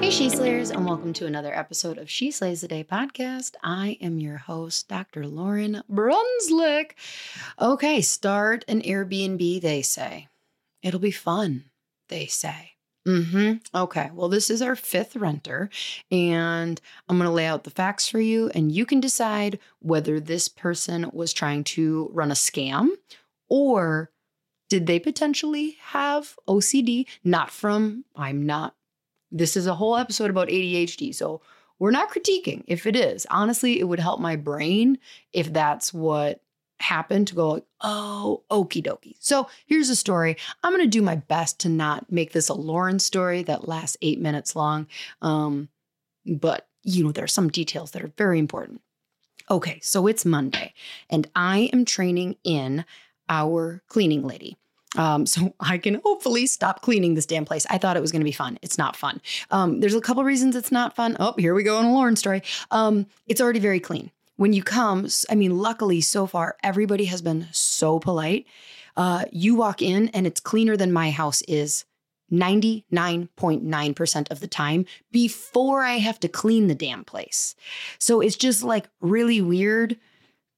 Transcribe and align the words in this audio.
Hey, 0.00 0.10
She 0.10 0.28
Slayers, 0.28 0.70
and 0.70 0.86
welcome 0.86 1.12
to 1.14 1.26
another 1.26 1.54
episode 1.54 1.98
of 1.98 2.10
She 2.10 2.30
Slays 2.30 2.60
the 2.60 2.68
Day 2.68 2.84
podcast. 2.84 3.54
I 3.62 3.96
am 4.00 4.18
your 4.18 4.36
host, 4.36 4.88
Dr. 4.88 5.22
Lauryn 5.22 5.82
Brunslick. 5.90 6.92
Okay, 7.60 8.00
start 8.00 8.64
an 8.68 8.82
Airbnb, 8.82 9.60
they 9.60 9.82
say. 9.82 10.28
It'll 10.82 11.00
be 11.00 11.10
fun, 11.10 11.64
they 12.08 12.26
say. 12.26 12.72
Mm-hmm. 13.06 13.76
Okay. 13.76 14.10
Well, 14.14 14.28
this 14.28 14.50
is 14.50 14.62
our 14.62 14.76
fifth 14.76 15.16
renter, 15.16 15.70
and 16.10 16.80
I'm 17.08 17.18
going 17.18 17.28
to 17.28 17.34
lay 17.34 17.46
out 17.46 17.64
the 17.64 17.70
facts 17.70 18.08
for 18.08 18.20
you, 18.20 18.50
and 18.54 18.72
you 18.72 18.86
can 18.86 19.00
decide 19.00 19.58
whether 19.80 20.20
this 20.20 20.48
person 20.48 21.10
was 21.12 21.32
trying 21.32 21.64
to 21.64 22.10
run 22.12 22.30
a 22.30 22.34
scam 22.34 22.90
or 23.48 24.10
did 24.70 24.86
they 24.86 24.98
potentially 24.98 25.76
have 25.80 26.36
OCD? 26.48 27.06
Not 27.22 27.50
from, 27.50 28.04
I'm 28.16 28.46
not 28.46 28.74
this 29.34 29.56
is 29.56 29.66
a 29.66 29.74
whole 29.74 29.96
episode 29.96 30.30
about 30.30 30.48
ADHD. 30.48 31.12
So 31.12 31.42
we're 31.80 31.90
not 31.90 32.10
critiquing 32.10 32.62
if 32.68 32.86
it 32.86 32.94
is. 32.94 33.26
Honestly, 33.30 33.80
it 33.80 33.84
would 33.84 33.98
help 33.98 34.20
my 34.20 34.36
brain 34.36 34.96
if 35.32 35.52
that's 35.52 35.92
what 35.92 36.40
happened 36.78 37.28
to 37.28 37.34
go 37.34 37.48
like, 37.50 37.64
oh, 37.80 38.44
okie 38.50 38.84
dokie. 38.84 39.16
So 39.18 39.48
here's 39.66 39.90
a 39.90 39.96
story. 39.96 40.36
I'm 40.62 40.72
going 40.72 40.84
to 40.84 40.88
do 40.88 41.02
my 41.02 41.16
best 41.16 41.60
to 41.60 41.68
not 41.68 42.10
make 42.12 42.32
this 42.32 42.48
a 42.48 42.54
Lauryn 42.54 43.00
story 43.00 43.42
that 43.42 43.68
lasts 43.68 43.96
eight 44.02 44.20
minutes 44.20 44.54
long. 44.54 44.86
Um, 45.20 45.68
but, 46.24 46.68
you 46.84 47.02
know, 47.02 47.12
there 47.12 47.24
are 47.24 47.28
some 47.28 47.48
details 47.48 47.90
that 47.90 48.02
are 48.02 48.12
very 48.16 48.38
important. 48.38 48.82
Okay, 49.50 49.78
so 49.82 50.06
it's 50.06 50.24
Monday, 50.24 50.72
and 51.10 51.28
I 51.36 51.68
am 51.72 51.84
training 51.84 52.36
in 52.44 52.86
our 53.28 53.82
cleaning 53.88 54.26
lady. 54.26 54.56
Um, 54.96 55.26
so 55.26 55.54
I 55.60 55.78
can 55.78 56.00
hopefully 56.04 56.46
stop 56.46 56.82
cleaning 56.82 57.14
this 57.14 57.26
damn 57.26 57.44
place. 57.44 57.66
I 57.70 57.78
thought 57.78 57.96
it 57.96 58.00
was 58.00 58.12
going 58.12 58.20
to 58.20 58.24
be 58.24 58.32
fun. 58.32 58.58
It's 58.62 58.78
not 58.78 58.96
fun. 58.96 59.20
Um, 59.50 59.80
there's 59.80 59.94
a 59.94 60.00
couple 60.00 60.24
reasons 60.24 60.56
it's 60.56 60.72
not 60.72 60.96
fun. 60.96 61.16
Oh, 61.20 61.34
here 61.38 61.54
we 61.54 61.62
go 61.62 61.78
on 61.78 61.86
a 61.86 61.88
Lauryn 61.88 62.18
story. 62.18 62.42
Um, 62.70 63.06
it's 63.26 63.40
already 63.40 63.60
very 63.60 63.80
clean. 63.80 64.10
When 64.36 64.52
you 64.52 64.62
come, 64.62 65.06
I 65.30 65.36
mean, 65.36 65.58
luckily 65.58 66.00
so 66.00 66.26
far, 66.26 66.56
everybody 66.62 67.04
has 67.04 67.22
been 67.22 67.46
so 67.52 68.00
polite. 68.00 68.46
Uh, 68.96 69.24
you 69.30 69.54
walk 69.54 69.80
in 69.82 70.08
and 70.08 70.26
it's 70.26 70.40
cleaner 70.40 70.76
than 70.76 70.92
my 70.92 71.10
house 71.10 71.42
is 71.42 71.84
99.9% 72.32 74.30
of 74.30 74.40
the 74.40 74.48
time 74.48 74.86
before 75.12 75.84
I 75.84 75.98
have 75.98 76.18
to 76.20 76.28
clean 76.28 76.68
the 76.68 76.74
damn 76.74 77.04
place. 77.04 77.54
So 77.98 78.20
it's 78.20 78.36
just 78.36 78.62
like 78.62 78.88
really 79.00 79.40
weird 79.40 79.98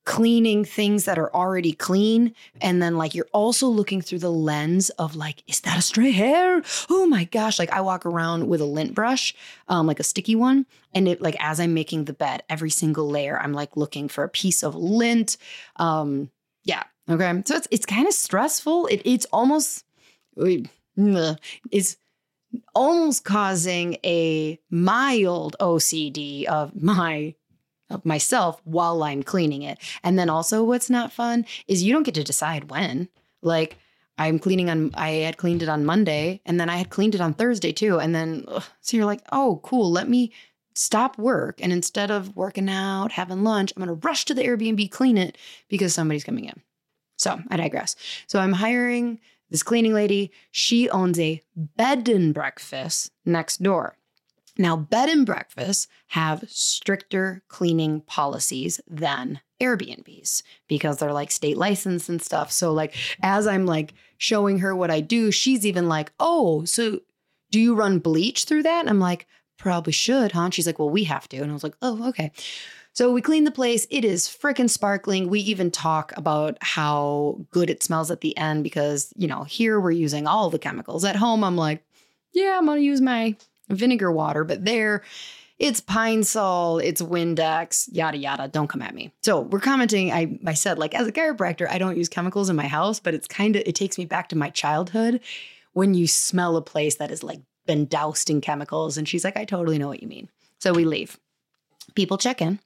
cleaning 0.06 0.64
things 0.64 1.04
that 1.04 1.18
are 1.18 1.34
already 1.34 1.72
clean. 1.72 2.32
And 2.62 2.80
then 2.80 2.96
like 2.96 3.14
you're 3.14 3.28
also 3.32 3.66
looking 3.66 4.00
through 4.00 4.20
the 4.20 4.30
lens 4.30 4.88
of 4.90 5.16
like 5.16 5.42
is 5.46 5.60
that 5.60 5.76
a 5.76 5.82
stray 5.82 6.12
hair? 6.12 6.62
Oh 6.88 7.06
my 7.06 7.24
gosh. 7.24 7.58
Like 7.58 7.72
i 7.72 7.80
walk 7.82 8.06
around 8.06 8.48
with 8.48 8.60
a 8.62 8.64
lint 8.64 8.94
brush 8.94 9.34
um 9.68 9.86
like 9.86 10.00
a 10.00 10.04
sticky 10.04 10.36
one. 10.36 10.64
And 10.94 11.08
it 11.08 11.20
like 11.20 11.36
as 11.40 11.60
i'm 11.60 11.74
making 11.74 12.04
the 12.04 12.12
bed 12.14 12.44
every 12.48 12.70
single 12.70 13.10
layer 13.10 13.38
i'm 13.38 13.52
like 13.52 13.76
looking 13.76 14.08
for 14.08 14.24
a 14.24 14.28
piece 14.28 14.62
of 14.62 14.74
lint. 14.74 15.36
Um 15.76 16.30
yeah. 16.64 16.84
Okay. 17.10 17.42
So 17.44 17.56
it's 17.56 17.68
it's 17.70 17.86
kind 17.86 18.06
of 18.06 18.14
stressful. 18.14 18.86
It, 18.86 19.02
it's 19.04 19.26
almost 19.32 19.84
it's 20.36 21.96
almost 22.74 23.24
causing 23.24 23.96
a 24.04 24.58
mild 24.70 25.56
ocd 25.60 26.44
of 26.46 26.80
my 26.80 27.34
myself 28.04 28.60
while 28.64 29.02
I'm 29.02 29.22
cleaning 29.22 29.62
it. 29.62 29.78
And 30.02 30.18
then 30.18 30.28
also 30.28 30.62
what's 30.64 30.90
not 30.90 31.12
fun 31.12 31.46
is 31.66 31.82
you 31.82 31.92
don't 31.92 32.02
get 32.02 32.14
to 32.14 32.24
decide 32.24 32.70
when. 32.70 33.08
Like 33.42 33.78
I'm 34.18 34.38
cleaning 34.38 34.70
on 34.70 34.90
I 34.94 35.10
had 35.10 35.36
cleaned 35.36 35.62
it 35.62 35.68
on 35.68 35.84
Monday 35.84 36.40
and 36.46 36.58
then 36.58 36.70
I 36.70 36.76
had 36.76 36.90
cleaned 36.90 37.14
it 37.14 37.20
on 37.20 37.34
Thursday 37.34 37.72
too. 37.72 37.98
And 37.98 38.14
then 38.14 38.44
ugh, 38.48 38.64
so 38.80 38.96
you're 38.96 39.06
like, 39.06 39.22
"Oh, 39.32 39.60
cool, 39.62 39.90
let 39.90 40.08
me 40.08 40.32
stop 40.74 41.16
work 41.18 41.58
and 41.62 41.72
instead 41.72 42.10
of 42.10 42.36
working 42.36 42.68
out, 42.68 43.12
having 43.12 43.44
lunch, 43.44 43.72
I'm 43.76 43.84
going 43.84 43.98
to 43.98 44.06
rush 44.06 44.24
to 44.26 44.34
the 44.34 44.42
Airbnb 44.42 44.90
clean 44.90 45.16
it 45.16 45.38
because 45.68 45.94
somebody's 45.94 46.24
coming 46.24 46.46
in." 46.46 46.62
So, 47.18 47.40
I 47.50 47.56
digress. 47.56 47.96
So 48.26 48.40
I'm 48.40 48.52
hiring 48.52 49.20
this 49.50 49.62
cleaning 49.62 49.94
lady. 49.94 50.32
She 50.50 50.90
owns 50.90 51.18
a 51.18 51.42
bed 51.54 52.08
and 52.08 52.34
breakfast 52.34 53.10
next 53.24 53.62
door. 53.62 53.96
Now, 54.58 54.76
bed 54.76 55.08
and 55.08 55.26
breakfasts 55.26 55.86
have 56.08 56.44
stricter 56.48 57.42
cleaning 57.48 58.00
policies 58.02 58.80
than 58.88 59.40
Airbnbs 59.60 60.42
because 60.68 60.98
they're 60.98 61.12
like 61.12 61.30
state 61.30 61.56
licensed 61.56 62.08
and 62.08 62.22
stuff. 62.22 62.50
So, 62.52 62.72
like, 62.72 62.94
as 63.22 63.46
I'm 63.46 63.66
like 63.66 63.94
showing 64.18 64.60
her 64.60 64.74
what 64.74 64.90
I 64.90 65.00
do, 65.00 65.30
she's 65.30 65.66
even 65.66 65.88
like, 65.88 66.12
Oh, 66.18 66.64
so 66.64 67.00
do 67.50 67.60
you 67.60 67.74
run 67.74 67.98
bleach 67.98 68.44
through 68.44 68.62
that? 68.64 68.80
And 68.80 68.90
I'm 68.90 69.00
like, 69.00 69.26
Probably 69.58 69.92
should, 69.92 70.32
huh? 70.32 70.42
And 70.42 70.54
she's 70.54 70.66
like, 70.66 70.78
Well, 70.78 70.90
we 70.90 71.04
have 71.04 71.28
to. 71.28 71.38
And 71.38 71.50
I 71.50 71.54
was 71.54 71.64
like, 71.64 71.76
Oh, 71.82 72.08
okay. 72.08 72.32
So 72.92 73.12
we 73.12 73.20
clean 73.20 73.44
the 73.44 73.50
place. 73.50 73.86
It 73.90 74.06
is 74.06 74.26
freaking 74.26 74.70
sparkling. 74.70 75.28
We 75.28 75.40
even 75.40 75.70
talk 75.70 76.14
about 76.16 76.56
how 76.62 77.44
good 77.50 77.68
it 77.68 77.82
smells 77.82 78.10
at 78.10 78.22
the 78.22 78.34
end 78.38 78.64
because, 78.64 79.12
you 79.16 79.28
know, 79.28 79.44
here 79.44 79.78
we're 79.78 79.90
using 79.90 80.26
all 80.26 80.48
the 80.48 80.58
chemicals. 80.58 81.04
At 81.04 81.16
home, 81.16 81.44
I'm 81.44 81.58
like, 81.58 81.84
yeah, 82.32 82.56
I'm 82.56 82.64
going 82.64 82.78
to 82.78 82.84
use 82.84 83.02
my 83.02 83.36
vinegar 83.68 84.12
water, 84.12 84.44
but 84.44 84.64
there 84.64 85.02
it's 85.58 85.80
pine 85.80 86.22
sol, 86.22 86.78
it's 86.78 87.00
Windex, 87.00 87.88
yada 87.90 88.18
yada. 88.18 88.46
Don't 88.46 88.68
come 88.68 88.82
at 88.82 88.94
me. 88.94 89.10
So 89.22 89.40
we're 89.40 89.60
commenting. 89.60 90.12
I 90.12 90.38
I 90.44 90.52
said 90.54 90.78
like 90.78 90.94
as 90.94 91.06
a 91.06 91.12
chiropractor, 91.12 91.66
I 91.68 91.78
don't 91.78 91.96
use 91.96 92.08
chemicals 92.08 92.50
in 92.50 92.56
my 92.56 92.66
house, 92.66 93.00
but 93.00 93.14
it's 93.14 93.26
kind 93.26 93.56
of 93.56 93.62
it 93.64 93.74
takes 93.74 93.96
me 93.96 94.04
back 94.04 94.28
to 94.28 94.36
my 94.36 94.50
childhood 94.50 95.20
when 95.72 95.94
you 95.94 96.06
smell 96.06 96.56
a 96.56 96.62
place 96.62 96.96
that 96.96 97.10
has 97.10 97.22
like 97.22 97.40
been 97.66 97.86
doused 97.86 98.28
in 98.28 98.40
chemicals. 98.40 98.98
And 98.98 99.08
she's 99.08 99.24
like, 99.24 99.36
I 99.36 99.44
totally 99.44 99.78
know 99.78 99.88
what 99.88 100.02
you 100.02 100.08
mean. 100.08 100.28
So 100.60 100.72
we 100.72 100.84
leave. 100.84 101.18
People 101.94 102.18
check 102.18 102.42
in. 102.42 102.60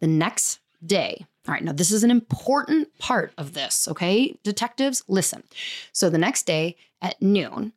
The 0.00 0.06
next 0.06 0.58
day. 0.84 1.26
All 1.46 1.54
right, 1.54 1.62
now 1.62 1.72
this 1.72 1.90
is 1.90 2.04
an 2.04 2.10
important 2.10 2.96
part 2.98 3.32
of 3.36 3.52
this, 3.52 3.88
okay? 3.88 4.38
Detectives, 4.44 5.02
listen. 5.08 5.42
So 5.92 6.08
the 6.08 6.18
next 6.18 6.44
day 6.44 6.76
at 7.00 7.20
noon, 7.20 7.72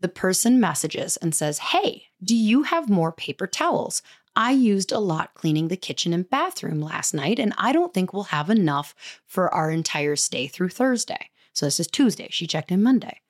the 0.00 0.08
person 0.08 0.60
messages 0.60 1.16
and 1.16 1.34
says, 1.34 1.58
Hey, 1.58 2.04
do 2.22 2.34
you 2.36 2.64
have 2.64 2.88
more 2.88 3.12
paper 3.12 3.46
towels? 3.46 4.02
I 4.36 4.52
used 4.52 4.92
a 4.92 5.00
lot 5.00 5.34
cleaning 5.34 5.68
the 5.68 5.76
kitchen 5.76 6.12
and 6.12 6.28
bathroom 6.28 6.80
last 6.80 7.12
night, 7.12 7.40
and 7.40 7.52
I 7.58 7.72
don't 7.72 7.92
think 7.92 8.12
we'll 8.12 8.24
have 8.24 8.50
enough 8.50 8.94
for 9.26 9.52
our 9.52 9.70
entire 9.70 10.14
stay 10.14 10.46
through 10.46 10.68
Thursday. 10.68 11.30
So 11.52 11.66
this 11.66 11.80
is 11.80 11.88
Tuesday. 11.88 12.28
She 12.30 12.46
checked 12.46 12.70
in 12.70 12.82
Monday. 12.82 13.20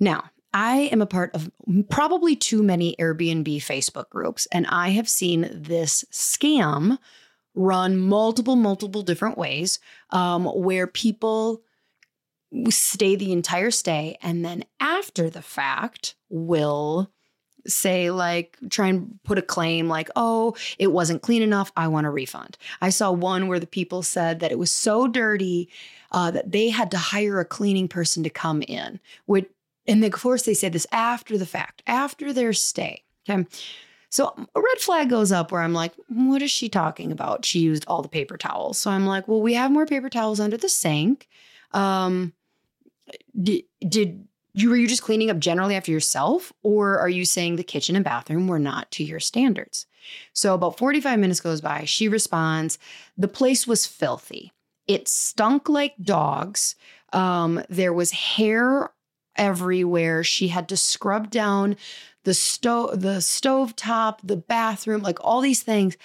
Now, 0.00 0.30
I 0.54 0.88
am 0.90 1.02
a 1.02 1.06
part 1.06 1.34
of 1.34 1.50
probably 1.90 2.34
too 2.34 2.62
many 2.62 2.96
Airbnb 2.98 3.56
Facebook 3.56 4.08
groups, 4.08 4.46
and 4.50 4.66
I 4.68 4.88
have 4.90 5.08
seen 5.08 5.50
this 5.52 6.02
scam 6.10 6.96
run 7.54 7.98
multiple, 7.98 8.56
multiple 8.56 9.02
different 9.02 9.36
ways 9.36 9.80
um, 10.10 10.46
where 10.46 10.86
people 10.86 11.62
stay 12.70 13.16
the 13.16 13.32
entire 13.32 13.70
stay 13.70 14.16
and 14.22 14.44
then 14.44 14.64
after 14.80 15.28
the 15.30 15.42
fact 15.42 16.14
will 16.28 17.10
say 17.66 18.10
like 18.10 18.56
try 18.70 18.88
and 18.88 19.18
put 19.24 19.38
a 19.38 19.42
claim 19.42 19.88
like, 19.88 20.10
"Oh, 20.16 20.54
it 20.78 20.88
wasn't 20.88 21.22
clean 21.22 21.42
enough. 21.42 21.72
I 21.76 21.88
want 21.88 22.06
a 22.06 22.10
refund." 22.10 22.56
I 22.80 22.90
saw 22.90 23.10
one 23.10 23.48
where 23.48 23.60
the 23.60 23.66
people 23.66 24.02
said 24.02 24.40
that 24.40 24.52
it 24.52 24.58
was 24.58 24.70
so 24.70 25.08
dirty 25.08 25.68
uh, 26.12 26.30
that 26.30 26.52
they 26.52 26.68
had 26.68 26.90
to 26.92 26.98
hire 26.98 27.40
a 27.40 27.44
cleaning 27.44 27.88
person 27.88 28.22
to 28.22 28.30
come 28.30 28.62
in. 28.62 29.00
Which, 29.26 29.48
and 29.86 30.04
of 30.04 30.12
course, 30.12 30.42
they 30.42 30.54
say 30.54 30.68
this 30.68 30.86
after 30.92 31.36
the 31.38 31.46
fact, 31.46 31.82
after 31.86 32.32
their 32.32 32.52
stay. 32.52 33.02
Okay. 33.28 33.46
So 34.08 34.32
a 34.54 34.60
red 34.60 34.78
flag 34.78 35.10
goes 35.10 35.32
up 35.32 35.50
where 35.50 35.60
I'm 35.60 35.74
like, 35.74 35.92
what 36.08 36.40
is 36.40 36.50
she 36.50 36.68
talking 36.68 37.10
about? 37.10 37.44
She 37.44 37.58
used 37.58 37.84
all 37.86 38.02
the 38.02 38.08
paper 38.08 38.36
towels. 38.36 38.78
So 38.78 38.90
I'm 38.90 39.04
like, 39.04 39.26
well, 39.26 39.42
we 39.42 39.54
have 39.54 39.72
more 39.72 39.84
paper 39.84 40.08
towels 40.08 40.38
under 40.38 40.56
the 40.56 40.68
sink. 40.68 41.28
Um, 41.72 42.32
did, 43.40 43.64
did 43.86 44.26
you 44.56 44.70
were 44.70 44.76
you 44.76 44.88
just 44.88 45.02
cleaning 45.02 45.30
up 45.30 45.38
generally 45.38 45.74
after 45.74 45.92
yourself, 45.92 46.52
or 46.62 46.98
are 46.98 47.10
you 47.10 47.26
saying 47.26 47.56
the 47.56 47.62
kitchen 47.62 47.94
and 47.94 48.04
bathroom 48.04 48.48
were 48.48 48.58
not 48.58 48.90
to 48.92 49.04
your 49.04 49.20
standards? 49.20 49.86
So 50.32 50.54
about 50.54 50.78
45 50.78 51.18
minutes 51.18 51.40
goes 51.40 51.60
by. 51.60 51.84
She 51.84 52.08
responds, 52.08 52.78
the 53.18 53.28
place 53.28 53.66
was 53.66 53.86
filthy. 53.86 54.52
It 54.86 55.08
stunk 55.08 55.68
like 55.68 55.94
dogs. 56.00 56.74
Um, 57.12 57.62
there 57.68 57.92
was 57.92 58.12
hair 58.12 58.90
everywhere. 59.36 60.24
She 60.24 60.48
had 60.48 60.68
to 60.70 60.76
scrub 60.76 61.30
down 61.30 61.76
the 62.24 62.34
stove, 62.34 63.02
the 63.02 63.20
stove 63.20 63.76
top, 63.76 64.20
the 64.24 64.36
bathroom, 64.36 65.02
like 65.02 65.18
all 65.20 65.40
these 65.40 65.62
things. 65.62 65.96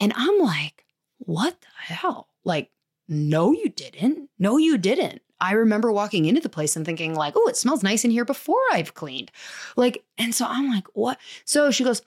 And 0.00 0.12
I'm 0.14 0.38
like, 0.40 0.84
what 1.18 1.60
the 1.60 1.94
hell? 1.94 2.28
Like, 2.44 2.70
no, 3.08 3.52
you 3.52 3.68
didn't. 3.68 4.30
No, 4.38 4.58
you 4.58 4.78
didn't. 4.78 5.22
I 5.44 5.52
remember 5.52 5.92
walking 5.92 6.24
into 6.24 6.40
the 6.40 6.48
place 6.48 6.74
and 6.74 6.86
thinking, 6.86 7.14
like, 7.14 7.34
oh, 7.36 7.48
it 7.48 7.56
smells 7.56 7.82
nice 7.82 8.02
in 8.02 8.10
here 8.10 8.24
before 8.24 8.62
I've 8.72 8.94
cleaned. 8.94 9.30
Like, 9.76 10.02
and 10.16 10.34
so 10.34 10.46
I'm 10.48 10.70
like, 10.70 10.86
what? 10.94 11.18
So 11.44 11.70
she 11.70 11.84
goes, 11.84 12.00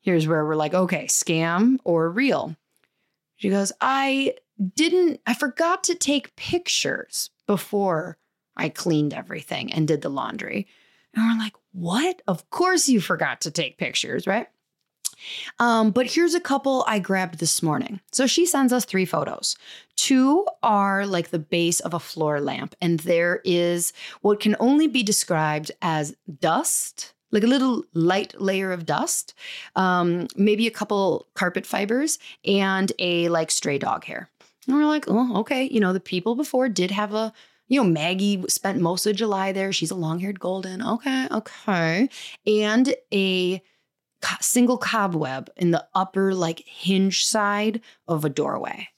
here's 0.00 0.26
where 0.26 0.44
we're 0.44 0.56
like, 0.56 0.74
okay, 0.74 1.04
scam 1.04 1.78
or 1.84 2.10
real. 2.10 2.56
She 3.36 3.48
goes, 3.48 3.70
I 3.80 4.34
didn't, 4.74 5.20
I 5.24 5.34
forgot 5.34 5.84
to 5.84 5.94
take 5.94 6.34
pictures 6.34 7.30
before 7.46 8.18
I 8.56 8.68
cleaned 8.68 9.14
everything 9.14 9.72
and 9.72 9.86
did 9.86 10.02
the 10.02 10.08
laundry. 10.08 10.66
And 11.14 11.24
we're 11.24 11.42
like, 11.42 11.54
what? 11.72 12.22
Of 12.26 12.50
course 12.50 12.88
you 12.88 13.00
forgot 13.00 13.42
to 13.42 13.52
take 13.52 13.78
pictures, 13.78 14.26
right? 14.26 14.48
Um, 15.58 15.90
but 15.90 16.06
here's 16.06 16.34
a 16.34 16.40
couple 16.40 16.84
I 16.86 16.98
grabbed 16.98 17.38
this 17.38 17.62
morning. 17.62 18.00
So 18.12 18.26
she 18.26 18.46
sends 18.46 18.72
us 18.72 18.84
three 18.84 19.04
photos. 19.04 19.56
Two 19.96 20.46
are 20.62 21.06
like 21.06 21.30
the 21.30 21.38
base 21.38 21.80
of 21.80 21.94
a 21.94 22.00
floor 22.00 22.40
lamp, 22.40 22.74
and 22.80 23.00
there 23.00 23.40
is 23.44 23.92
what 24.22 24.40
can 24.40 24.56
only 24.58 24.86
be 24.86 25.02
described 25.02 25.70
as 25.82 26.16
dust, 26.40 27.12
like 27.30 27.42
a 27.42 27.48
little 27.48 27.84
light 27.92 28.40
layer 28.40 28.72
of 28.72 28.86
dust, 28.86 29.34
um, 29.76 30.26
maybe 30.36 30.66
a 30.66 30.70
couple 30.70 31.26
carpet 31.34 31.66
fibers, 31.66 32.18
and 32.44 32.92
a 32.98 33.28
like 33.28 33.50
stray 33.50 33.78
dog 33.78 34.04
hair. 34.04 34.30
And 34.66 34.76
we're 34.76 34.86
like, 34.86 35.04
oh, 35.08 35.38
okay. 35.40 35.64
You 35.64 35.80
know, 35.80 35.92
the 35.92 36.00
people 36.00 36.34
before 36.34 36.68
did 36.68 36.90
have 36.90 37.14
a 37.14 37.32
you 37.70 37.80
know, 37.80 37.88
Maggie 37.88 38.44
spent 38.48 38.80
most 38.80 39.06
of 39.06 39.14
July 39.14 39.52
there. 39.52 39.72
She's 39.72 39.92
a 39.92 39.94
long 39.96 40.18
haired 40.18 40.40
golden. 40.40 40.82
Okay, 40.82 41.28
okay. 41.30 42.08
And 42.44 42.94
a 43.14 43.62
single 44.40 44.78
cobweb 44.78 45.50
in 45.56 45.70
the 45.70 45.86
upper, 45.94 46.34
like, 46.34 46.60
hinge 46.66 47.24
side 47.24 47.80
of 48.08 48.24
a 48.24 48.30
doorway. 48.30 48.88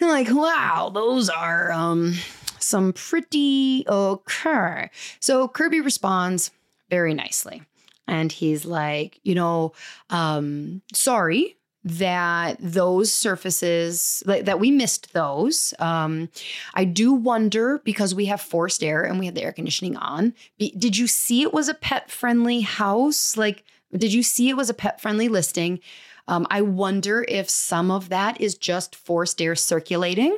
And 0.00 0.10
like, 0.10 0.28
wow, 0.30 0.90
those 0.94 1.28
are 1.28 1.72
um, 1.72 2.14
some 2.58 2.92
pretty 2.92 3.84
okay. 3.88 4.90
So 5.20 5.48
Kirby 5.48 5.80
responds 5.80 6.50
very 6.88 7.14
nicely. 7.14 7.62
And 8.06 8.32
he's 8.32 8.64
like, 8.64 9.20
you 9.22 9.34
know, 9.34 9.72
um, 10.10 10.82
sorry 10.92 11.56
that 11.84 12.56
those 12.60 13.12
surfaces 13.12 14.22
that 14.26 14.58
we 14.60 14.70
missed 14.70 15.12
those 15.12 15.72
um, 15.78 16.28
i 16.74 16.84
do 16.84 17.12
wonder 17.12 17.80
because 17.84 18.14
we 18.14 18.26
have 18.26 18.40
forced 18.40 18.82
air 18.82 19.04
and 19.04 19.18
we 19.18 19.26
had 19.26 19.34
the 19.36 19.42
air 19.42 19.52
conditioning 19.52 19.96
on 19.96 20.34
did 20.58 20.98
you 20.98 21.06
see 21.06 21.42
it 21.42 21.54
was 21.54 21.68
a 21.68 21.74
pet 21.74 22.10
friendly 22.10 22.60
house 22.60 23.36
like 23.36 23.64
did 23.96 24.12
you 24.12 24.22
see 24.22 24.48
it 24.48 24.56
was 24.56 24.70
a 24.70 24.74
pet 24.74 25.00
friendly 25.00 25.28
listing 25.28 25.80
um, 26.26 26.46
i 26.50 26.60
wonder 26.60 27.24
if 27.28 27.48
some 27.48 27.90
of 27.90 28.08
that 28.08 28.40
is 28.40 28.56
just 28.56 28.94
forced 28.94 29.40
air 29.40 29.54
circulating 29.54 30.36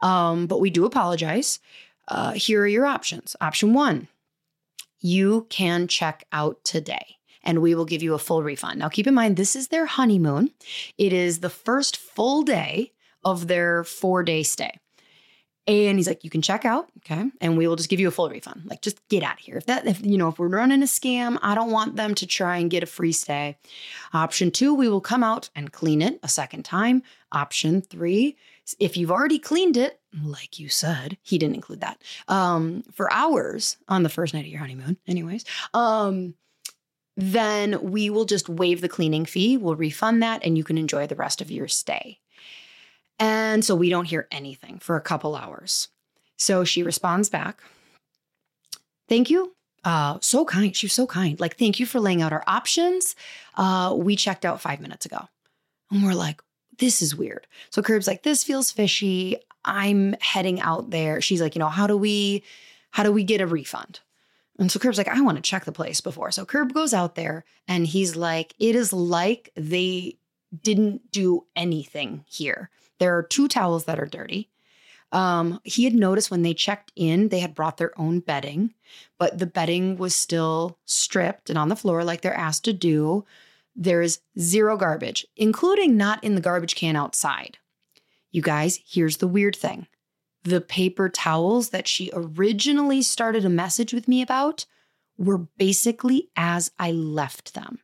um, 0.00 0.46
but 0.46 0.60
we 0.60 0.70
do 0.70 0.84
apologize 0.84 1.60
uh, 2.08 2.32
here 2.32 2.62
are 2.62 2.66
your 2.66 2.86
options 2.86 3.36
option 3.40 3.72
one 3.72 4.08
you 5.00 5.46
can 5.50 5.86
check 5.86 6.24
out 6.32 6.62
today 6.64 7.18
and 7.42 7.62
we 7.62 7.74
will 7.74 7.84
give 7.84 8.02
you 8.02 8.14
a 8.14 8.18
full 8.18 8.42
refund. 8.42 8.78
Now, 8.78 8.88
keep 8.88 9.06
in 9.06 9.14
mind, 9.14 9.36
this 9.36 9.56
is 9.56 9.68
their 9.68 9.86
honeymoon. 9.86 10.50
It 10.98 11.12
is 11.12 11.40
the 11.40 11.48
first 11.48 11.96
full 11.96 12.42
day 12.42 12.92
of 13.24 13.48
their 13.48 13.84
four 13.84 14.22
day 14.22 14.42
stay. 14.42 14.78
And 15.68 15.98
he's 15.98 16.08
like, 16.08 16.24
you 16.24 16.30
can 16.30 16.40
check 16.40 16.64
out, 16.64 16.88
okay, 16.98 17.30
and 17.42 17.58
we 17.58 17.68
will 17.68 17.76
just 17.76 17.90
give 17.90 18.00
you 18.00 18.08
a 18.08 18.10
full 18.10 18.30
refund. 18.30 18.62
Like, 18.64 18.80
just 18.80 19.06
get 19.08 19.22
out 19.22 19.34
of 19.34 19.40
here. 19.40 19.58
If 19.58 19.66
that, 19.66 19.86
if 19.86 20.04
you 20.04 20.16
know, 20.16 20.28
if 20.28 20.38
we're 20.38 20.48
running 20.48 20.82
a 20.82 20.86
scam, 20.86 21.38
I 21.42 21.54
don't 21.54 21.70
want 21.70 21.96
them 21.96 22.14
to 22.14 22.26
try 22.26 22.56
and 22.56 22.70
get 22.70 22.82
a 22.82 22.86
free 22.86 23.12
stay. 23.12 23.58
Option 24.14 24.50
two, 24.50 24.72
we 24.74 24.88
will 24.88 25.02
come 25.02 25.22
out 25.22 25.50
and 25.54 25.70
clean 25.70 26.00
it 26.00 26.18
a 26.22 26.28
second 26.28 26.64
time. 26.64 27.02
Option 27.32 27.82
three, 27.82 28.38
if 28.78 28.96
you've 28.96 29.10
already 29.10 29.38
cleaned 29.38 29.76
it, 29.76 30.00
like 30.22 30.58
you 30.58 30.70
said, 30.70 31.18
he 31.22 31.36
didn't 31.36 31.56
include 31.56 31.82
that 31.82 32.02
um, 32.28 32.82
for 32.94 33.12
hours 33.12 33.76
on 33.88 34.02
the 34.04 34.08
first 34.08 34.32
night 34.32 34.46
of 34.46 34.50
your 34.50 34.60
honeymoon, 34.60 34.96
anyways. 35.06 35.44
Um, 35.74 36.34
then 37.18 37.78
we 37.82 38.08
will 38.08 38.24
just 38.24 38.48
waive 38.48 38.80
the 38.80 38.88
cleaning 38.88 39.26
fee. 39.26 39.58
We'll 39.58 39.74
refund 39.74 40.22
that 40.22 40.42
and 40.44 40.56
you 40.56 40.64
can 40.64 40.78
enjoy 40.78 41.06
the 41.06 41.16
rest 41.16 41.42
of 41.42 41.50
your 41.50 41.68
stay. 41.68 42.20
And 43.18 43.64
so 43.64 43.74
we 43.74 43.90
don't 43.90 44.04
hear 44.04 44.28
anything 44.30 44.78
for 44.78 44.96
a 44.96 45.00
couple 45.00 45.34
hours. 45.34 45.88
So 46.36 46.64
she 46.64 46.82
responds 46.82 47.28
back 47.28 47.60
Thank 49.08 49.30
you. 49.30 49.54
Uh, 49.84 50.18
so 50.20 50.44
kind. 50.44 50.76
She 50.76 50.86
was 50.86 50.92
so 50.92 51.06
kind. 51.06 51.40
Like, 51.40 51.56
thank 51.56 51.80
you 51.80 51.86
for 51.86 51.98
laying 51.98 52.20
out 52.20 52.32
our 52.32 52.44
options. 52.46 53.16
Uh, 53.56 53.94
we 53.96 54.16
checked 54.16 54.44
out 54.44 54.60
five 54.60 54.80
minutes 54.80 55.06
ago. 55.06 55.28
And 55.90 56.04
we're 56.04 56.14
like, 56.14 56.42
this 56.78 57.00
is 57.00 57.16
weird. 57.16 57.46
So 57.70 57.82
Curb's 57.82 58.06
like, 58.06 58.22
this 58.22 58.44
feels 58.44 58.70
fishy. 58.70 59.36
I'm 59.64 60.14
heading 60.20 60.60
out 60.60 60.90
there. 60.90 61.20
She's 61.20 61.40
like, 61.40 61.54
you 61.54 61.58
know, 61.58 61.68
how 61.68 61.86
do 61.86 61.96
we, 61.96 62.44
how 62.90 63.02
do 63.02 63.12
we 63.12 63.24
get 63.24 63.40
a 63.40 63.46
refund? 63.46 64.00
And 64.58 64.70
so 64.70 64.78
Curb's 64.78 64.98
like, 64.98 65.08
I 65.08 65.20
want 65.20 65.36
to 65.36 65.42
check 65.42 65.64
the 65.64 65.72
place 65.72 66.00
before. 66.00 66.30
So 66.32 66.44
Curb 66.44 66.74
goes 66.74 66.92
out 66.92 67.14
there 67.14 67.44
and 67.66 67.86
he's 67.86 68.16
like, 68.16 68.54
it 68.58 68.74
is 68.74 68.92
like 68.92 69.50
they 69.56 70.18
didn't 70.62 71.10
do 71.12 71.46
anything 71.56 72.24
here. 72.26 72.70
There 72.98 73.16
are 73.16 73.22
two 73.22 73.48
towels 73.48 73.84
that 73.84 73.98
are 73.98 74.06
dirty. 74.06 74.50
Um, 75.10 75.60
he 75.64 75.84
had 75.84 75.94
noticed 75.94 76.30
when 76.30 76.42
they 76.42 76.52
checked 76.52 76.92
in, 76.94 77.28
they 77.28 77.40
had 77.40 77.54
brought 77.54 77.78
their 77.78 77.98
own 77.98 78.20
bedding, 78.20 78.74
but 79.18 79.38
the 79.38 79.46
bedding 79.46 79.96
was 79.96 80.14
still 80.14 80.78
stripped 80.84 81.48
and 81.48 81.58
on 81.58 81.68
the 81.68 81.76
floor 81.76 82.04
like 82.04 82.20
they're 82.20 82.34
asked 82.34 82.64
to 82.64 82.72
do. 82.72 83.24
There's 83.74 84.20
zero 84.38 84.76
garbage, 84.76 85.26
including 85.36 85.96
not 85.96 86.22
in 86.22 86.34
the 86.34 86.40
garbage 86.40 86.74
can 86.74 86.96
outside. 86.96 87.58
You 88.30 88.42
guys, 88.42 88.80
here's 88.86 89.18
the 89.18 89.28
weird 89.28 89.56
thing 89.56 89.86
the 90.44 90.60
paper 90.60 91.08
towels 91.08 91.70
that 91.70 91.88
she 91.88 92.10
originally 92.12 93.02
started 93.02 93.44
a 93.44 93.50
message 93.50 93.92
with 93.92 94.08
me 94.08 94.22
about 94.22 94.66
were 95.18 95.38
basically 95.38 96.30
as 96.36 96.70
I 96.78 96.92
left 96.92 97.54
them. 97.54 97.80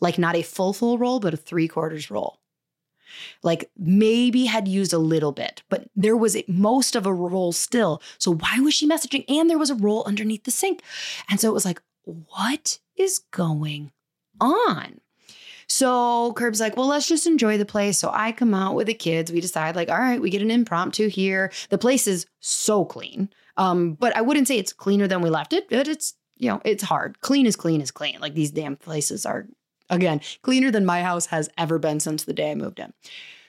Like 0.00 0.18
not 0.18 0.36
a 0.36 0.42
full, 0.42 0.72
full 0.72 0.98
roll, 0.98 1.20
but 1.20 1.34
a 1.34 1.36
three 1.36 1.68
quarters 1.68 2.10
roll. 2.10 2.40
Like 3.42 3.70
maybe 3.76 4.46
had 4.46 4.68
used 4.68 4.92
a 4.92 4.98
little 4.98 5.32
bit, 5.32 5.62
but 5.68 5.88
there 5.96 6.16
was 6.16 6.36
most 6.46 6.96
of 6.96 7.06
a 7.06 7.12
roll 7.12 7.52
still. 7.52 8.02
So 8.18 8.34
why 8.34 8.60
was 8.60 8.74
she 8.74 8.88
messaging? 8.88 9.24
And 9.28 9.48
there 9.48 9.58
was 9.58 9.70
a 9.70 9.74
roll 9.74 10.04
underneath 10.04 10.44
the 10.44 10.50
sink. 10.50 10.82
And 11.28 11.40
so 11.40 11.48
it 11.48 11.54
was 11.54 11.64
like, 11.64 11.82
what 12.04 12.78
is 12.96 13.20
going 13.30 13.92
on? 14.40 15.00
So 15.70 16.32
Curb's 16.32 16.60
like, 16.60 16.76
well, 16.76 16.86
let's 16.86 17.06
just 17.06 17.26
enjoy 17.26 17.58
the 17.58 17.66
place. 17.66 17.98
So 17.98 18.10
I 18.12 18.32
come 18.32 18.54
out 18.54 18.74
with 18.74 18.86
the 18.86 18.94
kids. 18.94 19.30
We 19.30 19.42
decide, 19.42 19.76
like, 19.76 19.90
all 19.90 19.98
right, 19.98 20.20
we 20.20 20.30
get 20.30 20.40
an 20.40 20.50
impromptu 20.50 21.08
here. 21.08 21.52
The 21.68 21.76
place 21.76 22.06
is 22.06 22.26
so 22.40 22.86
clean. 22.86 23.28
Um, 23.58 23.92
but 23.92 24.16
I 24.16 24.22
wouldn't 24.22 24.48
say 24.48 24.56
it's 24.56 24.72
cleaner 24.72 25.06
than 25.06 25.20
we 25.20 25.28
left 25.28 25.52
it, 25.52 25.68
but 25.68 25.86
it's, 25.86 26.14
you 26.38 26.48
know, 26.48 26.62
it's 26.64 26.84
hard. 26.84 27.20
Clean 27.20 27.44
is 27.44 27.56
clean 27.56 27.82
is 27.82 27.90
clean. 27.90 28.18
Like 28.18 28.34
these 28.34 28.50
damn 28.50 28.76
places 28.76 29.26
are, 29.26 29.46
again, 29.90 30.20
cleaner 30.42 30.70
than 30.70 30.86
my 30.86 31.02
house 31.02 31.26
has 31.26 31.48
ever 31.58 31.78
been 31.78 32.00
since 32.00 32.24
the 32.24 32.32
day 32.32 32.50
I 32.50 32.54
moved 32.54 32.78
in. 32.78 32.92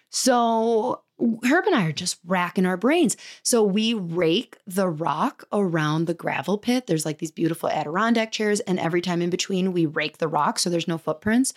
So 0.10 1.02
Herb 1.46 1.66
and 1.66 1.76
I 1.76 1.86
are 1.86 1.92
just 1.92 2.18
racking 2.26 2.66
our 2.66 2.78
brains. 2.78 3.18
So 3.44 3.64
we 3.64 3.94
rake 3.94 4.58
the 4.66 4.88
rock 4.88 5.44
around 5.52 6.08
the 6.08 6.14
gravel 6.14 6.58
pit. 6.58 6.88
There's 6.88 7.06
like 7.06 7.20
these 7.20 7.32
beautiful 7.32 7.70
Adirondack 7.70 8.32
chairs, 8.32 8.60
and 8.62 8.80
every 8.80 9.02
time 9.02 9.22
in 9.22 9.30
between, 9.30 9.74
we 9.74 9.86
rake 9.86 10.18
the 10.18 10.28
rock 10.28 10.60
so 10.60 10.70
there's 10.70 10.88
no 10.88 10.98
footprints. 10.98 11.54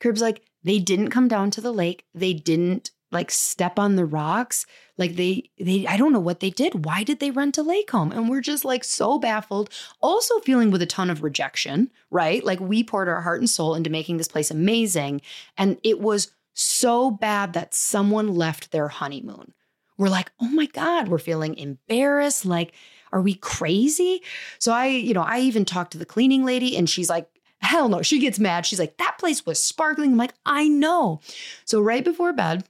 Curb's 0.00 0.22
like, 0.22 0.42
they 0.62 0.78
didn't 0.78 1.10
come 1.10 1.28
down 1.28 1.50
to 1.52 1.60
the 1.60 1.72
lake. 1.72 2.04
They 2.14 2.32
didn't 2.34 2.90
like 3.10 3.30
step 3.30 3.78
on 3.78 3.96
the 3.96 4.04
rocks. 4.04 4.66
Like 4.96 5.16
they 5.16 5.50
they 5.58 5.86
I 5.86 5.96
don't 5.96 6.12
know 6.12 6.20
what 6.20 6.40
they 6.40 6.50
did. 6.50 6.84
Why 6.84 7.02
did 7.04 7.20
they 7.20 7.30
a 7.30 7.62
lake 7.62 7.90
home? 7.90 8.12
And 8.12 8.28
we're 8.28 8.40
just 8.40 8.64
like 8.64 8.84
so 8.84 9.18
baffled. 9.18 9.70
Also 10.00 10.38
feeling 10.40 10.70
with 10.70 10.82
a 10.82 10.86
ton 10.86 11.10
of 11.10 11.22
rejection, 11.22 11.90
right? 12.10 12.44
Like 12.44 12.60
we 12.60 12.84
poured 12.84 13.08
our 13.08 13.22
heart 13.22 13.40
and 13.40 13.48
soul 13.48 13.74
into 13.74 13.90
making 13.90 14.16
this 14.16 14.28
place 14.28 14.50
amazing 14.50 15.20
and 15.56 15.78
it 15.82 16.00
was 16.00 16.32
so 16.54 17.10
bad 17.10 17.52
that 17.52 17.74
someone 17.74 18.34
left 18.34 18.72
their 18.72 18.88
honeymoon. 18.88 19.54
We're 19.96 20.08
like, 20.08 20.30
"Oh 20.40 20.48
my 20.48 20.66
god, 20.66 21.08
we're 21.08 21.18
feeling 21.18 21.56
embarrassed 21.56 22.44
like 22.44 22.72
are 23.12 23.22
we 23.22 23.34
crazy? 23.34 24.22
So 24.58 24.72
I, 24.72 24.86
you 24.86 25.14
know, 25.14 25.22
I 25.22 25.40
even 25.40 25.64
talked 25.64 25.92
to 25.92 25.98
the 25.98 26.04
cleaning 26.04 26.44
lady 26.44 26.76
and 26.76 26.88
she's 26.88 27.08
like, 27.08 27.26
hell 27.60 27.88
no. 27.88 28.02
She 28.02 28.18
gets 28.18 28.38
mad. 28.38 28.66
She's 28.66 28.78
like, 28.78 28.96
that 28.98 29.16
place 29.18 29.44
was 29.44 29.60
sparkling. 29.60 30.12
I'm 30.12 30.18
like, 30.18 30.34
I 30.46 30.68
know. 30.68 31.20
So 31.64 31.80
right 31.80 32.04
before 32.04 32.32
bed, 32.32 32.64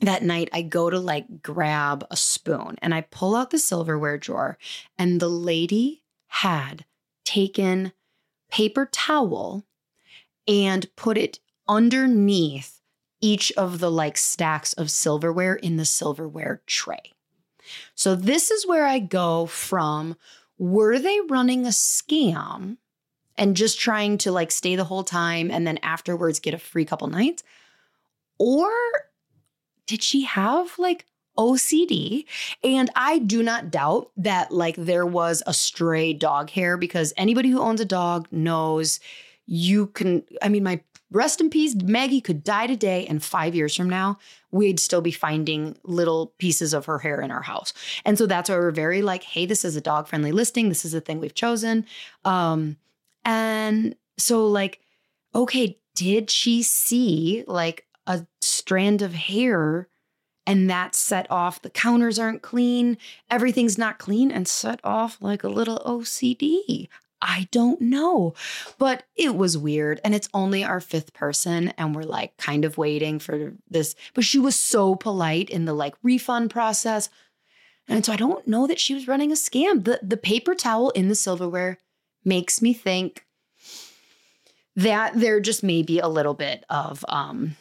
that 0.00 0.22
night 0.22 0.48
I 0.52 0.62
go 0.62 0.90
to 0.90 0.98
like 0.98 1.42
grab 1.42 2.06
a 2.10 2.16
spoon 2.16 2.76
and 2.80 2.94
I 2.94 3.02
pull 3.02 3.34
out 3.34 3.50
the 3.50 3.58
silverware 3.58 4.18
drawer 4.18 4.58
and 4.98 5.20
the 5.20 5.28
lady 5.28 6.02
had 6.28 6.84
taken 7.24 7.92
paper 8.50 8.88
towel 8.90 9.64
and 10.46 10.94
put 10.96 11.18
it 11.18 11.40
underneath 11.68 12.80
each 13.20 13.52
of 13.52 13.80
the 13.80 13.90
like 13.90 14.16
stacks 14.16 14.72
of 14.74 14.90
silverware 14.90 15.54
in 15.54 15.76
the 15.76 15.84
silverware 15.84 16.62
tray. 16.66 17.12
So 17.94 18.14
this 18.14 18.50
is 18.50 18.66
where 18.66 18.86
I 18.86 18.98
go 18.98 19.46
from 19.46 20.16
were 20.58 20.98
they 20.98 21.20
running 21.28 21.66
a 21.66 21.70
scam 21.70 22.78
and 23.36 23.56
just 23.56 23.78
trying 23.78 24.18
to 24.18 24.32
like 24.32 24.50
stay 24.50 24.74
the 24.76 24.84
whole 24.84 25.04
time 25.04 25.50
and 25.50 25.66
then 25.66 25.78
afterwards 25.78 26.40
get 26.40 26.54
a 26.54 26.58
free 26.58 26.84
couple 26.84 27.06
nights? 27.08 27.42
Or 28.38 28.70
did 29.88 30.04
she 30.04 30.22
have 30.22 30.78
like 30.78 31.04
OCD. 31.38 32.24
And 32.62 32.90
I 32.96 33.20
do 33.20 33.42
not 33.42 33.70
doubt 33.70 34.10
that 34.16 34.50
like 34.50 34.74
there 34.76 35.06
was 35.06 35.42
a 35.46 35.54
stray 35.54 36.12
dog 36.12 36.50
hair 36.50 36.76
because 36.76 37.14
anybody 37.16 37.48
who 37.48 37.60
owns 37.60 37.80
a 37.80 37.86
dog 37.86 38.28
knows 38.30 39.00
you 39.46 39.86
can. 39.86 40.24
I 40.42 40.48
mean, 40.48 40.64
my 40.64 40.80
rest 41.10 41.40
in 41.40 41.48
peace, 41.48 41.74
Maggie 41.74 42.20
could 42.20 42.44
die 42.44 42.66
today, 42.66 43.06
and 43.06 43.24
five 43.24 43.54
years 43.54 43.74
from 43.74 43.88
now, 43.88 44.18
we'd 44.50 44.78
still 44.78 45.00
be 45.00 45.10
finding 45.10 45.78
little 45.84 46.34
pieces 46.38 46.74
of 46.74 46.84
her 46.84 46.98
hair 46.98 47.20
in 47.20 47.30
our 47.30 47.40
house. 47.40 47.72
And 48.04 48.18
so 48.18 48.26
that's 48.26 48.50
why 48.50 48.56
we're 48.56 48.70
very 48.72 49.00
like, 49.00 49.22
hey, 49.22 49.46
this 49.46 49.64
is 49.64 49.76
a 49.76 49.80
dog 49.80 50.06
friendly 50.06 50.32
listing. 50.32 50.68
This 50.68 50.84
is 50.84 50.92
the 50.92 51.00
thing 51.00 51.20
we've 51.20 51.34
chosen. 51.34 51.86
Um, 52.26 52.76
and 53.24 53.94
so, 54.18 54.46
like, 54.46 54.80
okay, 55.34 55.78
did 55.94 56.30
she 56.30 56.62
see 56.62 57.44
like 57.46 57.87
strand 58.68 59.00
of 59.00 59.14
hair? 59.14 59.88
And 60.46 60.68
that 60.68 60.94
set 60.94 61.26
off 61.30 61.62
the 61.62 61.70
counters 61.70 62.18
aren't 62.18 62.42
clean, 62.42 62.98
everything's 63.30 63.78
not 63.78 63.98
clean, 63.98 64.30
and 64.30 64.46
set 64.46 64.78
off 64.84 65.16
like 65.22 65.42
a 65.42 65.48
little 65.48 65.78
OCD. 65.86 66.88
I 67.22 67.48
don't 67.50 67.80
know. 67.80 68.34
But 68.76 69.04
it 69.16 69.34
was 69.34 69.56
weird. 69.56 70.02
And 70.04 70.14
it's 70.14 70.28
only 70.34 70.62
our 70.62 70.80
fifth 70.80 71.14
person. 71.14 71.68
And 71.78 71.96
we're 71.96 72.02
like 72.02 72.36
kind 72.36 72.66
of 72.66 72.76
waiting 72.76 73.18
for 73.18 73.54
this. 73.70 73.94
But 74.12 74.24
she 74.24 74.38
was 74.38 74.54
so 74.54 74.94
polite 74.94 75.48
in 75.48 75.64
the 75.64 75.72
like 75.72 75.94
refund 76.02 76.50
process. 76.50 77.08
And 77.88 78.04
so 78.04 78.12
I 78.12 78.16
don't 78.16 78.46
know 78.46 78.66
that 78.66 78.78
she 78.78 78.92
was 78.92 79.08
running 79.08 79.32
a 79.32 79.34
scam. 79.34 79.84
The, 79.84 79.98
the 80.02 80.18
paper 80.18 80.54
towel 80.54 80.90
in 80.90 81.08
the 81.08 81.14
silverware 81.14 81.78
makes 82.22 82.60
me 82.60 82.74
think 82.74 83.24
that 84.76 85.14
there 85.14 85.40
just 85.40 85.62
may 85.62 85.82
be 85.82 85.98
a 85.98 86.08
little 86.08 86.34
bit 86.34 86.64
of 86.68 87.04
um, 87.08 87.56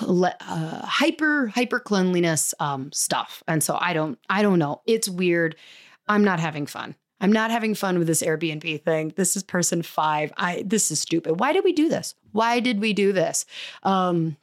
uh, 0.00 0.86
hyper 0.86 1.48
hyper 1.48 1.80
cleanliness 1.80 2.54
um, 2.60 2.90
stuff 2.92 3.42
and 3.48 3.62
so 3.62 3.76
i 3.80 3.92
don't 3.92 4.18
i 4.30 4.42
don't 4.42 4.58
know 4.58 4.80
it's 4.86 5.08
weird 5.08 5.56
i'm 6.08 6.24
not 6.24 6.40
having 6.40 6.66
fun 6.66 6.94
I'm 7.22 7.32
not 7.32 7.52
having 7.52 7.76
fun 7.76 7.98
with 7.98 8.08
this 8.08 8.20
Airbnb 8.20 8.82
thing. 8.82 9.12
This 9.14 9.36
is 9.36 9.44
person 9.44 9.82
five. 9.82 10.32
I 10.36 10.64
this 10.66 10.90
is 10.90 11.00
stupid. 11.00 11.38
Why 11.38 11.52
did 11.52 11.62
we 11.62 11.72
do 11.72 11.88
this? 11.88 12.16
Why 12.32 12.58
did 12.58 12.80
we 12.80 12.92
do 12.92 13.12
this? 13.12 13.46
Um, 13.84 14.36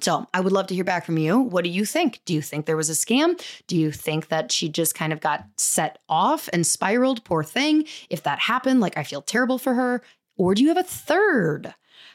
so 0.00 0.26
I 0.32 0.40
would 0.40 0.52
love 0.52 0.66
to 0.68 0.74
hear 0.74 0.84
back 0.84 1.04
from 1.04 1.18
you. 1.18 1.40
What 1.40 1.64
do 1.64 1.70
you 1.70 1.84
think? 1.84 2.20
Do 2.24 2.34
you 2.34 2.42
think 2.42 2.66
there 2.66 2.76
was 2.76 2.90
a 2.90 2.92
scam? 2.92 3.42
Do 3.66 3.76
you 3.76 3.90
think 3.90 4.28
that 4.28 4.52
she 4.52 4.68
just 4.68 4.94
kind 4.94 5.12
of 5.12 5.20
got 5.20 5.46
set 5.56 5.98
off 6.08 6.48
and 6.52 6.66
spiraled? 6.66 7.24
Poor 7.24 7.42
thing. 7.42 7.86
If 8.08 8.22
that 8.22 8.38
happened, 8.38 8.80
like 8.80 8.96
I 8.96 9.02
feel 9.02 9.22
terrible 9.22 9.58
for 9.58 9.74
her. 9.74 10.02
Or 10.36 10.54
do 10.54 10.62
you 10.62 10.68
have 10.68 10.78
a 10.78 10.82
third 10.82 11.74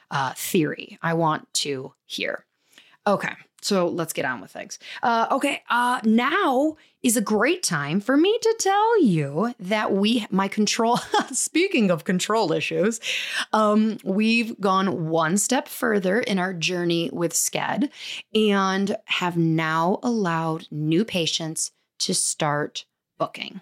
uh, 0.09 0.33
theory 0.35 0.97
I 1.01 1.15
want 1.15 1.51
to 1.55 1.93
hear? 2.05 2.45
Okay. 3.07 3.33
So 3.65 3.87
let's 3.87 4.13
get 4.13 4.25
on 4.25 4.41
with 4.41 4.51
things. 4.51 4.77
Uh, 5.01 5.25
okay, 5.31 5.63
uh, 5.71 5.99
now 6.03 6.77
is 7.01 7.17
a 7.17 7.21
great 7.21 7.63
time 7.63 7.99
for 7.99 8.15
me 8.15 8.37
to 8.39 8.55
tell 8.59 9.01
you 9.01 9.55
that 9.59 9.91
we, 9.91 10.27
my 10.29 10.47
control, 10.47 10.97
speaking 11.31 11.89
of 11.89 12.03
control 12.03 12.51
issues, 12.51 12.99
um, 13.53 13.97
we've 14.03 14.59
gone 14.61 15.09
one 15.09 15.39
step 15.39 15.67
further 15.67 16.19
in 16.19 16.37
our 16.37 16.53
journey 16.53 17.09
with 17.11 17.33
Sked 17.33 17.89
and 18.35 18.95
have 19.05 19.35
now 19.35 19.97
allowed 20.03 20.67
new 20.69 21.03
patients 21.03 21.71
to 21.99 22.13
start 22.13 22.85
booking. 23.17 23.61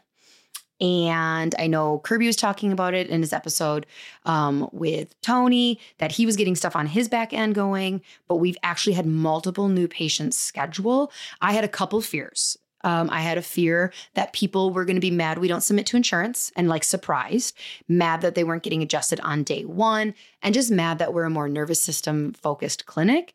And 0.81 1.55
I 1.57 1.67
know 1.67 1.99
Kirby 1.99 2.27
was 2.27 2.35
talking 2.35 2.71
about 2.71 2.93
it 2.93 3.07
in 3.07 3.21
his 3.21 3.33
episode 3.33 3.85
um, 4.25 4.67
with 4.71 5.19
Tony 5.21 5.79
that 5.99 6.11
he 6.11 6.25
was 6.25 6.35
getting 6.35 6.55
stuff 6.55 6.75
on 6.75 6.87
his 6.87 7.07
back 7.07 7.33
end 7.33 7.55
going, 7.55 8.01
but 8.27 8.35
we've 8.35 8.57
actually 8.63 8.93
had 8.93 9.05
multiple 9.05 9.69
new 9.69 9.87
patients 9.87 10.37
schedule. 10.37 11.11
I 11.41 11.53
had 11.53 11.63
a 11.63 11.69
couple 11.69 12.01
fears. 12.01 12.57
Um, 12.85 13.09
I 13.09 13.21
had 13.21 13.37
a 13.37 13.41
fear 13.41 13.93
that 14.15 14.33
people 14.33 14.71
were 14.71 14.83
going 14.83 14.97
to 14.97 15.01
be 15.01 15.09
mad 15.09 15.37
we 15.37 15.47
don't 15.47 15.61
submit 15.61 15.85
to 15.87 15.97
insurance 15.97 16.51
and 16.57 16.67
like 16.67 16.83
surprised, 16.83 17.57
mad 17.87 18.19
that 18.21 18.35
they 18.35 18.43
weren't 18.43 18.63
getting 18.63 18.83
adjusted 18.83 19.21
on 19.21 19.43
day 19.43 19.63
one, 19.63 20.13
and 20.41 20.53
just 20.53 20.69
mad 20.69 20.99
that 20.99 21.13
we're 21.13 21.23
a 21.23 21.29
more 21.29 21.47
nervous 21.47 21.81
system 21.81 22.33
focused 22.33 22.85
clinic 22.85 23.33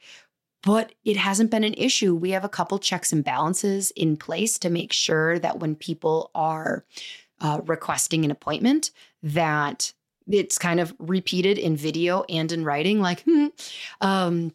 but 0.62 0.92
it 1.04 1.16
hasn't 1.16 1.50
been 1.50 1.64
an 1.64 1.74
issue. 1.74 2.14
We 2.14 2.30
have 2.30 2.44
a 2.44 2.48
couple 2.48 2.78
checks 2.78 3.12
and 3.12 3.22
balances 3.22 3.92
in 3.92 4.16
place 4.16 4.58
to 4.58 4.70
make 4.70 4.92
sure 4.92 5.38
that 5.38 5.60
when 5.60 5.76
people 5.76 6.30
are 6.34 6.84
uh, 7.40 7.60
requesting 7.66 8.24
an 8.24 8.30
appointment 8.30 8.90
that 9.22 9.92
it's 10.30 10.58
kind 10.58 10.80
of 10.80 10.94
repeated 10.98 11.58
in 11.58 11.76
video 11.76 12.24
and 12.28 12.52
in 12.52 12.64
writing 12.64 13.00
like 13.00 13.22
hmm. 13.22 13.46
um, 14.00 14.52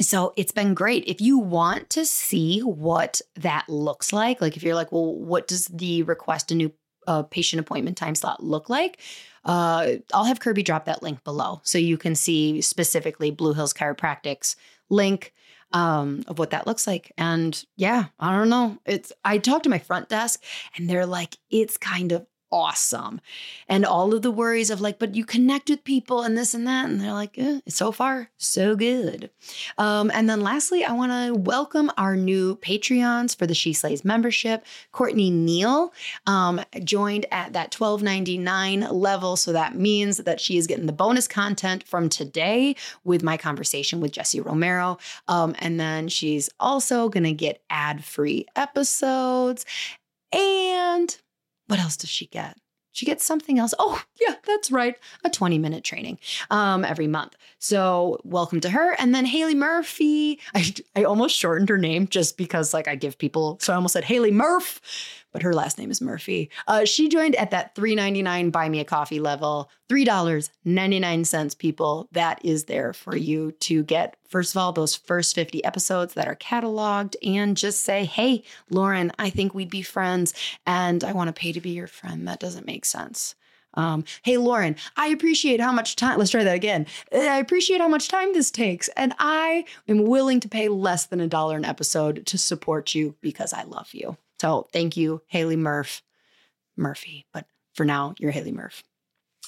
so 0.00 0.32
it's 0.36 0.52
been 0.52 0.74
great 0.74 1.04
if 1.06 1.20
you 1.20 1.38
want 1.38 1.88
to 1.90 2.04
see 2.04 2.60
what 2.60 3.20
that 3.34 3.64
looks 3.68 4.12
like 4.12 4.40
like 4.40 4.56
if 4.56 4.62
you're 4.62 4.74
like 4.74 4.92
well 4.92 5.14
what 5.14 5.48
does 5.48 5.66
the 5.68 6.02
request 6.04 6.50
a 6.50 6.54
new 6.54 6.72
uh, 7.06 7.22
patient 7.22 7.60
appointment 7.60 7.96
time 7.96 8.14
slot 8.14 8.42
look 8.42 8.68
like 8.68 9.00
uh, 9.44 9.92
i'll 10.12 10.24
have 10.24 10.40
kirby 10.40 10.62
drop 10.62 10.84
that 10.84 11.02
link 11.02 11.22
below 11.24 11.60
so 11.62 11.78
you 11.78 11.96
can 11.96 12.14
see 12.14 12.60
specifically 12.60 13.30
blue 13.30 13.52
hills 13.52 13.72
chiropractic's 13.72 14.56
link 14.88 15.32
um, 15.72 16.22
of 16.26 16.38
what 16.38 16.50
that 16.50 16.66
looks 16.66 16.86
like. 16.86 17.12
And 17.18 17.64
yeah, 17.76 18.06
I 18.18 18.36
don't 18.36 18.48
know. 18.48 18.78
It's 18.86 19.12
I 19.24 19.38
talked 19.38 19.64
to 19.64 19.70
my 19.70 19.78
front 19.78 20.08
desk 20.08 20.42
and 20.76 20.88
they're 20.88 21.06
like, 21.06 21.36
it's 21.50 21.76
kind 21.76 22.12
of 22.12 22.26
awesome. 22.50 23.20
And 23.68 23.84
all 23.84 24.14
of 24.14 24.22
the 24.22 24.30
worries 24.30 24.70
of 24.70 24.80
like, 24.80 24.98
but 24.98 25.14
you 25.14 25.24
connect 25.24 25.68
with 25.68 25.84
people 25.84 26.22
and 26.22 26.36
this 26.36 26.54
and 26.54 26.66
that. 26.66 26.88
And 26.88 27.00
they're 27.00 27.12
like, 27.12 27.36
eh, 27.38 27.60
so 27.68 27.92
far, 27.92 28.30
so 28.36 28.76
good. 28.76 29.30
Um, 29.78 30.10
and 30.14 30.28
then 30.28 30.40
lastly, 30.40 30.84
I 30.84 30.92
want 30.92 31.12
to 31.12 31.34
welcome 31.34 31.90
our 31.96 32.16
new 32.16 32.56
Patreons 32.56 33.36
for 33.36 33.46
the 33.46 33.54
She 33.54 33.72
Slays 33.72 34.04
membership. 34.04 34.64
Courtney 34.92 35.30
Neal 35.30 35.92
um, 36.26 36.60
joined 36.84 37.26
at 37.30 37.52
that 37.52 37.72
$12.99 37.72 38.92
level. 38.92 39.36
So 39.36 39.52
that 39.52 39.74
means 39.74 40.18
that 40.18 40.40
she 40.40 40.56
is 40.56 40.66
getting 40.66 40.86
the 40.86 40.92
bonus 40.92 41.26
content 41.28 41.84
from 41.84 42.08
today 42.08 42.76
with 43.04 43.22
my 43.22 43.36
conversation 43.36 44.00
with 44.00 44.12
Jessi 44.12 44.44
Romero. 44.44 44.98
Um, 45.28 45.54
and 45.58 45.80
then 45.80 46.08
she's 46.08 46.48
also 46.60 47.08
going 47.08 47.24
to 47.24 47.32
get 47.32 47.62
ad 47.70 48.04
free 48.04 48.46
episodes. 48.54 49.64
And 50.32 51.16
what 51.66 51.78
else 51.78 51.96
does 51.96 52.10
she 52.10 52.26
get? 52.26 52.56
She 52.96 53.04
gets 53.04 53.26
something 53.26 53.58
else. 53.58 53.74
Oh, 53.78 54.02
yeah, 54.18 54.36
that's 54.46 54.70
right. 54.70 54.96
A 55.22 55.28
20 55.28 55.58
minute 55.58 55.84
training 55.84 56.18
um, 56.50 56.82
every 56.82 57.06
month. 57.06 57.36
So, 57.58 58.18
welcome 58.24 58.58
to 58.60 58.70
her. 58.70 58.94
And 58.98 59.14
then 59.14 59.26
Haley 59.26 59.54
Murphy. 59.54 60.40
I, 60.54 60.72
I 60.94 61.04
almost 61.04 61.36
shortened 61.36 61.68
her 61.68 61.76
name 61.76 62.08
just 62.08 62.38
because, 62.38 62.72
like, 62.72 62.88
I 62.88 62.94
give 62.94 63.18
people, 63.18 63.58
so 63.60 63.74
I 63.74 63.76
almost 63.76 63.92
said 63.92 64.04
Haley 64.04 64.30
Murph 64.30 64.80
but 65.36 65.42
her 65.42 65.52
last 65.52 65.76
name 65.76 65.90
is 65.90 66.00
Murphy. 66.00 66.48
Uh, 66.66 66.86
she 66.86 67.10
joined 67.10 67.36
at 67.36 67.50
that 67.50 67.74
$3.99 67.74 68.50
buy 68.50 68.70
me 68.70 68.80
a 68.80 68.86
coffee 68.86 69.20
level. 69.20 69.70
$3.99, 69.90 71.58
people. 71.58 72.08
That 72.12 72.42
is 72.42 72.64
there 72.64 72.94
for 72.94 73.14
you 73.14 73.52
to 73.52 73.82
get, 73.82 74.16
first 74.26 74.54
of 74.54 74.56
all, 74.56 74.72
those 74.72 74.96
first 74.96 75.34
50 75.34 75.62
episodes 75.62 76.14
that 76.14 76.26
are 76.26 76.36
cataloged 76.36 77.16
and 77.22 77.54
just 77.54 77.82
say, 77.82 78.06
hey, 78.06 78.44
Lauryn, 78.72 79.10
I 79.18 79.28
think 79.28 79.52
we'd 79.52 79.68
be 79.68 79.82
friends 79.82 80.32
and 80.66 81.04
I 81.04 81.12
want 81.12 81.28
to 81.28 81.38
pay 81.38 81.52
to 81.52 81.60
be 81.60 81.72
your 81.72 81.86
friend. 81.86 82.26
That 82.26 82.40
doesn't 82.40 82.66
make 82.66 82.86
sense. 82.86 83.34
Um, 83.74 84.04
hey, 84.22 84.36
Lauryn, 84.36 84.78
I 84.96 85.08
appreciate 85.08 85.60
how 85.60 85.72
much 85.72 85.96
time. 85.96 86.18
Let's 86.18 86.30
try 86.30 86.44
that 86.44 86.56
again. 86.56 86.86
I 87.12 87.40
appreciate 87.40 87.82
how 87.82 87.88
much 87.88 88.08
time 88.08 88.32
this 88.32 88.50
takes. 88.50 88.88
And 88.96 89.12
I 89.18 89.66
am 89.86 90.04
willing 90.04 90.40
to 90.40 90.48
pay 90.48 90.70
less 90.70 91.04
than 91.04 91.20
a 91.20 91.28
dollar 91.28 91.58
an 91.58 91.66
episode 91.66 92.24
to 92.24 92.38
support 92.38 92.94
you 92.94 93.16
because 93.20 93.52
I 93.52 93.64
love 93.64 93.92
you. 93.92 94.16
So 94.40 94.68
thank 94.72 94.96
you, 94.96 95.22
Haley 95.28 95.56
Murph. 95.56 96.02
Murphy, 96.76 97.26
but 97.32 97.46
for 97.74 97.84
now, 97.84 98.14
you're 98.18 98.30
Haley 98.30 98.52
Murph. 98.52 98.82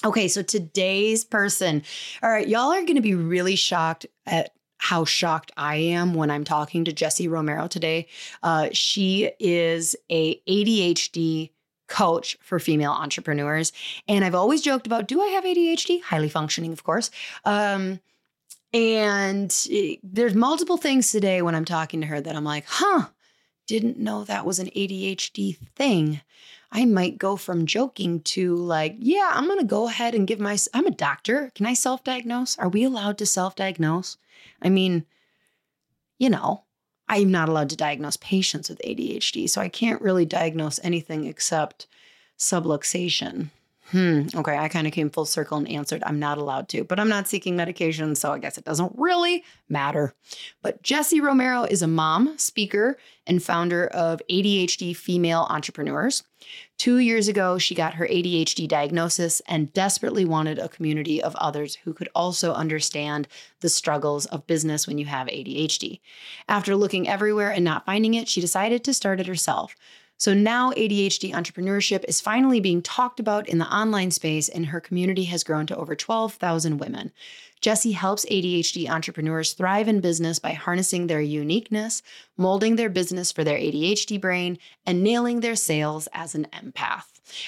Okay, 0.03 0.27
so 0.27 0.41
today's 0.41 1.23
person. 1.25 1.83
All 2.23 2.29
right, 2.29 2.47
y'all 2.47 2.71
are 2.71 2.81
going 2.81 2.95
to 2.95 3.01
be 3.01 3.15
really 3.15 3.55
shocked 3.55 4.05
at 4.25 4.51
how 4.77 5.03
shocked 5.03 5.51
I 5.57 5.75
am 5.75 6.13
when 6.13 6.31
I'm 6.31 6.45
talking 6.45 6.85
to 6.85 6.93
Jessi 6.93 7.29
Romero 7.29 7.67
today. 7.67 8.07
Uh, 8.41 8.69
she 8.71 9.29
is 9.39 9.95
a 10.09 10.39
ADHD 10.47 11.51
coach 11.87 12.37
for 12.41 12.59
female 12.59 12.91
entrepreneurs, 12.93 13.73
and 14.07 14.23
I've 14.23 14.35
always 14.35 14.61
joked 14.61 14.87
about, 14.87 15.07
do 15.07 15.21
I 15.21 15.27
have 15.27 15.43
ADHD? 15.43 16.01
Highly 16.01 16.29
functioning, 16.29 16.71
of 16.71 16.83
course. 16.83 17.11
Um, 17.43 17.99
and 18.71 19.53
it, 19.69 19.99
there's 20.03 20.35
multiple 20.35 20.77
things 20.77 21.11
today 21.11 21.41
when 21.41 21.55
I'm 21.55 21.65
talking 21.65 22.01
to 22.01 22.07
her 22.07 22.21
that 22.21 22.35
I'm 22.35 22.43
like, 22.43 22.65
huh, 22.67 23.07
didn't 23.69 23.99
know 23.99 24.23
that 24.23 24.47
was 24.47 24.57
an 24.57 24.71
ADHD 24.75 25.55
thing. 25.75 26.21
I 26.71 26.85
might 26.85 27.19
go 27.19 27.35
from 27.35 27.67
joking 27.67 28.21
to 28.21 28.55
like, 28.55 28.95
yeah, 28.97 29.29
I'm 29.31 29.45
going 29.45 29.59
to 29.59 29.65
go 29.65 29.87
ahead 29.87 30.15
and 30.15 30.27
give 30.27 30.39
my, 30.39 30.57
I'm 30.73 30.87
a 30.87 30.91
doctor. 30.91 31.51
Can 31.53 31.67
I 31.67 31.75
self 31.75 32.03
diagnose? 32.03 32.57
Are 32.57 32.67
we 32.67 32.83
allowed 32.83 33.19
to 33.19 33.27
self 33.27 33.55
diagnose? 33.55 34.17
I 34.59 34.69
mean, 34.69 35.05
you 36.17 36.31
know, 36.31 36.63
I'm 37.07 37.29
not 37.29 37.47
allowed 37.47 37.69
to 37.69 37.75
diagnose 37.75 38.17
patients 38.17 38.69
with 38.69 38.81
ADHD, 38.83 39.47
so 39.47 39.61
I 39.61 39.69
can't 39.69 40.01
really 40.01 40.25
diagnose 40.25 40.79
anything 40.83 41.25
except 41.25 41.85
subluxation. 42.39 43.51
Hmm. 43.91 44.27
Okay. 44.35 44.55
I 44.55 44.67
kind 44.67 44.85
of 44.85 44.93
came 44.93 45.09
full 45.09 45.25
circle 45.25 45.57
and 45.57 45.67
answered, 45.67 46.03
I'm 46.05 46.19
not 46.19 46.37
allowed 46.37 46.69
to, 46.69 46.83
but 46.83 46.99
I'm 46.99 47.09
not 47.09 47.27
seeking 47.27 47.55
medication. 47.55 48.13
So 48.15 48.31
I 48.31 48.37
guess 48.37 48.57
it 48.57 48.63
doesn't 48.63 48.93
really 48.95 49.43
matter. 49.67 50.13
But 50.61 50.83
Jessi 50.83 51.21
Romero 51.21 51.63
is 51.63 51.81
a 51.81 51.87
mom, 51.87 52.37
speaker, 52.37 52.97
and 53.25 53.41
founder 53.41 53.87
of 53.87 54.21
ADHD 54.29 54.95
Female 54.95 55.47
Entrepreneurs. 55.49 56.23
Two 56.77 56.99
years 56.99 57.27
ago, 57.27 57.57
she 57.57 57.75
got 57.75 57.95
her 57.95 58.07
ADHD 58.07 58.67
diagnosis 58.67 59.41
and 59.47 59.73
desperately 59.73 60.23
wanted 60.23 60.59
a 60.59 60.69
community 60.69 61.21
of 61.21 61.35
others 61.35 61.75
who 61.83 61.93
could 61.93 62.09
also 62.15 62.53
understand 62.53 63.27
the 63.61 63.69
struggles 63.69 64.25
of 64.27 64.47
business 64.47 64.87
when 64.87 64.97
you 64.97 65.05
have 65.05 65.27
ADHD. 65.27 65.99
After 66.47 66.75
looking 66.75 67.07
everywhere 67.07 67.51
and 67.51 67.65
not 67.65 67.85
finding 67.85 68.13
it, 68.13 68.29
she 68.29 68.39
decided 68.39 68.83
to 68.83 68.93
start 68.93 69.19
it 69.19 69.27
herself. 69.27 69.75
So 70.19 70.33
now 70.33 70.71
ADHD 70.73 71.31
entrepreneurship 71.31 72.03
is 72.05 72.19
finally 72.19 72.59
being 72.59 72.81
talked 72.81 73.21
about 73.21 73.47
in 73.47 73.57
the 73.57 73.73
online 73.73 74.11
space, 74.11 74.49
and 74.49 74.65
her 74.65 74.81
community 74.81 75.23
has 75.23 75.45
grown 75.45 75.65
to 75.67 75.77
over 75.77 75.95
12,000 75.95 76.77
women. 76.77 77.13
Jessi 77.61 77.93
helps 77.93 78.25
ADHD 78.25 78.89
entrepreneurs 78.89 79.53
thrive 79.53 79.87
in 79.87 80.01
business 80.01 80.37
by 80.37 80.51
harnessing 80.51 81.07
their 81.07 81.21
uniqueness, 81.21 82.01
molding 82.35 82.75
their 82.75 82.89
business 82.89 83.31
for 83.31 83.45
their 83.45 83.57
ADHD 83.57 84.19
brain, 84.19 84.57
and 84.85 85.01
nailing 85.01 85.39
their 85.39 85.55
sales 85.55 86.09
as 86.11 86.35
an 86.35 86.47
empath. 86.51 87.05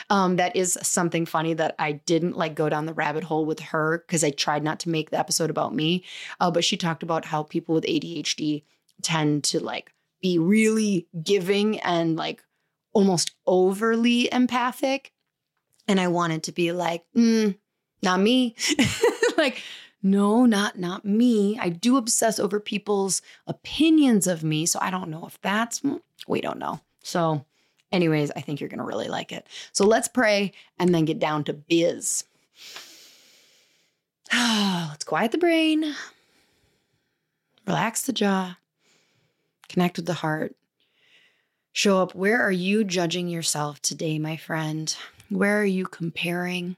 Um, 0.10 0.38
that 0.38 0.56
is 0.56 0.78
something 0.82 1.26
funny 1.26 1.54
that 1.56 1.76
I 1.78 1.92
didn't 1.92 2.38
like 2.38 2.56
go 2.56 2.70
down 2.70 2.86
the 2.86 2.94
rabbit 2.94 3.26
hole 3.26 3.46
with 3.46 3.60
her 3.60 4.06
because 4.08 4.24
I 4.24 4.30
tried 4.30 4.64
not 4.64 4.80
to 4.82 4.90
make 4.90 5.10
the 5.10 5.20
episode 5.20 5.50
about 5.50 5.76
me. 5.76 6.06
Uh, 6.40 6.50
but 6.52 6.64
she 6.64 6.78
talked 6.78 7.04
about 7.04 7.26
how 7.26 7.44
people 7.44 7.76
with 7.76 7.84
ADHD 7.84 8.64
tend 9.02 9.44
to 9.46 9.60
like 9.60 9.92
be 10.22 10.40
really 10.40 11.08
giving 11.22 11.78
and 11.82 12.16
like 12.16 12.42
almost 12.94 13.32
overly 13.46 14.32
empathic. 14.32 15.12
And 15.88 16.00
I 16.00 16.08
wanted 16.08 16.44
to 16.44 16.52
be 16.52 16.72
like, 16.72 17.04
mm, 17.16 17.58
not 18.04 18.20
me. 18.20 18.56
like, 19.38 19.62
no, 20.04 20.46
not 20.46 20.80
not 20.80 21.06
me. 21.06 21.60
I 21.60 21.70
do 21.70 21.98
obsess 21.98 22.40
over 22.40 22.60
people's 22.60 23.22
opinions 23.46 24.26
of 24.26 24.44
me, 24.44 24.66
so 24.66 24.80
I 24.82 24.90
don't 24.90 25.10
know 25.10 25.26
if 25.28 25.40
that's 25.42 25.82
we 26.28 26.42
don't 26.42 26.60
know. 26.60 26.80
So, 27.04 27.46
anyways, 27.92 28.32
I 28.32 28.42
think 28.42 28.60
you're 28.60 28.70
going 28.70 28.80
to 28.80 28.86
really 28.86 29.08
like 29.08 29.32
it. 29.32 29.46
So, 29.74 29.86
let's 29.86 30.08
pray 30.08 30.54
and 30.80 30.94
then 30.94 31.06
get 31.06 31.20
down 31.20 31.44
to 31.46 31.54
biz. 31.54 32.24
let's 34.34 35.04
quiet 35.04 35.32
the 35.32 35.38
brain. 35.38 35.96
Relax 37.68 38.04
the 38.04 38.14
jaw. 38.14 38.58
Connect 39.70 39.98
with 39.98 40.06
the 40.08 40.14
heart. 40.14 40.56
Show 41.74 42.02
up. 42.02 42.14
Where 42.14 42.42
are 42.42 42.52
you 42.52 42.84
judging 42.84 43.30
yourself 43.30 43.82
today, 43.82 44.20
my 44.20 44.36
friend? 44.36 44.94
Where 45.30 45.62
are 45.62 45.66
you 45.66 45.86
comparing? 45.86 46.76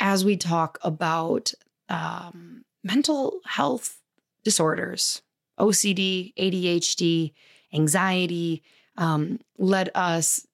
As 0.00 0.24
we 0.24 0.38
talk 0.38 0.78
about 0.82 1.52
um, 1.90 2.64
mental 2.82 3.40
health 3.44 3.98
disorders, 4.42 5.20
OCD, 5.58 6.32
ADHD, 6.36 7.32
anxiety, 7.74 8.62
um, 8.96 9.38
let 9.58 9.94
us 9.94 10.46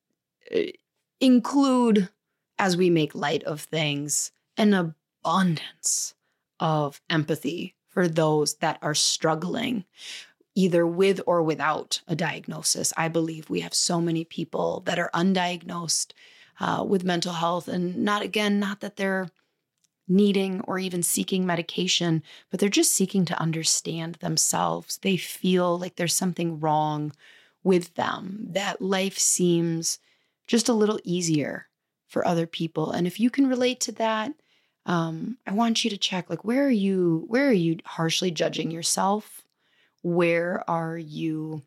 uh, 0.55 0.59
include, 1.20 2.09
as 2.59 2.76
we 2.76 2.90
make 2.90 3.14
light 3.14 3.44
of 3.44 3.61
things, 3.61 4.33
an 4.57 4.74
abundance 4.74 6.14
of 6.59 7.00
empathy 7.09 7.76
for 7.87 8.09
those 8.09 8.55
that 8.55 8.79
are 8.83 8.94
struggling 8.94 9.85
either 10.57 10.85
with 10.87 11.21
or 11.27 11.42
without 11.42 12.01
a 12.09 12.16
diagnosis. 12.16 12.92
I 12.97 13.07
believe 13.09 13.49
we 13.49 13.61
have 13.61 13.75
so 13.75 14.01
many 14.01 14.25
people 14.25 14.83
that 14.87 14.99
are 14.99 15.11
undiagnosed 15.14 16.12
uh, 16.59 16.85
with 16.88 17.05
mental 17.05 17.35
health, 17.35 17.69
and 17.69 17.99
not 17.99 18.23
again, 18.23 18.59
not 18.59 18.81
that 18.81 18.97
they're 18.97 19.29
needing 20.09 20.61
or 20.62 20.79
even 20.79 21.03
seeking 21.03 21.45
medication, 21.45 22.23
but 22.51 22.59
they're 22.59 22.69
just 22.69 22.92
seeking 22.92 23.25
to 23.27 23.40
understand 23.40 24.14
themselves. 24.16 24.99
They 25.03 25.16
feel 25.16 25.79
like 25.79 25.97
there's 25.97 26.14
something 26.14 26.59
wrong 26.59 27.12
with 27.62 27.95
them, 27.95 28.47
that 28.51 28.81
life 28.81 29.19
seems 29.19 29.99
just 30.47 30.69
a 30.69 30.73
little 30.75 31.01
easier 31.05 31.66
for 32.07 32.27
other 32.27 32.47
people. 32.47 32.92
And 32.92 33.07
if 33.07 33.19
you 33.19 33.29
can 33.29 33.49
relate 33.49 33.81
to 33.81 33.92
that, 33.92 34.33
um, 34.87 35.38
I 35.47 35.53
want 35.53 35.83
you 35.83 35.90
to 35.90 35.99
check 35.99 36.31
like 36.31 36.45
where 36.45 36.64
are 36.64 36.71
you 36.71 37.25
where 37.27 37.49
are 37.49 37.53
you 37.53 37.79
harshly 37.85 38.31
judging 38.31 38.71
yourself 38.71 39.42
where 40.07 40.62
are 40.71 40.97
you 40.97 41.62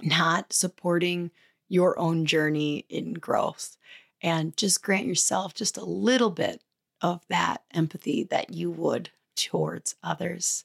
not 0.00 0.52
supporting 0.52 1.30
your 1.68 1.96
own 1.96 2.26
journey 2.26 2.84
in 2.88 3.14
growth? 3.14 3.76
And 4.20 4.56
just 4.56 4.82
grant 4.82 5.06
yourself 5.06 5.54
just 5.54 5.76
a 5.76 5.84
little 5.84 6.30
bit 6.30 6.60
of 7.00 7.24
that 7.28 7.62
empathy 7.72 8.24
that 8.24 8.52
you 8.52 8.72
would 8.72 9.10
towards 9.36 9.94
others. 10.02 10.64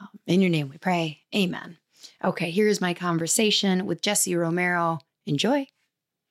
Um, 0.00 0.08
in 0.24 0.40
your 0.40 0.50
name 0.50 0.68
we 0.68 0.78
pray. 0.78 1.22
Amen. 1.34 1.78
Okay, 2.22 2.52
here's 2.52 2.80
my 2.80 2.94
conversation 2.94 3.84
with 3.84 4.00
Jessi 4.00 4.38
Romero. 4.38 5.00
Enjoy. 5.26 5.66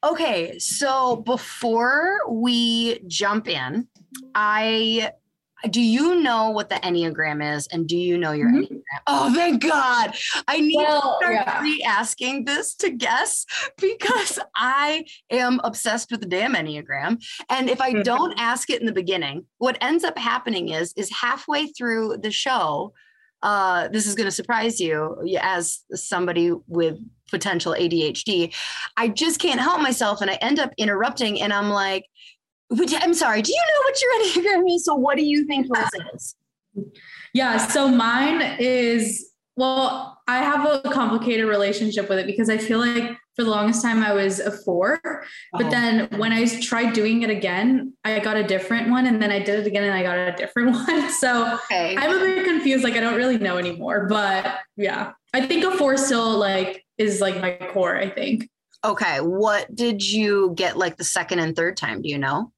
Okay, 0.02 0.58
so 0.60 1.18
before 1.18 2.20
we 2.30 3.00
jump 3.08 3.50
in, 3.50 3.90
I 4.34 5.12
do 5.68 5.82
you 5.82 6.22
know 6.22 6.50
what 6.50 6.70
the 6.70 6.76
Enneagram 6.76 7.56
is? 7.56 7.68
And 7.68 7.88
do 7.88 7.98
you 7.98 8.18
know 8.18 8.32
your 8.32 8.50
mm-hmm. 8.50 8.74
Enneagram? 8.74 8.82
Oh, 9.08 9.34
thank 9.34 9.62
God. 9.62 10.16
I 10.48 10.60
need 10.60 10.76
well, 10.78 11.18
to 11.20 11.26
start 11.26 11.34
yeah. 11.34 11.62
re 11.62 11.84
asking 11.88 12.46
this 12.46 12.76
to 12.76 12.90
guess 12.90 13.46
because 13.82 14.40
I 14.56 15.06
am 15.30 15.60
obsessed 15.64 16.12
with 16.12 16.22
the 16.22 16.28
damn 16.28 16.54
Enneagram. 16.54 17.24
And 17.50 17.70
if 17.70 17.82
I 17.82 17.94
mm-hmm. 17.94 18.02
don't 18.02 18.40
ask 18.40 18.70
it 18.70 18.80
in 18.80 18.86
the 18.86 18.94
beginning, 18.94 19.46
what 19.58 19.78
ends 19.82 20.04
up 20.04 20.18
happening 20.18 20.70
is, 20.70 20.94
is 20.94 21.12
halfway 21.12 21.68
through 21.68 22.18
the 22.22 22.32
show, 22.32 22.94
uh, 23.42 23.88
this 23.90 24.08
is 24.08 24.16
going 24.16 24.26
to 24.26 24.32
surprise 24.32 24.80
you 24.80 25.16
as 25.40 25.84
somebody 25.94 26.52
with 26.68 26.98
potential 27.30 27.76
ADHD. 27.78 28.54
I 28.98 29.08
just 29.08 29.40
can't 29.40 29.60
help 29.60 29.82
myself 29.82 30.22
and 30.22 30.32
I 30.32 30.36
end 30.36 30.60
up 30.60 30.72
interrupting 30.78 31.42
and 31.42 31.54
I'm 31.54 31.70
like, 31.70 32.06
I'm 32.72 33.14
sorry, 33.14 33.42
do 33.42 33.52
you 33.52 33.62
know 33.62 33.82
what 33.84 34.02
your 34.02 34.56
Enneagram 34.64 34.76
is? 34.76 34.86
So 34.86 34.96
what 34.96 35.18
do 35.18 35.24
you 35.24 35.46
think 35.46 35.68
yours 35.68 35.90
is? 36.14 36.36
Yeah, 37.34 37.58
so 37.58 37.88
mine 37.88 38.58
is 38.60 39.32
well, 39.58 40.22
I 40.28 40.40
have 40.40 40.66
a 40.66 40.90
complicated 40.90 41.46
relationship 41.46 42.10
with 42.10 42.20
it 42.20 42.28
because 42.28 42.50
I 42.50 42.58
feel 42.58 42.80
like 42.80 43.18
for 43.36 43.44
the 43.44 43.50
longest 43.50 43.82
time 43.82 44.04
I 44.04 44.12
was 44.12 44.40
a 44.40 44.52
four. 44.52 45.00
But 45.54 45.68
oh. 45.68 45.70
then 45.70 46.10
when 46.18 46.34
I 46.34 46.46
tried 46.46 46.94
doing 46.94 47.22
it 47.22 47.30
again, 47.30 47.94
I 48.04 48.20
got 48.20 48.36
a 48.36 48.44
different 48.44 48.90
one. 48.90 49.08
And 49.08 49.22
then 49.22 49.32
I 49.32 49.40
did 49.40 49.60
it 49.60 49.68
again 49.68 49.84
and 49.84 49.94
I 49.94 50.04
got 50.04 50.18
a 50.18 50.34
different 50.34 50.72
one. 50.74 51.10
So 51.12 51.54
okay. 51.56 51.96
I'm 51.98 52.16
a 52.16 52.20
bit 52.20 52.46
confused. 52.46 52.84
Like 52.84 52.96
I 52.96 53.00
don't 53.00 53.16
really 53.16 53.38
know 53.38 53.58
anymore. 53.58 54.08
But 54.10 54.58
yeah, 54.76 55.14
I 55.34 55.46
think 55.46 55.64
a 55.64 55.72
four 55.78 55.96
still 55.96 56.38
like 56.38 56.86
is 56.98 57.22
like 57.22 57.40
my 57.40 57.58
core, 57.72 57.96
I 57.96 58.10
think. 58.10 58.50
Okay. 58.84 59.20
What 59.22 59.74
did 59.74 60.06
you 60.06 60.54
get 60.56 60.78
like 60.78 60.98
the 60.98 61.04
second 61.06 61.40
and 61.40 61.56
third 61.56 61.78
time? 61.78 62.02
Do 62.02 62.10
you 62.10 62.18
know? 62.18 62.52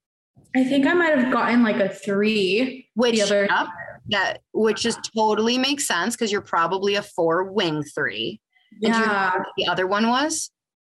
I 0.55 0.63
think 0.63 0.85
I 0.87 0.93
might 0.93 1.17
have 1.17 1.31
gotten 1.31 1.63
like 1.63 1.77
a 1.77 1.89
three. 1.89 2.89
Which 2.95 3.15
the 3.15 3.21
other 3.21 3.47
yep, 3.49 3.67
that 4.09 4.41
which 4.53 4.81
just 4.81 5.11
totally 5.15 5.57
makes 5.57 5.87
sense 5.87 6.15
because 6.15 6.31
you're 6.31 6.41
probably 6.41 6.95
a 6.95 7.01
four 7.01 7.43
wing 7.51 7.83
three. 7.83 8.41
Yeah. 8.79 9.43
the 9.57 9.67
other 9.67 9.87
one 9.87 10.07
was? 10.07 10.51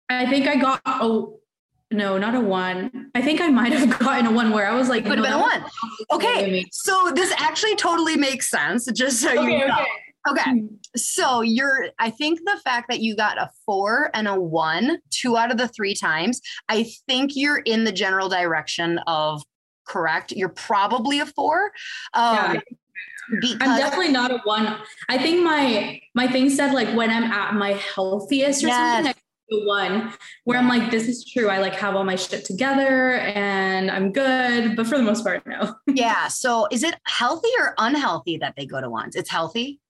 I 0.08 0.26
think 0.26 0.46
I 0.46 0.56
got 0.56 0.80
a 0.86 1.24
no, 1.90 2.16
not 2.16 2.34
a 2.34 2.40
one. 2.40 3.10
I 3.14 3.20
think 3.22 3.40
I 3.40 3.48
might 3.48 3.72
have 3.72 3.98
gotten 3.98 4.26
a 4.26 4.32
one 4.32 4.50
where 4.50 4.66
I 4.66 4.74
was 4.74 4.88
like, 4.88 5.04
Would 5.04 5.18
have 5.18 5.24
been 5.24 5.34
a 5.34 5.38
one. 5.38 5.64
Okay. 6.10 6.64
So 6.72 7.12
this 7.14 7.32
actually 7.38 7.76
totally 7.76 8.16
makes 8.16 8.50
sense, 8.50 8.90
just 8.92 9.20
so 9.20 9.30
Okay, 9.30 9.58
you 9.60 9.66
know. 9.66 9.74
okay. 9.74 9.86
Okay. 10.28 10.62
So 10.96 11.40
you're, 11.40 11.88
I 11.98 12.11
think 12.11 12.40
the 12.44 12.61
fact 12.64 12.87
that 12.88 13.00
you 13.00 13.16
got 13.16 13.38
a 13.38 13.50
four 13.66 14.11
and 14.14 14.28
a 14.28 14.40
one, 14.40 14.98
two 15.11 15.37
out 15.37 15.50
of 15.50 15.58
the 15.58 15.68
three 15.68 15.94
times, 15.94 16.40
I 16.68 16.90
think 17.08 17.32
you're 17.35 17.58
in 17.58 17.85
the 17.85 17.92
general 17.92 18.28
direction 18.28 18.98
of 19.06 19.42
correct. 19.87 20.32
You're 20.32 20.48
probably 20.48 21.18
a 21.20 21.26
four. 21.26 21.72
Um, 22.14 22.35
Yeah. 22.54 22.61
because 23.40 23.56
I'm 23.61 23.78
definitely 23.78 24.12
not 24.12 24.30
a 24.30 24.38
one. 24.44 24.78
I 25.08 25.18
think 25.18 25.42
my 25.44 26.00
my 26.14 26.26
thing 26.28 26.50
said 26.50 26.72
like 26.72 26.94
when 26.94 27.11
I'm 27.11 27.24
at 27.24 27.54
my 27.54 27.72
healthiest 27.72 28.62
or 28.64 28.68
something, 28.68 29.06
Yes. 29.06 29.14
I 29.16 29.20
the 29.52 29.66
one 29.66 30.12
where 30.44 30.58
I'm 30.58 30.68
like, 30.68 30.90
this 30.90 31.06
is 31.08 31.24
true. 31.30 31.48
I 31.48 31.58
like 31.58 31.74
have 31.74 31.94
all 31.94 32.04
my 32.04 32.16
shit 32.16 32.44
together 32.44 33.14
and 33.16 33.90
I'm 33.90 34.11
good. 34.11 34.76
But 34.76 34.87
for 34.87 34.96
the 34.96 35.04
most 35.04 35.22
part, 35.24 35.46
no. 35.46 35.74
yeah. 35.87 36.28
So 36.28 36.66
is 36.70 36.82
it 36.82 36.96
healthy 37.04 37.50
or 37.58 37.74
unhealthy 37.78 38.38
that 38.38 38.54
they 38.56 38.64
go 38.66 38.80
to 38.80 38.88
ones? 38.88 39.14
It's 39.14 39.30
healthy. 39.30 39.80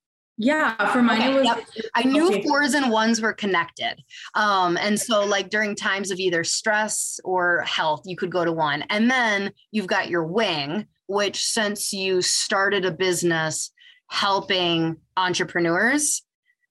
Yeah, 0.45 0.93
for 0.93 1.03
mine 1.03 1.21
Okay, 1.21 1.31
it 1.31 1.35
was 1.37 1.47
yep. 1.47 1.85
I 1.95 2.03
knew 2.03 2.27
Okay. 2.27 2.43
fours 2.43 2.75
and 2.75 2.91
ones 2.91 3.21
were 3.21 3.33
connected. 3.33 3.95
Um, 4.35 4.77
and 4.77 5.01
so 5.01 5.25
like 5.25 5.51
during 5.51 5.77
times 5.77 6.11
of 6.11 6.19
either 6.19 6.43
stress 6.43 7.21
or 7.23 7.61
health, 7.61 8.03
you 8.07 8.17
could 8.17 8.33
go 8.33 8.45
to 8.45 8.51
one. 8.51 8.83
And 8.91 9.09
then 9.09 9.53
you've 9.71 9.87
got 9.87 10.09
your 10.11 10.25
wing, 10.25 10.89
which 11.07 11.45
since 11.45 11.93
you 11.93 12.23
started 12.23 12.85
a 12.85 12.91
business 12.91 13.71
helping 14.11 14.97
entrepreneurs, 15.17 16.23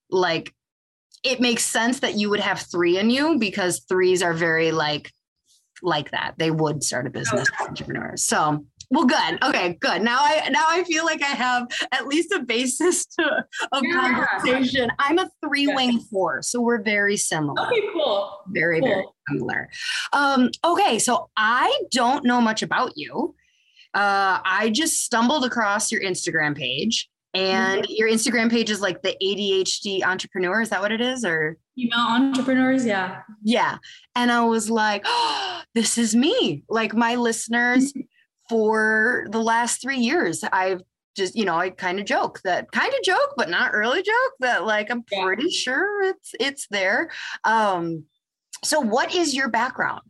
like 0.10 0.54
it 1.24 1.40
makes 1.40 1.64
sense 1.64 2.02
that 2.02 2.16
you 2.16 2.30
would 2.30 2.42
have 2.42 2.60
three 2.60 2.98
in 2.98 3.10
you 3.10 3.40
because 3.40 3.86
threes 3.88 4.22
are 4.22 4.34
very 4.34 4.74
like 4.74 5.14
like 5.82 6.12
that. 6.12 6.34
They 6.38 6.52
would 6.52 6.84
start 6.84 7.08
a 7.08 7.10
business 7.10 7.48
entrepreneurs. 7.66 8.26
So 8.26 8.66
well, 8.92 9.06
good. 9.06 9.44
Okay, 9.44 9.78
good. 9.80 10.02
Now 10.02 10.20
I 10.20 10.48
now 10.52 10.66
I 10.68 10.84
feel 10.84 11.06
like 11.06 11.22
I 11.24 11.28
have 11.28 11.68
at 11.92 12.08
least 12.08 12.32
a 12.32 12.42
basis 12.44 13.06
to, 13.20 13.46
of 13.72 13.84
Yeah. 13.84 14.26
conversation. 14.42 14.90
I'm 15.00 15.18
a 15.18 15.30
three 15.44 15.68
wing 15.68 16.00
four, 16.12 16.42
so 16.42 16.62
we're 16.62 16.82
very 16.84 17.18
similar. 17.18 17.68
okay, 17.68 17.82
cool. 17.94 18.40
Very, 18.50 18.80
very 18.82 19.04
similar. 19.30 19.70
Um, 20.14 20.50
okay, 20.64 21.00
so 21.00 21.30
I 21.38 21.82
don't 21.92 22.24
know 22.26 22.42
much 22.42 22.62
about 22.62 22.92
you. 22.96 23.34
Uh, 23.94 24.40
I 24.46 24.70
just 24.74 25.04
stumbled 25.04 25.44
across 25.46 25.92
your 25.92 26.02
Instagram 26.02 26.56
page, 26.56 27.10
and 27.34 27.84
Mm-hmm. 27.84 27.92
your 27.96 28.10
Instagram 28.10 28.50
page 28.50 28.70
is 28.70 28.82
like 28.82 29.02
the 29.02 29.16
ADHD 29.24 30.04
entrepreneur. 30.04 30.62
Is 30.62 30.70
that 30.70 30.82
what 30.82 30.92
it 30.92 31.02
is? 31.02 31.24
Or 31.26 31.58
Female 31.76 32.00
entrepreneurs, 32.00 32.86
yeah. 32.86 33.22
yeah. 33.44 33.78
And 34.16 34.30
I 34.32 34.44
was 34.46 34.70
like, 34.70 35.04
oh, 35.06 35.62
this 35.74 35.98
is 35.98 36.14
me. 36.16 36.64
Like 36.70 36.94
my 36.94 37.16
listeners 37.16 37.94
for 38.52 39.28
the 39.30 39.40
last 39.40 39.82
three 39.82 40.00
years, 40.00 40.44
I've 40.52 40.82
just, 41.16 41.38
you 41.38 41.46
know, 41.46 41.56
I 41.56 41.70
kind 41.70 42.02
of 42.02 42.06
joke 42.06 42.42
that 42.44 42.70
kind 42.74 42.94
of 42.94 43.02
joke, 43.02 43.34
but 43.38 43.50
not 43.50 43.72
really 43.72 44.04
joke 44.04 44.34
that 44.42 44.66
like 44.66 44.92
I'm 44.92 45.06
Yeah. 45.10 45.24
pretty 45.24 45.50
sure 45.50 46.04
it's 46.04 46.36
it's 46.38 46.68
there. 46.70 47.10
Um, 47.46 48.04
so 48.66 48.82
what 48.82 49.16
is 49.16 49.34
your 49.34 49.48
background? 49.48 50.02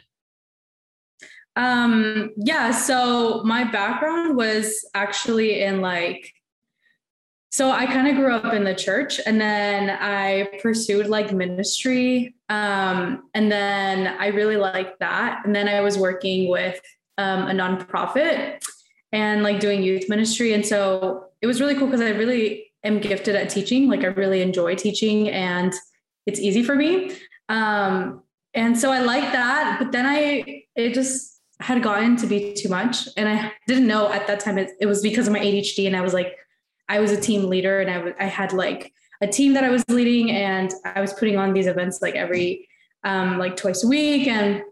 Um, 1.56 2.32
yeah, 2.36 2.72
so 2.72 3.44
my 3.44 3.64
background 3.64 4.36
was 4.36 4.84
actually 4.96 5.62
in 5.62 5.82
like 5.82 6.34
so 7.52 7.70
I 7.70 7.86
kind 7.86 8.08
of 8.08 8.16
grew 8.16 8.34
up 8.34 8.54
in 8.54 8.64
the 8.64 8.74
church 8.74 9.20
and 9.26 9.40
then 9.40 9.90
I 9.90 10.60
pursued 10.62 11.08
like 11.08 11.32
ministry. 11.34 12.34
Um, 12.50 13.30
and 13.34 13.52
then 13.52 14.08
I 14.08 14.28
really 14.28 14.56
liked 14.56 15.02
that. 15.02 15.42
And 15.46 15.54
then 15.54 15.68
I 15.68 15.82
was 15.82 15.98
working 15.98 16.50
with 16.50 16.80
um, 17.18 17.48
a 17.48 17.52
nonprofit 17.52 18.62
and 19.12 19.44
like 19.44 19.60
doing 19.60 19.84
youth 19.84 20.10
ministry. 20.10 20.54
And 20.54 20.66
so 20.66 21.26
it 21.42 21.48
was 21.48 21.60
really 21.60 21.76
cool 21.76 21.88
because 21.88 22.02
I 22.02 22.10
really 22.10 22.72
am 22.84 23.00
gifted 23.00 23.36
at 23.36 23.50
teaching. 23.50 23.90
Like 23.90 24.04
I 24.04 24.08
really 24.08 24.42
enjoy 24.42 24.76
teaching 24.76 25.30
and 25.30 25.74
it's 26.26 26.40
easy 26.40 26.64
for 26.64 26.76
me. 26.76 27.12
Um, 27.50 28.24
and 28.54 28.78
so 28.78 28.92
I 28.92 29.00
like 29.00 29.32
that. 29.32 29.78
But 29.80 29.92
then 29.92 30.06
I, 30.06 30.64
it 30.76 30.94
just 30.94 31.42
had 31.60 31.84
gotten 31.84 32.16
to 32.18 32.28
be 32.28 32.54
too 32.54 32.70
much. 32.70 33.08
And 33.18 33.30
I 33.30 33.54
didn't 33.68 33.88
know 33.88 34.12
at 34.12 34.28
that 34.28 34.40
time 34.40 34.58
it, 34.58 34.72
it 34.80 34.86
was 34.86 35.02
because 35.02 35.28
of 35.28 35.34
my 35.34 35.40
ADHD. 35.40 35.88
And 35.88 35.96
I 35.96 36.02
was 36.02 36.14
like, 36.14 36.36
I 36.90 37.00
was 37.00 37.12
a 37.12 37.20
team 37.20 37.48
leader 37.48 37.80
and 37.80 37.90
I 37.90 37.96
w- 37.96 38.16
I 38.20 38.26
had 38.26 38.52
like 38.52 38.92
a 39.22 39.28
team 39.28 39.54
that 39.54 39.64
I 39.64 39.70
was 39.70 39.84
leading 39.88 40.32
and 40.32 40.74
I 40.84 41.00
was 41.00 41.14
putting 41.14 41.38
on 41.38 41.54
these 41.54 41.68
events 41.68 42.02
like 42.02 42.16
every, 42.16 42.68
um, 43.04 43.38
like 43.38 43.56
twice 43.56 43.84
a 43.84 43.88
week. 43.88 44.28
And 44.28 44.64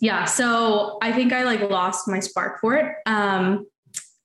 yeah, 0.00 0.24
so 0.24 0.98
I 1.02 1.12
think 1.12 1.32
I 1.32 1.44
like 1.44 1.60
lost 1.70 2.08
my 2.08 2.20
spark 2.20 2.60
for 2.60 2.74
it. 2.74 2.94
Um, 3.06 3.66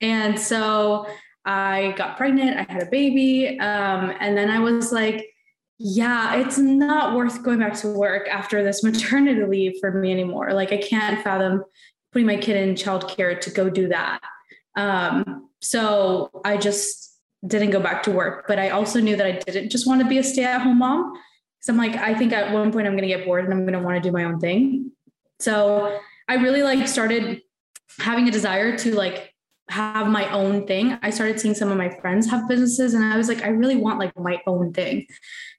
and 0.02 0.40
so 0.40 1.08
I 1.46 1.94
got 1.98 2.18
pregnant, 2.18 2.58
I 2.58 2.72
had 2.72 2.84
a 2.84 2.90
baby. 2.90 3.60
Um, 3.60 4.14
and 4.20 4.38
then 4.38 4.50
I 4.50 4.60
was 4.60 4.92
like, 4.92 5.30
yeah, 5.80 6.36
it's 6.36 6.58
not 6.58 7.16
worth 7.16 7.44
going 7.44 7.60
back 7.60 7.74
to 7.80 7.88
work 7.88 8.28
after 8.28 8.64
this 8.64 8.84
maternity 8.84 9.44
leave 9.44 9.74
for 9.80 9.92
me 9.92 10.12
anymore. 10.12 10.54
Like 10.54 10.72
I 10.72 10.78
can't 10.78 11.24
fathom 11.24 11.64
putting 12.12 12.28
my 12.28 12.38
kid 12.38 12.56
in 12.56 12.76
childcare 12.76 13.40
to 13.42 13.50
go 13.50 13.70
do 13.70 13.88
that. 13.90 14.20
Um, 14.76 15.50
so 15.62 16.30
I 16.46 16.58
just 16.58 17.18
didn't 17.46 17.72
go 17.72 17.80
back 17.80 18.04
to 18.04 18.12
work. 18.12 18.46
But 18.48 18.60
I 18.60 18.70
also 18.70 19.02
knew 19.02 19.16
that 19.16 19.26
I 19.26 19.32
didn't 19.32 19.70
just 19.70 19.88
want 19.88 20.02
to 20.02 20.08
be 20.08 20.20
a 20.20 20.24
stay-at-home 20.24 20.78
mom. 20.78 21.14
So 21.62 21.74
I'm 21.74 21.78
like, 21.78 21.96
I 21.96 22.14
think 22.14 22.34
at 22.34 22.54
one 22.54 22.72
point 22.72 22.88
I'm 22.88 22.96
gonna 22.96 23.08
get 23.08 23.26
bored 23.26 23.46
and 23.46 23.54
I'm 23.54 23.66
gonna 23.66 23.82
want 23.82 24.02
to 24.02 24.08
do 24.08 24.12
my 24.12 24.26
own 24.26 24.40
thing. 24.40 24.92
So 25.44 26.00
I 26.28 26.36
really 26.36 26.64
like 26.64 26.88
started 26.88 27.42
having 28.00 28.28
a 28.28 28.32
desire 28.32 28.78
to 28.78 28.96
like 28.96 29.34
have 29.70 30.08
my 30.08 30.32
own 30.32 30.66
thing. 30.66 30.98
I 31.02 31.10
started 31.10 31.40
seeing 31.40 31.54
some 31.54 31.72
of 31.72 31.78
my 31.78 31.90
friends 32.02 32.30
have 32.30 32.48
businesses 32.48 32.94
and 32.94 33.04
I 33.04 33.18
was 33.18 33.28
like, 33.28 33.44
I 33.44 33.50
really 33.50 33.76
want 33.76 34.00
like 34.00 34.18
my 34.18 34.42
own 34.48 34.74
thing. 34.74 35.06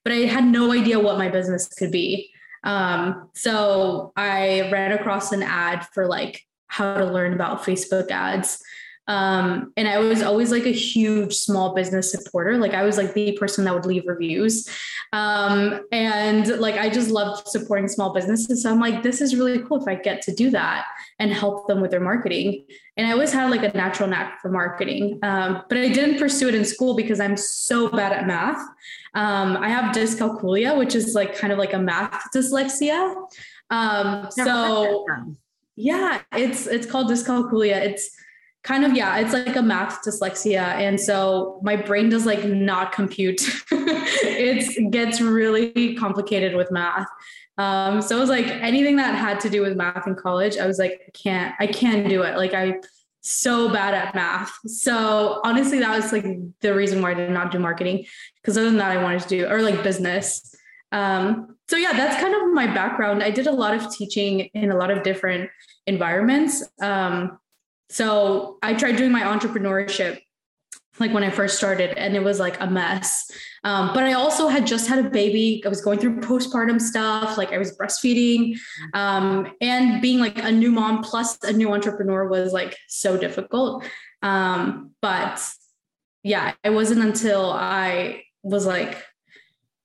But 0.03 0.13
I 0.13 0.27
had 0.27 0.45
no 0.45 0.73
idea 0.73 1.01
what 1.01 1.19
my 1.19 1.29
business 1.29 1.69
could 1.69 1.91
be. 1.91 2.31
Um, 2.65 3.29
so 3.35 4.13
I 4.17 4.71
ran 4.71 4.93
across 4.93 5.33
an 5.33 5.43
ad 5.43 5.87
for 5.93 6.07
like 6.07 6.41
how 6.69 6.97
to 6.97 7.05
learn 7.05 7.35
about 7.35 7.63
Facebook 7.63 8.11
ads. 8.11 8.63
Um, 9.07 9.73
and 9.77 9.87
I 9.87 9.99
was 9.99 10.23
always 10.23 10.51
like 10.51 10.67
a 10.67 10.73
huge 10.73 11.35
small 11.35 11.75
business 11.75 12.11
supporter. 12.11 12.57
Like 12.57 12.73
I 12.73 12.85
was 12.85 12.97
like 12.97 13.13
the 13.15 13.37
person 13.39 13.65
that 13.65 13.75
would 13.75 13.87
leave 13.87 14.05
reviews. 14.07 14.69
Um, 15.13 15.81
and 15.93 16.49
like 16.59 16.77
I 16.77 16.89
just 16.89 17.11
loved 17.11 17.49
supporting 17.49 17.87
small 17.89 18.15
businesses. 18.15 18.63
So 18.63 18.71
I'm 18.71 18.81
like, 18.81 19.03
this 19.03 19.21
is 19.21 19.37
really 19.37 19.61
cool 19.61 19.81
if 19.81 19.89
I 19.89 19.95
get 19.95 20.23
to 20.23 20.35
do 20.35 20.51
that 20.51 20.87
and 21.19 21.33
help 21.33 21.67
them 21.69 21.81
with 21.81 21.91
their 21.91 22.01
marketing. 22.01 22.65
And 22.97 23.07
I 23.07 23.13
always 23.13 23.33
had 23.33 23.51
like 23.51 23.63
a 23.63 23.77
natural 23.77 24.09
knack 24.09 24.41
for 24.41 24.51
marketing. 24.51 25.19
Um, 25.23 25.63
but 25.69 25.79
I 25.79 25.89
didn't 25.89 26.19
pursue 26.19 26.49
it 26.49 26.55
in 26.55 26.65
school 26.65 26.95
because 26.97 27.21
I'm 27.21 27.37
so 27.37 27.89
bad 27.89 28.13
at 28.13 28.27
math. 28.27 28.61
Um, 29.15 29.57
I 29.59 29.69
have 29.69 29.95
dyscalculia, 29.95 30.77
which 30.77 30.95
is 30.95 31.15
like 31.15 31.37
kind 31.37 31.53
of 31.53 31.59
like 31.59 31.75
a 31.75 31.79
math 31.79 32.25
dyslexia. 32.35 33.15
Um, 33.71 34.29
so 34.31 35.07
yeah, 35.77 36.23
it's 36.33 36.67
it's 36.67 36.87
called 36.87 37.11
dyscalculia. 37.11 37.77
It's 37.77 38.11
kind 38.65 38.85
of 38.85 38.97
yeah, 38.97 39.19
it's 39.19 39.33
like 39.33 39.55
a 39.57 39.63
math 39.63 40.03
dyslexia, 40.03 40.63
and 40.63 40.99
so 40.99 41.61
my 41.63 41.77
brain 41.77 42.09
does 42.09 42.27
like 42.27 42.45
not 42.45 42.93
compute. 42.93 43.43
it 43.71 44.91
gets 44.91 45.21
really 45.21 45.95
complicated 45.95 46.57
with 46.57 46.71
math. 46.71 47.07
Um, 47.57 48.03
so 48.03 48.17
it 48.17 48.21
was 48.21 48.31
like 48.31 48.47
anything 48.47 48.97
that 48.97 49.15
had 49.15 49.39
to 49.41 49.51
do 49.51 49.61
with 49.61 49.77
math 49.77 50.07
in 50.07 50.17
college, 50.17 50.57
I 50.59 50.67
was 50.67 50.79
like, 50.79 51.01
I 51.07 51.11
can't, 51.13 51.55
I 51.61 51.67
can't 51.69 52.09
do 52.09 52.23
it. 52.23 52.37
Like 52.37 52.53
I'm 52.53 52.81
so 53.21 53.73
bad 53.73 53.95
at 53.95 54.15
math. 54.15 54.53
So 54.67 55.41
honestly, 55.45 55.79
that 55.79 55.95
was 55.95 56.13
like 56.13 56.27
the 56.61 56.75
reason 56.75 57.01
why 57.01 57.13
I 57.13 57.15
did 57.15 57.31
not 57.31 57.53
do 57.53 57.59
marketing. 57.59 58.07
Because 58.43 58.59
other 58.59 58.67
than 58.67 58.79
that, 58.79 58.91
I 58.91 59.03
wanted 59.03 59.23
to 59.23 59.29
do 59.29 59.47
or 59.47 59.63
like 59.63 59.83
business. 59.85 60.55
Um, 60.91 61.57
so 61.69 61.77
yeah, 61.77 61.93
that's 61.93 62.21
kind 62.21 62.35
of 62.35 62.53
my 62.53 62.67
background. 62.67 63.23
I 63.23 63.31
did 63.31 63.47
a 63.47 63.53
lot 63.53 63.75
of 63.75 63.91
teaching 63.95 64.41
in 64.55 64.71
a 64.71 64.77
lot 64.77 64.91
of 64.91 65.03
different 65.03 65.51
environments. 65.87 66.63
Um, 66.83 67.39
so 67.89 68.59
I 68.63 68.75
tried 68.75 68.97
doing 68.97 69.13
my 69.13 69.23
entrepreneurship 69.23 70.21
like 71.01 71.13
when 71.13 71.25
I 71.25 71.31
first 71.31 71.57
started, 71.57 71.99
and 71.99 72.15
it 72.15 72.23
was 72.23 72.39
like 72.39 72.61
a 72.61 72.69
mess. 72.69 73.29
Um, 73.65 73.91
but 73.95 74.05
I 74.05 74.13
also 74.13 74.49
had 74.49 74.67
just 74.67 74.89
had 74.89 75.05
a 75.05 75.11
baby. 75.11 75.61
I 75.65 75.69
was 75.69 75.81
going 75.81 75.99
through 75.99 76.21
postpartum 76.21 76.81
stuff, 76.81 77.37
like 77.37 77.53
I 77.53 77.59
was 77.59 77.77
breastfeeding, 77.77 78.57
um, 78.93 79.53
and 79.61 80.01
being 80.01 80.21
like 80.21 80.39
a 80.39 80.53
new 80.53 80.71
mom 80.71 81.03
plus 81.03 81.43
a 81.43 81.53
new 81.53 81.73
entrepreneur 81.73 82.29
was 82.29 82.53
like 82.53 82.77
so 82.89 83.17
difficult. 83.17 83.85
Um, 84.23 84.93
but 85.03 85.45
yeah, 86.23 86.55
it 86.63 86.71
wasn't 86.71 87.03
until 87.03 87.51
I 87.51 88.23
was 88.43 88.67
like 88.67 89.03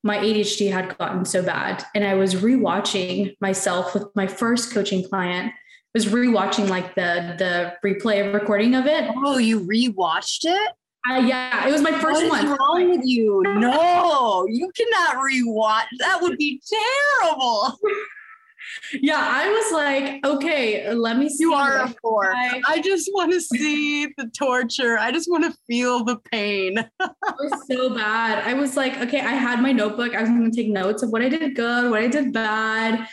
my 0.01 0.17
ADHD 0.17 0.71
had 0.71 0.97
gotten 0.97 1.25
so 1.25 1.43
bad, 1.43 1.83
and 1.93 2.03
I 2.05 2.13
was 2.13 2.35
rewatching 2.35 3.35
myself 3.41 3.93
with 3.93 4.05
my 4.15 4.27
first 4.27 4.71
coaching 4.71 5.07
client. 5.07 5.51
Was 5.93 6.05
rewatching 6.05 6.69
like 6.69 6.93
the 6.95 7.35
the 7.37 7.73
replay 7.83 8.31
recording 8.33 8.75
of 8.75 8.85
it. 8.85 9.09
Oh, 9.17 9.37
you 9.37 9.61
rewatched 9.61 10.41
it? 10.43 10.71
Uh, 11.09 11.15
yeah, 11.15 11.67
it 11.67 11.71
was 11.71 11.81
my 11.81 11.91
first 11.91 12.23
what 12.27 12.43
one. 12.43 12.45
wrong 12.45 12.89
with 12.89 13.01
you? 13.05 13.41
No, 13.45 14.45
you 14.49 14.71
cannot 14.75 15.15
rewatch. 15.15 15.85
That 15.99 16.19
would 16.21 16.37
be 16.37 16.61
terrible. 16.69 17.79
yeah, 19.01 19.17
I 19.19 19.49
was 19.49 19.71
like, 19.73 20.25
okay, 20.25 20.93
let 20.93 21.17
me 21.17 21.29
see. 21.29 21.43
You 21.43 21.53
are 21.53 21.79
a 21.79 21.95
four. 22.01 22.35
I, 22.35 22.61
I 22.67 22.81
just 22.81 23.09
want 23.13 23.31
to 23.31 23.39
see 23.39 24.07
the 24.17 24.29
torture. 24.37 24.97
I 24.99 25.11
just 25.11 25.29
want 25.29 25.45
to 25.45 25.57
feel 25.67 26.03
the 26.03 26.17
pain. 26.31 26.77
it 26.99 27.11
was 27.39 27.67
so 27.67 27.93
bad. 27.95 28.43
I 28.45 28.53
was 28.53 28.75
like, 28.75 28.97
okay, 28.97 29.21
I 29.21 29.31
had 29.31 29.61
my 29.61 29.71
notebook. 29.71 30.13
I 30.13 30.21
was 30.21 30.29
going 30.29 30.51
to 30.51 30.55
take 30.55 30.69
notes 30.69 31.01
of 31.01 31.11
what 31.11 31.21
I 31.21 31.29
did 31.29 31.55
good, 31.55 31.89
what 31.89 32.01
I 32.01 32.07
did 32.07 32.33
bad. 32.33 33.07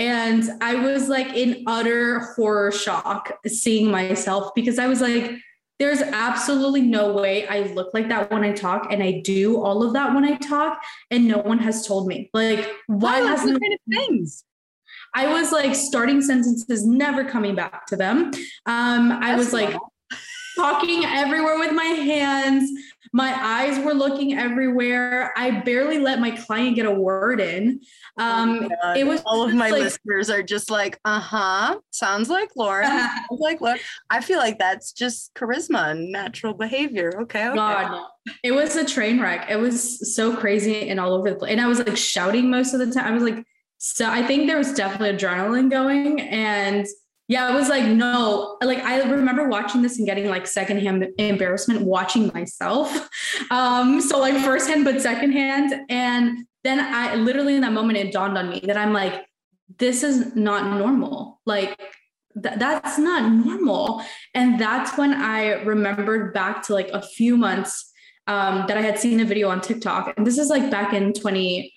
And 0.00 0.50
I 0.62 0.76
was 0.76 1.10
like 1.10 1.28
in 1.34 1.62
utter 1.66 2.20
horror 2.34 2.72
shock 2.72 3.38
seeing 3.46 3.90
myself 3.90 4.52
because 4.54 4.78
I 4.78 4.86
was 4.86 5.02
like, 5.02 5.32
there's 5.78 6.00
absolutely 6.00 6.80
no 6.80 7.12
way 7.12 7.46
I 7.46 7.60
look 7.74 7.92
like 7.92 8.08
that 8.08 8.30
when 8.30 8.42
I 8.42 8.52
talk, 8.52 8.90
and 8.90 9.02
I 9.02 9.20
do 9.20 9.62
all 9.62 9.82
of 9.82 9.92
that 9.92 10.14
when 10.14 10.24
I 10.24 10.36
talk, 10.36 10.82
and 11.10 11.28
no 11.28 11.38
one 11.38 11.58
has 11.58 11.86
told 11.86 12.06
me. 12.06 12.30
Like, 12.32 12.70
why 12.86 13.20
oh, 13.20 13.26
hasn't 13.26 13.60
kind 13.60 13.74
of 13.74 13.80
things? 13.90 14.44
I 15.14 15.32
was 15.32 15.52
like 15.52 15.74
starting 15.74 16.22
sentences, 16.22 16.86
never 16.86 17.24
coming 17.24 17.54
back 17.54 17.86
to 17.86 17.96
them. 17.96 18.30
Um, 18.64 19.12
I 19.12 19.36
was 19.36 19.52
like 19.52 19.76
talking 20.56 21.04
everywhere 21.04 21.58
with 21.58 21.72
my 21.72 21.84
hands. 21.84 22.70
My 23.12 23.34
eyes 23.36 23.78
were 23.84 23.92
looking 23.92 24.38
everywhere. 24.38 25.32
I 25.36 25.60
barely 25.60 25.98
let 25.98 26.20
my 26.20 26.30
client 26.30 26.76
get 26.76 26.86
a 26.86 26.92
word 26.92 27.40
in. 27.40 27.80
Um, 28.16 28.70
oh 28.82 28.94
it 28.94 29.04
was 29.04 29.20
all 29.26 29.42
of 29.42 29.52
my 29.54 29.70
like, 29.70 29.82
listeners 29.82 30.30
are 30.30 30.42
just 30.42 30.70
like, 30.70 31.00
uh 31.04 31.18
huh, 31.18 31.80
sounds 31.90 32.28
like 32.28 32.50
Lauryn. 32.56 32.84
sounds 32.88 33.40
like 33.40 33.60
Lauryn. 33.60 33.80
I 34.10 34.20
feel 34.20 34.38
like 34.38 34.58
that's 34.58 34.92
just 34.92 35.34
charisma 35.34 35.90
and 35.90 36.12
natural 36.12 36.54
behavior. 36.54 37.12
Okay, 37.22 37.48
okay. 37.48 37.56
God, 37.56 38.06
it 38.44 38.52
was 38.52 38.76
a 38.76 38.84
train 38.84 39.20
wreck. 39.20 39.50
It 39.50 39.56
was 39.56 40.14
so 40.14 40.36
crazy 40.36 40.88
and 40.88 41.00
all 41.00 41.12
over 41.12 41.30
the 41.30 41.36
place. 41.36 41.52
And 41.52 41.60
I 41.60 41.66
was 41.66 41.78
like 41.78 41.96
shouting 41.96 42.50
most 42.50 42.74
of 42.74 42.80
the 42.80 42.92
time. 42.92 43.06
I 43.06 43.12
was 43.12 43.24
like, 43.24 43.44
so 43.78 44.08
I 44.08 44.22
think 44.22 44.46
there 44.46 44.58
was 44.58 44.74
definitely 44.74 45.16
adrenaline 45.16 45.70
going 45.70 46.20
and 46.20 46.86
yeah, 47.30 47.46
I 47.46 47.54
was 47.54 47.68
like, 47.68 47.86
no, 47.86 48.58
like 48.60 48.80
I 48.80 49.08
remember 49.08 49.48
watching 49.48 49.82
this 49.82 49.98
and 49.98 50.06
getting 50.06 50.26
like 50.26 50.48
secondhand 50.48 51.06
embarrassment 51.16 51.82
watching 51.82 52.30
myself. 52.34 53.08
Um, 53.50 54.00
so 54.00 54.18
like 54.18 54.34
firsthand, 54.44 54.84
but 54.84 55.00
secondhand. 55.00 55.72
And 55.88 56.46
then 56.62 56.78
I 56.78 57.14
literally 57.14 57.56
in 57.56 57.62
that 57.62 57.72
moment, 57.72 57.98
it 57.98 58.12
dawned 58.12 58.36
on 58.38 58.50
me 58.50 58.60
that 58.64 58.76
I'm 58.76 58.92
like, 58.92 59.24
this 59.78 60.04
is 60.04 60.36
not 60.36 60.78
normal. 60.78 61.40
Like 61.46 61.76
th- 62.40 62.58
that's 62.58 62.98
not 62.98 63.32
normal. 63.32 64.04
And 64.34 64.60
that's 64.60 64.96
when 64.96 65.14
I 65.14 65.62
remembered 65.62 66.32
back 66.32 66.62
to 66.64 66.74
like 66.74 66.90
a 66.90 67.02
few 67.02 67.36
months 67.36 67.90
um, 68.26 68.66
that 68.68 68.76
I 68.76 68.82
had 68.82 68.98
seen 68.98 69.18
a 69.20 69.24
video 69.24 69.48
on 69.48 69.60
TikTok. 69.60 70.14
And 70.16 70.26
this 70.26 70.38
is 70.38 70.48
like 70.48 70.70
back 70.70 70.92
in 70.92 71.12
20, 71.12 71.72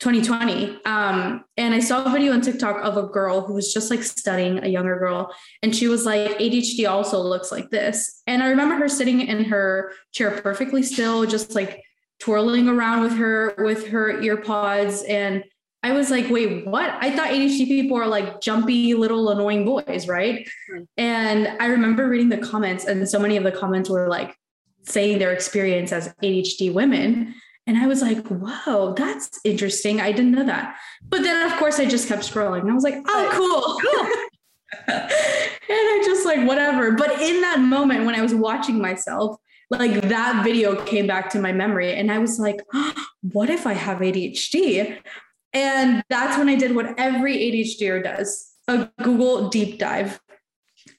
2020. 0.00 0.78
Um, 0.86 1.44
and 1.56 1.74
I 1.74 1.78
saw 1.78 2.04
a 2.04 2.10
video 2.10 2.32
on 2.32 2.40
TikTok 2.40 2.82
of 2.82 2.96
a 2.96 3.02
girl 3.02 3.42
who 3.42 3.52
was 3.52 3.72
just 3.72 3.90
like 3.90 4.02
studying 4.02 4.64
a 4.64 4.68
younger 4.68 4.98
girl. 4.98 5.34
And 5.62 5.76
she 5.76 5.88
was 5.88 6.06
like, 6.06 6.38
ADHD 6.38 6.88
also 6.88 7.20
looks 7.20 7.52
like 7.52 7.70
this. 7.70 8.22
And 8.26 8.42
I 8.42 8.48
remember 8.48 8.76
her 8.76 8.88
sitting 8.88 9.20
in 9.20 9.44
her 9.44 9.92
chair 10.12 10.30
perfectly 10.30 10.82
still, 10.82 11.26
just 11.26 11.54
like 11.54 11.82
twirling 12.18 12.68
around 12.68 13.02
with 13.02 13.16
her 13.16 13.54
with 13.58 13.88
her 13.88 14.20
ear 14.22 14.38
pods. 14.38 15.02
And 15.02 15.44
I 15.82 15.92
was 15.92 16.10
like, 16.10 16.28
wait, 16.30 16.66
what? 16.66 16.90
I 17.00 17.14
thought 17.14 17.28
ADHD 17.28 17.66
people 17.66 17.96
are 17.98 18.06
like 18.06 18.40
jumpy 18.40 18.94
little 18.94 19.30
annoying 19.30 19.64
boys, 19.64 20.06
right? 20.08 20.46
Mm-hmm. 20.72 20.82
And 20.98 21.48
I 21.60 21.66
remember 21.66 22.08
reading 22.08 22.28
the 22.28 22.38
comments, 22.38 22.84
and 22.84 23.08
so 23.08 23.18
many 23.18 23.36
of 23.36 23.44
the 23.44 23.52
comments 23.52 23.88
were 23.88 24.08
like 24.08 24.36
saying 24.84 25.18
their 25.18 25.32
experience 25.32 25.92
as 25.92 26.14
ADHD 26.22 26.72
women. 26.72 27.34
And 27.70 27.78
I 27.78 27.86
was 27.86 28.02
like, 28.02 28.26
whoa, 28.26 28.94
that's 28.94 29.38
interesting. 29.44 30.00
I 30.00 30.10
didn't 30.10 30.32
know 30.32 30.44
that. 30.44 30.74
But 31.08 31.22
then, 31.22 31.48
of 31.48 31.56
course, 31.56 31.78
I 31.78 31.84
just 31.84 32.08
kept 32.08 32.22
scrolling. 32.22 32.62
And 32.62 32.70
I 32.72 32.74
was 32.74 32.82
like, 32.82 32.96
oh, 33.06 33.30
cool. 33.32 33.92
cool. 33.92 34.06
and 34.88 35.08
I 35.68 36.02
just 36.04 36.26
like, 36.26 36.48
whatever. 36.48 36.90
But 36.90 37.22
in 37.22 37.40
that 37.42 37.60
moment, 37.60 38.06
when 38.06 38.16
I 38.16 38.22
was 38.22 38.34
watching 38.34 38.82
myself, 38.82 39.36
like 39.70 40.00
that 40.08 40.42
video 40.42 40.84
came 40.84 41.06
back 41.06 41.30
to 41.30 41.38
my 41.38 41.52
memory. 41.52 41.94
And 41.94 42.10
I 42.10 42.18
was 42.18 42.40
like, 42.40 42.60
oh, 42.74 42.92
what 43.22 43.50
if 43.50 43.68
I 43.68 43.74
have 43.74 43.98
ADHD? 43.98 44.98
And 45.52 46.02
that's 46.10 46.36
when 46.36 46.48
I 46.48 46.56
did 46.56 46.74
what 46.74 46.98
every 46.98 47.36
ADHDer 47.36 48.02
does 48.02 48.48
a 48.66 48.90
Google 49.00 49.48
deep 49.48 49.78
dive. 49.78 50.18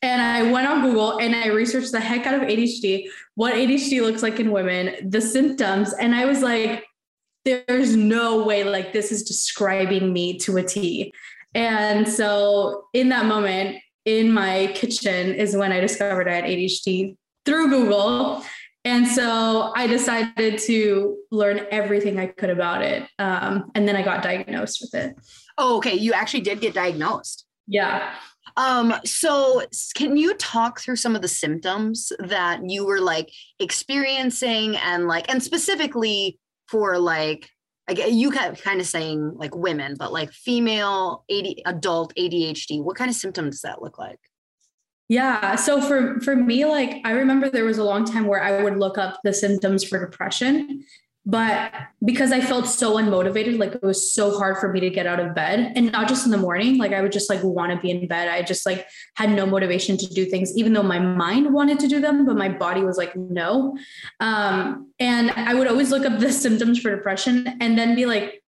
And 0.02 0.22
I 0.22 0.50
went 0.50 0.70
on 0.70 0.84
Google 0.84 1.18
and 1.18 1.36
I 1.36 1.48
researched 1.48 1.92
the 1.92 2.00
heck 2.00 2.26
out 2.26 2.36
of 2.36 2.42
ADHD, 2.48 3.08
what 3.36 3.54
ADHD 3.54 4.02
looks 4.02 4.24
like 4.24 4.40
in 4.40 4.52
women, 4.52 5.10
the 5.10 5.22
symptoms. 5.22 5.94
And 5.94 6.14
I 6.14 6.26
was 6.26 6.42
like, 6.42 6.86
there's 7.46 7.96
no 7.96 8.44
way 8.44 8.64
like 8.64 8.94
this 8.94 9.12
is 9.12 9.24
describing 9.24 10.14
me 10.14 10.38
to 10.40 10.58
a 10.58 10.64
T. 10.64 11.14
And 11.54 12.08
so 12.08 12.86
in 12.94 13.10
that 13.10 13.26
moment 13.26 13.78
in 14.06 14.32
my 14.32 14.72
kitchen 14.74 15.34
is 15.34 15.56
when 15.56 15.72
I 15.72 15.80
discovered 15.80 16.28
I 16.28 16.36
had 16.36 16.44
ADHD 16.46 17.16
through 17.46 17.70
Google. 17.70 18.44
And 18.84 19.08
so 19.08 19.72
I 19.76 19.86
decided 19.86 20.60
to 20.60 21.18
learn 21.30 21.68
everything 21.70 22.20
I 22.20 22.28
could 22.28 22.50
about 22.50 22.82
it. 22.82 23.08
Um, 23.20 23.72
and 23.76 23.88
then 23.88 23.96
I 23.96 24.02
got 24.02 24.24
diagnosed 24.24 24.82
with 24.82 24.96
it. 24.96 25.16
Oh, 25.58 25.78
okay. 25.78 25.94
You 25.94 26.14
actually 26.14 26.42
did 26.42 26.62
get 26.62 26.74
diagnosed. 26.74 27.46
Yeah. 27.68 28.14
Um, 28.58 28.94
so 29.06 29.64
can 29.96 30.18
you 30.18 30.34
talk 30.36 30.80
through 30.80 30.98
some 30.98 31.16
of 31.16 31.22
the 31.22 31.28
symptoms 31.28 32.12
that 32.20 32.62
you 32.70 32.86
were 32.86 33.00
like 33.00 33.32
experiencing 33.60 34.76
and 34.78 35.08
like, 35.08 35.30
and 35.32 35.42
specifically 35.42 36.40
for 36.68 36.98
like, 36.98 37.50
you 38.08 38.32
kind 38.32 38.80
of 38.80 38.88
saying 38.88 39.34
like 39.36 39.54
women, 39.54 39.96
but 40.00 40.14
like 40.14 40.32
female 40.32 41.26
AD, 41.30 41.46
adult 41.66 42.14
ADHD, 42.16 42.82
what 42.82 42.96
kind 42.96 43.10
of 43.10 43.16
symptoms 43.16 43.56
does 43.56 43.62
that 43.62 43.82
look 43.82 43.98
like? 43.98 44.20
Yeah. 45.10 45.56
So 45.56 45.82
for 45.82 46.22
for 46.22 46.38
me, 46.38 46.64
like 46.64 47.02
I 47.04 47.12
remember 47.12 47.50
there 47.50 47.66
was 47.66 47.80
a 47.80 47.84
long 47.84 48.06
time 48.06 48.28
where 48.28 48.42
I 48.42 48.64
would 48.64 48.78
look 48.78 48.98
up 48.98 49.20
the 49.26 49.34
symptoms 49.34 49.84
for 49.84 50.00
depression 50.00 50.86
but 51.26 51.72
because 52.04 52.32
I 52.32 52.42
felt 52.42 52.66
so 52.68 52.96
unmotivated, 52.96 53.60
like 53.60 53.76
it 53.76 53.84
was 53.84 54.12
so 54.12 54.38
hard 54.38 54.58
for 54.58 54.72
me 54.74 54.80
to 54.80 54.90
get 54.90 55.06
out 55.06 55.20
of 55.20 55.36
bed 55.36 55.74
and 55.76 55.92
not 55.92 56.08
just 56.08 56.26
in 56.26 56.32
the 56.32 56.38
morning, 56.38 56.80
like 56.80 56.94
I 56.94 57.02
would 57.02 57.12
just 57.12 57.30
like 57.30 57.44
want 57.44 57.72
to 57.72 57.80
be 57.80 57.92
in 57.92 58.08
bed. 58.08 58.28
I 58.28 58.42
just 58.42 58.66
like 58.66 58.88
had 59.16 59.30
no 59.30 59.46
motivation 59.46 59.98
to 59.98 60.08
do 60.08 60.26
things, 60.26 60.58
even 60.58 60.74
though 60.74 60.82
my 60.82 60.98
mind 60.98 61.54
wanted 61.54 61.80
to 61.82 61.88
do 61.88 62.02
them, 62.02 62.26
but 62.26 62.36
my 62.38 62.50
body 62.50 62.82
was 62.82 62.98
like, 62.98 63.16
no. 63.16 63.78
Um, 64.20 64.92
and 65.00 65.30
I 65.32 65.54
would 65.54 65.68
always 65.68 65.92
look 65.92 66.06
up 66.06 66.20
the 66.20 66.32
symptoms 66.34 66.80
for 66.80 66.90
depression 66.96 67.56
and 67.62 67.78
then 67.78 67.96
be 67.96 68.08
like, 68.08 68.42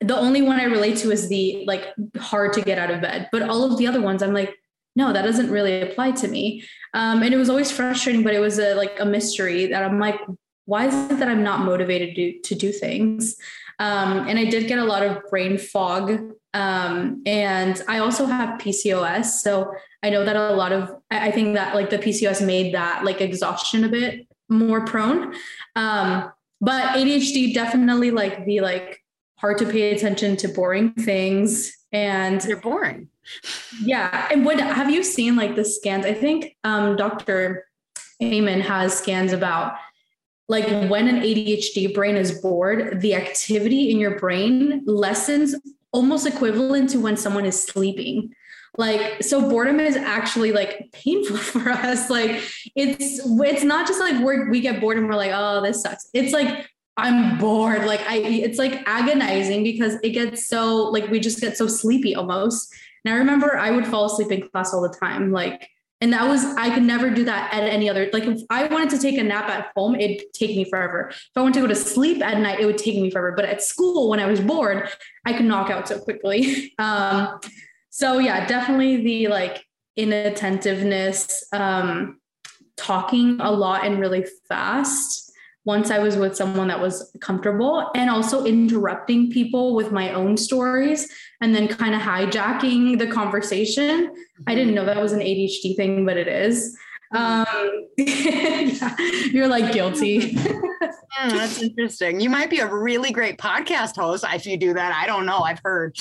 the 0.00 0.16
only 0.16 0.42
one 0.42 0.60
I 0.60 0.64
relate 0.64 0.98
to 0.98 1.10
is 1.10 1.28
the 1.28 1.64
like 1.66 1.92
hard 2.18 2.52
to 2.54 2.62
get 2.62 2.78
out 2.78 2.90
of 2.90 3.00
bed. 3.00 3.28
But 3.32 3.42
all 3.42 3.64
of 3.64 3.78
the 3.78 3.86
other 3.88 4.00
ones, 4.00 4.22
I'm 4.22 4.34
like, 4.34 4.54
no, 4.94 5.12
that 5.12 5.22
doesn't 5.22 5.50
really 5.50 5.80
apply 5.80 6.12
to 6.12 6.28
me. 6.28 6.64
Um, 6.94 7.22
and 7.22 7.32
it 7.32 7.36
was 7.36 7.48
always 7.48 7.72
frustrating, 7.72 8.22
but 8.22 8.34
it 8.34 8.40
was 8.40 8.58
a 8.58 8.74
like 8.74 9.00
a 9.00 9.06
mystery 9.06 9.66
that 9.66 9.82
I'm 9.82 9.98
like, 9.98 10.20
why 10.64 10.86
is 10.86 10.94
it 11.10 11.18
that 11.18 11.28
I'm 11.28 11.42
not 11.42 11.64
motivated 11.64 12.14
to, 12.16 12.38
to 12.40 12.54
do 12.54 12.72
things? 12.72 13.36
Um, 13.78 14.28
and 14.28 14.38
I 14.38 14.44
did 14.44 14.68
get 14.68 14.78
a 14.78 14.84
lot 14.84 15.02
of 15.02 15.22
brain 15.28 15.58
fog. 15.58 16.34
Um, 16.54 17.22
and 17.26 17.82
I 17.88 17.98
also 17.98 18.26
have 18.26 18.60
PCOS. 18.60 19.26
So 19.40 19.72
I 20.02 20.10
know 20.10 20.24
that 20.24 20.36
a 20.36 20.52
lot 20.54 20.72
of, 20.72 20.90
I 21.10 21.30
think 21.30 21.54
that 21.54 21.74
like 21.74 21.90
the 21.90 21.98
PCOS 21.98 22.44
made 22.44 22.74
that 22.74 23.04
like 23.04 23.20
exhaustion 23.20 23.84
a 23.84 23.88
bit 23.88 24.26
more 24.48 24.84
prone. 24.84 25.34
Um, 25.74 26.30
but 26.60 26.94
ADHD 26.94 27.54
definitely 27.54 28.10
like 28.10 28.44
the 28.44 28.60
like 28.60 29.02
hard 29.38 29.58
to 29.58 29.66
pay 29.66 29.94
attention 29.94 30.36
to 30.38 30.48
boring 30.48 30.92
things. 30.92 31.72
And 31.90 32.40
they're 32.40 32.56
boring. 32.56 33.08
Yeah. 33.82 34.28
And 34.30 34.44
what 34.44 34.58
have 34.60 34.90
you 34.90 35.02
seen 35.02 35.36
like 35.36 35.56
the 35.56 35.64
scans? 35.64 36.06
I 36.06 36.14
think 36.14 36.56
um, 36.64 36.96
Dr. 36.96 37.66
Amen 38.22 38.60
has 38.60 38.96
scans 38.96 39.32
about 39.32 39.74
like 40.52 40.68
when 40.90 41.08
an 41.08 41.22
ADHD 41.22 41.94
brain 41.94 42.14
is 42.14 42.38
bored, 42.42 43.00
the 43.00 43.14
activity 43.14 43.90
in 43.90 43.98
your 43.98 44.18
brain 44.18 44.82
lessens 44.84 45.54
almost 45.92 46.26
equivalent 46.26 46.90
to 46.90 47.00
when 47.00 47.16
someone 47.16 47.46
is 47.46 47.60
sleeping. 47.60 48.34
Like 48.76 49.22
so 49.22 49.48
boredom 49.48 49.80
is 49.80 49.96
actually 49.96 50.52
like 50.52 50.92
painful 50.92 51.36
for 51.52 51.70
us. 51.70 52.10
Like 52.10 52.42
it's 52.76 53.20
it's 53.24 53.64
not 53.64 53.86
just 53.86 53.98
like 53.98 54.22
we 54.22 54.50
we 54.50 54.60
get 54.60 54.78
bored 54.78 54.98
and 54.98 55.08
we're 55.08 55.14
like, 55.14 55.32
oh, 55.32 55.62
this 55.62 55.80
sucks. 55.80 56.10
It's 56.12 56.34
like 56.34 56.68
I'm 56.98 57.38
bored. 57.38 57.86
Like 57.86 58.02
I 58.06 58.16
it's 58.18 58.58
like 58.58 58.86
agonizing 58.86 59.64
because 59.64 59.94
it 60.02 60.10
gets 60.10 60.46
so 60.46 60.84
like 60.90 61.08
we 61.08 61.18
just 61.18 61.40
get 61.40 61.56
so 61.56 61.66
sleepy 61.66 62.14
almost. 62.14 62.70
And 63.06 63.14
I 63.14 63.16
remember 63.16 63.56
I 63.56 63.70
would 63.70 63.86
fall 63.86 64.04
asleep 64.04 64.30
in 64.30 64.46
class 64.50 64.74
all 64.74 64.82
the 64.82 64.94
time. 65.00 65.32
Like 65.32 65.66
and 66.02 66.12
that 66.12 66.28
was, 66.28 66.44
I 66.56 66.74
could 66.74 66.82
never 66.82 67.10
do 67.10 67.24
that 67.26 67.54
at 67.54 67.62
any 67.62 67.88
other. 67.88 68.10
Like 68.12 68.24
if 68.24 68.42
I 68.50 68.66
wanted 68.66 68.90
to 68.90 68.98
take 68.98 69.16
a 69.18 69.22
nap 69.22 69.48
at 69.48 69.70
home, 69.76 69.94
it'd 69.94 70.32
take 70.34 70.56
me 70.56 70.64
forever. 70.64 71.10
If 71.10 71.30
I 71.36 71.40
wanted 71.42 71.54
to 71.54 71.60
go 71.60 71.66
to 71.68 71.76
sleep 71.76 72.20
at 72.22 72.40
night, 72.40 72.58
it 72.58 72.66
would 72.66 72.76
take 72.76 72.96
me 72.96 73.08
forever. 73.08 73.32
But 73.36 73.44
at 73.44 73.62
school, 73.62 74.08
when 74.08 74.18
I 74.18 74.26
was 74.26 74.40
bored, 74.40 74.88
I 75.24 75.32
could 75.32 75.46
knock 75.46 75.70
out 75.70 75.88
so 75.88 75.98
quickly. 76.00 76.74
Um, 76.78 77.38
so 77.90 78.18
yeah, 78.18 78.46
definitely 78.46 78.96
the 79.02 79.28
like 79.28 79.64
inattentiveness, 79.96 81.44
um, 81.52 82.18
talking 82.76 83.38
a 83.40 83.52
lot 83.52 83.86
and 83.86 84.00
really 84.00 84.26
fast. 84.48 85.31
Once 85.64 85.90
I 85.90 85.98
was 85.98 86.16
with 86.16 86.36
someone 86.36 86.68
that 86.68 86.80
was 86.80 87.14
comfortable 87.20 87.90
and 87.94 88.10
also 88.10 88.44
interrupting 88.44 89.30
people 89.30 89.74
with 89.74 89.92
my 89.92 90.12
own 90.12 90.36
stories 90.36 91.08
and 91.40 91.54
then 91.54 91.68
kind 91.68 91.94
of 91.94 92.00
hijacking 92.00 92.98
the 92.98 93.06
conversation. 93.06 94.12
I 94.46 94.54
didn't 94.54 94.74
mm-hmm. 94.74 94.76
know 94.76 94.84
that 94.86 95.00
was 95.00 95.12
an 95.12 95.20
ADHD 95.20 95.76
thing, 95.76 96.04
but 96.04 96.16
it 96.16 96.26
is. 96.26 96.76
Um, 97.12 97.88
yeah, 97.98 98.96
you're 99.30 99.48
like 99.48 99.72
guilty. 99.72 100.34
Mm, 100.34 101.30
that's 101.30 101.62
interesting. 101.62 102.20
You 102.20 102.30
might 102.30 102.50
be 102.50 102.60
a 102.60 102.72
really 102.72 103.10
great 103.10 103.38
podcast 103.38 103.96
host 103.96 104.24
if 104.32 104.46
you 104.46 104.56
do 104.56 104.74
that. 104.74 104.94
I 104.94 105.06
don't 105.06 105.26
know. 105.26 105.40
I've 105.40 105.60
heard. 105.62 105.96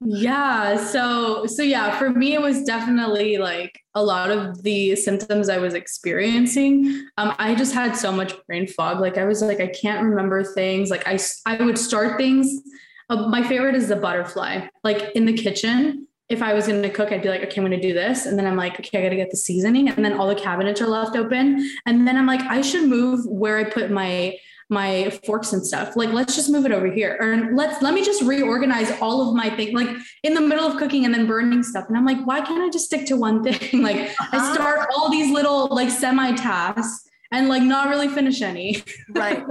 yeah. 0.00 0.76
So, 0.76 1.46
so 1.46 1.62
yeah, 1.62 1.98
for 1.98 2.10
me, 2.10 2.34
it 2.34 2.40
was 2.40 2.62
definitely 2.62 3.38
like 3.38 3.80
a 3.94 4.02
lot 4.02 4.30
of 4.30 4.62
the 4.62 4.94
symptoms 4.96 5.48
I 5.48 5.58
was 5.58 5.74
experiencing. 5.74 7.06
Um, 7.18 7.34
I 7.38 7.54
just 7.54 7.74
had 7.74 7.96
so 7.96 8.12
much 8.12 8.34
brain 8.46 8.66
fog. 8.68 9.00
Like 9.00 9.18
I 9.18 9.24
was 9.24 9.42
like, 9.42 9.60
I 9.60 9.66
can't 9.68 10.04
remember 10.04 10.44
things. 10.44 10.88
Like 10.90 11.06
I, 11.06 11.18
I 11.46 11.62
would 11.62 11.78
start 11.78 12.16
things. 12.16 12.62
Uh, 13.10 13.28
my 13.28 13.42
favorite 13.42 13.74
is 13.74 13.88
the 13.88 13.96
butterfly. 13.96 14.66
Like 14.84 15.10
in 15.14 15.26
the 15.26 15.32
kitchen, 15.32 16.06
if 16.32 16.42
I 16.42 16.54
was 16.54 16.66
going 16.66 16.82
to 16.82 16.90
cook, 16.90 17.12
I'd 17.12 17.22
be 17.22 17.28
like, 17.28 17.42
okay, 17.42 17.60
I'm 17.60 17.66
going 17.66 17.78
to 17.78 17.88
do 17.88 17.92
this. 17.92 18.26
And 18.26 18.38
then 18.38 18.46
I'm 18.46 18.56
like, 18.56 18.80
okay, 18.80 18.98
I 18.98 19.02
got 19.02 19.10
to 19.10 19.16
get 19.16 19.30
the 19.30 19.36
seasoning. 19.36 19.88
And 19.88 20.04
then 20.04 20.14
all 20.14 20.26
the 20.26 20.34
cabinets 20.34 20.80
are 20.80 20.86
left 20.86 21.14
open. 21.14 21.70
And 21.86 22.08
then 22.08 22.16
I'm 22.16 22.26
like, 22.26 22.40
I 22.42 22.62
should 22.62 22.88
move 22.88 23.24
where 23.26 23.58
I 23.58 23.64
put 23.64 23.90
my 23.90 24.36
my 24.68 25.10
forks 25.26 25.52
and 25.52 25.66
stuff. 25.66 25.96
Like, 25.96 26.10
let's 26.14 26.34
just 26.34 26.48
move 26.48 26.64
it 26.64 26.72
over 26.72 26.90
here. 26.90 27.18
Or 27.20 27.54
let's 27.54 27.82
let 27.82 27.92
me 27.92 28.02
just 28.02 28.22
reorganize 28.22 28.90
all 29.02 29.28
of 29.28 29.36
my 29.36 29.50
things, 29.50 29.74
like 29.74 29.88
in 30.22 30.32
the 30.32 30.40
middle 30.40 30.64
of 30.64 30.78
cooking 30.78 31.04
and 31.04 31.12
then 31.12 31.26
burning 31.26 31.62
stuff. 31.62 31.84
And 31.88 31.96
I'm 31.96 32.06
like, 32.06 32.24
why 32.24 32.40
can't 32.40 32.62
I 32.62 32.70
just 32.70 32.86
stick 32.86 33.04
to 33.06 33.16
one 33.16 33.44
thing? 33.44 33.82
like 33.82 33.96
uh-huh. 33.96 34.28
I 34.32 34.54
start 34.54 34.88
all 34.96 35.10
these 35.10 35.30
little 35.30 35.68
like 35.68 35.90
semi 35.90 36.32
tasks 36.34 37.06
and 37.30 37.48
like 37.48 37.62
not 37.62 37.90
really 37.90 38.08
finish 38.08 38.40
any. 38.40 38.82
right. 39.10 39.44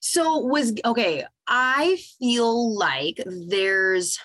So 0.00 0.38
was 0.38 0.72
okay. 0.84 1.24
I 1.48 1.98
feel 2.20 2.76
like 2.78 3.22
there's 3.48 4.18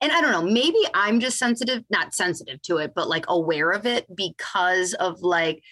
and 0.00 0.12
I 0.12 0.20
don't 0.20 0.32
know, 0.32 0.42
maybe 0.42 0.78
I'm 0.94 1.20
just 1.20 1.38
sensitive, 1.38 1.84
not 1.90 2.14
sensitive 2.14 2.60
to 2.62 2.78
it, 2.78 2.92
but 2.94 3.08
like 3.08 3.24
aware 3.28 3.70
of 3.70 3.86
it 3.86 4.06
because 4.14 4.94
of 4.94 5.20
like 5.22 5.62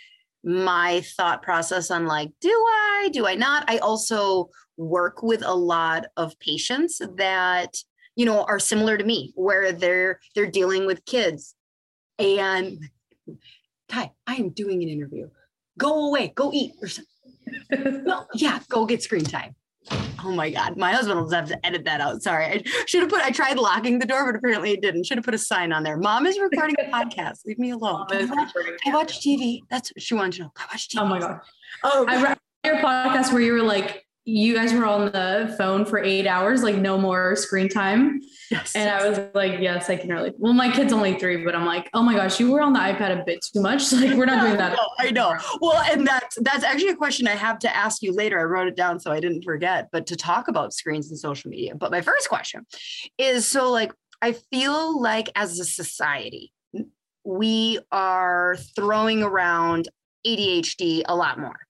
my 0.44 1.02
thought 1.16 1.42
process 1.42 1.90
on 1.90 2.06
like, 2.06 2.30
do 2.40 2.50
I, 2.50 3.10
do 3.12 3.26
I 3.26 3.34
not? 3.34 3.64
I 3.68 3.78
also 3.78 4.50
work 4.76 5.22
with 5.22 5.42
a 5.44 5.54
lot 5.54 6.06
of 6.16 6.38
patients 6.38 7.00
that, 7.16 7.76
you 8.16 8.26
know, 8.26 8.44
are 8.44 8.58
similar 8.58 8.96
to 8.96 9.04
me, 9.04 9.32
where 9.34 9.72
they're 9.72 10.20
they're 10.34 10.50
dealing 10.50 10.86
with 10.86 11.04
kids. 11.04 11.54
And 12.18 12.78
Ty, 13.88 14.12
I 14.26 14.34
am 14.36 14.50
doing 14.50 14.82
an 14.82 14.88
interview. 14.88 15.28
Go 15.78 16.08
away, 16.08 16.32
go 16.34 16.52
eat 16.52 16.72
or 16.80 16.88
something. 16.88 18.04
well, 18.04 18.28
yeah, 18.34 18.60
go 18.68 18.86
get 18.86 19.02
screen 19.02 19.24
time. 19.24 19.54
Oh 20.24 20.30
my 20.30 20.50
God. 20.50 20.76
My 20.76 20.92
husband 20.92 21.20
will 21.20 21.30
have 21.30 21.48
to 21.48 21.66
edit 21.66 21.84
that 21.84 22.00
out. 22.00 22.22
Sorry. 22.22 22.44
I 22.44 22.62
should 22.86 23.02
have 23.02 23.10
put, 23.10 23.20
I 23.20 23.30
tried 23.30 23.58
locking 23.58 23.98
the 23.98 24.06
door, 24.06 24.24
but 24.26 24.38
apparently 24.38 24.70
it 24.70 24.80
didn't. 24.80 25.04
Should 25.04 25.18
have 25.18 25.24
put 25.24 25.34
a 25.34 25.38
sign 25.38 25.72
on 25.72 25.82
there. 25.82 25.96
Mom 25.96 26.26
is 26.26 26.38
recording 26.38 26.76
a 26.78 26.84
podcast. 26.84 27.44
Leave 27.44 27.58
me 27.58 27.70
alone. 27.70 28.06
I 28.10 28.24
watch, 28.26 28.52
I 28.86 28.94
watch 28.94 29.20
TV. 29.20 29.60
That's 29.70 29.90
what 29.90 30.02
she 30.02 30.14
wanted 30.14 30.34
to 30.34 30.42
know. 30.42 30.52
I 30.56 30.64
watch 30.72 30.88
TV. 30.88 31.00
Oh 31.00 31.06
my 31.06 31.18
God. 31.18 31.40
Oh, 31.82 32.06
I 32.08 32.22
read 32.22 32.38
your 32.64 32.76
podcast 32.76 33.32
where 33.32 33.42
you 33.42 33.52
were 33.52 33.62
like, 33.62 34.06
you 34.24 34.54
guys 34.54 34.72
were 34.72 34.86
on 34.86 35.06
the 35.06 35.52
phone 35.58 35.84
for 35.84 35.98
eight 35.98 36.28
hours, 36.28 36.62
like 36.62 36.76
no 36.76 36.96
more 36.96 37.34
screen 37.34 37.68
time. 37.68 38.20
Yes. 38.52 38.76
And 38.76 38.90
I 38.90 39.08
was 39.08 39.18
like, 39.34 39.60
yes, 39.60 39.88
I 39.88 39.96
can 39.96 40.10
relate. 40.10 40.34
Well, 40.36 40.52
my 40.52 40.70
kid's 40.70 40.92
only 40.92 41.18
three, 41.18 41.42
but 41.42 41.54
I'm 41.54 41.64
like, 41.64 41.88
oh 41.94 42.02
my 42.02 42.14
gosh, 42.14 42.38
you 42.38 42.52
were 42.52 42.60
on 42.60 42.74
the 42.74 42.78
iPad 42.78 43.18
a 43.18 43.24
bit 43.24 43.42
too 43.42 43.60
much. 43.60 43.90
Like, 44.02 44.16
we're 44.16 44.26
not 44.26 44.42
doing 44.42 44.56
that. 44.58 44.76
I 44.98 45.10
know. 45.10 45.36
Well, 45.60 45.80
and 45.90 46.06
that's 46.06 46.36
that's 46.40 46.64
actually 46.64 46.90
a 46.90 46.96
question 46.96 47.28
I 47.28 47.36
have 47.36 47.58
to 47.60 47.76
ask 47.76 48.02
you 48.02 48.12
later. 48.12 48.40
I 48.40 48.44
wrote 48.44 48.66
it 48.66 48.74
down 48.74 48.98
so 48.98 49.12
I 49.12 49.20
didn't 49.20 49.42
forget, 49.42 49.88
but 49.92 50.06
to 50.08 50.16
talk 50.16 50.48
about 50.48 50.72
screens 50.72 51.08
and 51.08 51.18
social 51.18 51.50
media. 51.50 51.74
But 51.74 51.90
my 51.92 52.00
first 52.00 52.28
question 52.28 52.66
is 53.16 53.46
so 53.46 53.70
like 53.70 53.92
I 54.20 54.32
feel 54.32 55.00
like 55.00 55.30
as 55.36 55.58
a 55.60 55.64
society, 55.64 56.52
we 57.24 57.78
are 57.92 58.56
throwing 58.74 59.22
around 59.22 59.88
ADHD 60.26 61.02
a 61.06 61.14
lot 61.14 61.38
more. 61.38 61.60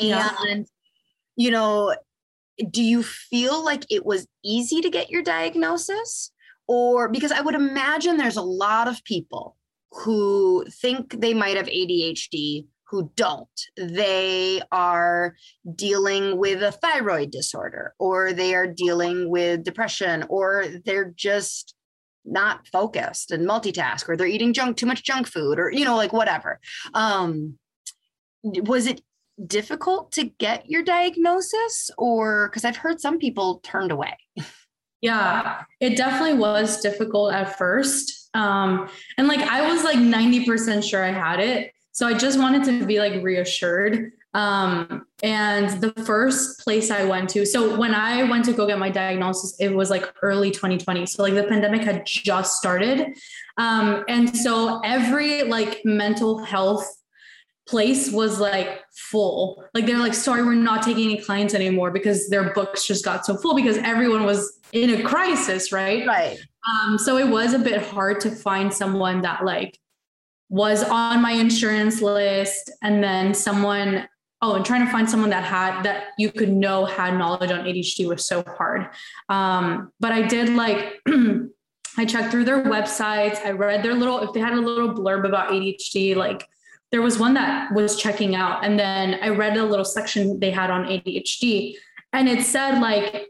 And 0.00 0.08
yeah 0.08 0.64
you 1.36 1.50
know, 1.50 1.94
do 2.70 2.82
you 2.82 3.02
feel 3.02 3.64
like 3.64 3.84
it 3.90 4.04
was 4.04 4.26
easy 4.44 4.80
to 4.80 4.90
get 4.90 5.10
your 5.10 5.22
diagnosis? 5.22 6.30
Or 6.66 7.08
because 7.08 7.32
I 7.32 7.40
would 7.40 7.54
imagine 7.54 8.16
there's 8.16 8.36
a 8.36 8.42
lot 8.42 8.88
of 8.88 9.04
people 9.04 9.56
who 9.90 10.64
think 10.70 11.20
they 11.20 11.34
might 11.34 11.56
have 11.56 11.66
ADHD 11.66 12.66
who 12.86 13.10
don't. 13.16 13.48
They 13.76 14.60
are 14.70 15.34
dealing 15.74 16.36
with 16.38 16.62
a 16.62 16.72
thyroid 16.72 17.30
disorder, 17.30 17.94
or 17.98 18.32
they 18.32 18.54
are 18.54 18.66
dealing 18.66 19.30
with 19.30 19.64
depression, 19.64 20.24
or 20.28 20.66
they're 20.84 21.12
just 21.16 21.74
not 22.24 22.66
focused 22.68 23.30
and 23.30 23.48
multitask, 23.48 24.08
or 24.08 24.16
they're 24.16 24.26
eating 24.26 24.52
junk, 24.52 24.76
too 24.76 24.86
much 24.86 25.02
junk 25.02 25.26
food, 25.26 25.58
or, 25.58 25.70
you 25.70 25.84
know, 25.84 25.96
like 25.96 26.12
whatever. 26.12 26.60
Um, 26.94 27.58
was 28.42 28.86
it 28.86 29.00
difficult 29.46 30.12
to 30.12 30.24
get 30.24 30.68
your 30.68 30.82
diagnosis 30.82 31.90
or 31.98 32.48
because 32.48 32.64
I've 32.64 32.76
heard 32.76 33.00
some 33.00 33.18
people 33.18 33.60
turned 33.62 33.92
away? 33.92 34.16
Yeah, 35.00 35.64
it 35.80 35.96
definitely 35.96 36.38
was 36.38 36.80
difficult 36.80 37.34
at 37.34 37.58
first. 37.58 38.30
Um, 38.32 38.88
and 39.18 39.28
like 39.28 39.40
I 39.40 39.70
was 39.70 39.84
like 39.84 39.98
90% 39.98 40.82
sure 40.82 41.04
I 41.04 41.12
had 41.12 41.40
it. 41.40 41.72
So 41.92 42.06
I 42.06 42.14
just 42.14 42.38
wanted 42.38 42.64
to 42.64 42.86
be 42.86 42.98
like 42.98 43.22
reassured. 43.22 44.12
Um, 44.32 45.06
and 45.22 45.70
the 45.80 45.92
first 46.04 46.60
place 46.60 46.90
I 46.90 47.04
went 47.04 47.28
to, 47.30 47.44
so 47.46 47.76
when 47.78 47.94
I 47.94 48.24
went 48.24 48.46
to 48.46 48.52
go 48.52 48.66
get 48.66 48.78
my 48.78 48.90
diagnosis, 48.90 49.54
it 49.60 49.68
was 49.68 49.90
like 49.90 50.12
early 50.22 50.50
2020. 50.50 51.06
So 51.06 51.22
like 51.22 51.34
the 51.34 51.44
pandemic 51.44 51.82
had 51.82 52.04
just 52.06 52.56
started. 52.56 53.16
Um, 53.58 54.04
and 54.08 54.36
so 54.36 54.80
every 54.84 55.42
like 55.42 55.82
mental 55.84 56.38
health 56.38 56.84
place 57.66 58.10
was 58.12 58.40
like 58.40 58.82
full. 58.92 59.64
Like 59.74 59.86
they're 59.86 59.98
like, 59.98 60.14
sorry, 60.14 60.42
we're 60.42 60.54
not 60.54 60.82
taking 60.82 61.04
any 61.04 61.20
clients 61.20 61.54
anymore 61.54 61.90
because 61.90 62.28
their 62.28 62.52
books 62.52 62.86
just 62.86 63.04
got 63.04 63.24
so 63.24 63.36
full 63.36 63.54
because 63.54 63.78
everyone 63.78 64.24
was 64.24 64.60
in 64.72 64.90
a 64.90 65.02
crisis, 65.02 65.72
right? 65.72 66.06
Right. 66.06 66.38
Um, 66.68 66.98
so 66.98 67.16
it 67.16 67.28
was 67.28 67.54
a 67.54 67.58
bit 67.58 67.82
hard 67.82 68.20
to 68.20 68.30
find 68.30 68.72
someone 68.72 69.22
that 69.22 69.44
like 69.44 69.78
was 70.48 70.82
on 70.84 71.22
my 71.22 71.32
insurance 71.32 72.02
list 72.02 72.70
and 72.82 73.02
then 73.02 73.34
someone 73.34 74.08
oh 74.42 74.54
and 74.54 74.64
trying 74.64 74.84
to 74.84 74.92
find 74.92 75.08
someone 75.08 75.30
that 75.30 75.44
had 75.44 75.82
that 75.82 76.08
you 76.18 76.30
could 76.30 76.50
know 76.50 76.84
had 76.84 77.16
knowledge 77.16 77.50
on 77.50 77.64
ADHD 77.64 78.06
was 78.06 78.26
so 78.26 78.42
hard. 78.42 78.88
Um, 79.28 79.90
but 80.00 80.12
I 80.12 80.22
did 80.22 80.50
like 80.50 81.00
I 81.96 82.04
checked 82.04 82.30
through 82.30 82.44
their 82.44 82.64
websites. 82.64 83.44
I 83.44 83.52
read 83.52 83.82
their 83.82 83.94
little 83.94 84.20
if 84.20 84.32
they 84.32 84.40
had 84.40 84.52
a 84.52 84.60
little 84.60 84.92
blurb 84.92 85.24
about 85.24 85.50
ADHD, 85.50 86.14
like 86.14 86.46
there 86.94 87.02
was 87.02 87.18
one 87.18 87.34
that 87.34 87.72
was 87.72 87.96
checking 87.96 88.36
out 88.36 88.64
and 88.64 88.78
then 88.78 89.18
i 89.20 89.28
read 89.28 89.56
a 89.56 89.64
little 89.64 89.84
section 89.84 90.38
they 90.38 90.50
had 90.50 90.70
on 90.70 90.84
adhd 90.84 91.74
and 92.12 92.28
it 92.28 92.42
said 92.42 92.80
like 92.80 93.26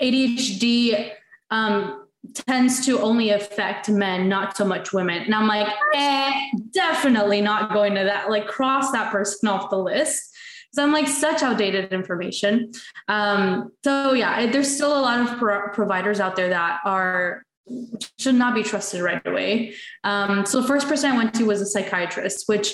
adhd 0.00 1.12
um, 1.50 2.06
tends 2.34 2.86
to 2.86 3.00
only 3.00 3.30
affect 3.30 3.88
men 3.88 4.28
not 4.28 4.56
so 4.56 4.64
much 4.64 4.92
women. 4.92 5.22
And 5.22 5.34
i'm 5.34 5.46
like 5.46 5.68
eh, 5.94 6.32
definitely 6.70 7.40
not 7.40 7.72
going 7.72 7.94
to 7.94 8.04
that 8.04 8.30
like 8.30 8.46
cross 8.46 8.90
that 8.92 9.12
person 9.12 9.48
off 9.48 9.70
the 9.70 9.78
list. 9.78 10.30
So 10.72 10.82
i'm 10.82 10.92
like 10.92 11.08
such 11.08 11.42
outdated 11.42 11.92
information. 11.92 12.72
Um, 13.08 13.72
so 13.84 14.12
yeah 14.12 14.50
there's 14.50 14.74
still 14.74 14.98
a 14.98 15.02
lot 15.02 15.20
of 15.20 15.38
pro- 15.38 15.68
providers 15.68 16.20
out 16.20 16.36
there 16.36 16.48
that 16.48 16.80
are 16.84 17.42
should 18.18 18.34
not 18.34 18.54
be 18.54 18.62
trusted 18.62 19.02
right 19.02 19.24
away. 19.26 19.74
Um, 20.02 20.46
so 20.46 20.60
the 20.60 20.66
first 20.66 20.88
person 20.88 21.12
i 21.12 21.16
went 21.16 21.34
to 21.34 21.44
was 21.44 21.60
a 21.60 21.66
psychiatrist 21.66 22.48
which 22.48 22.72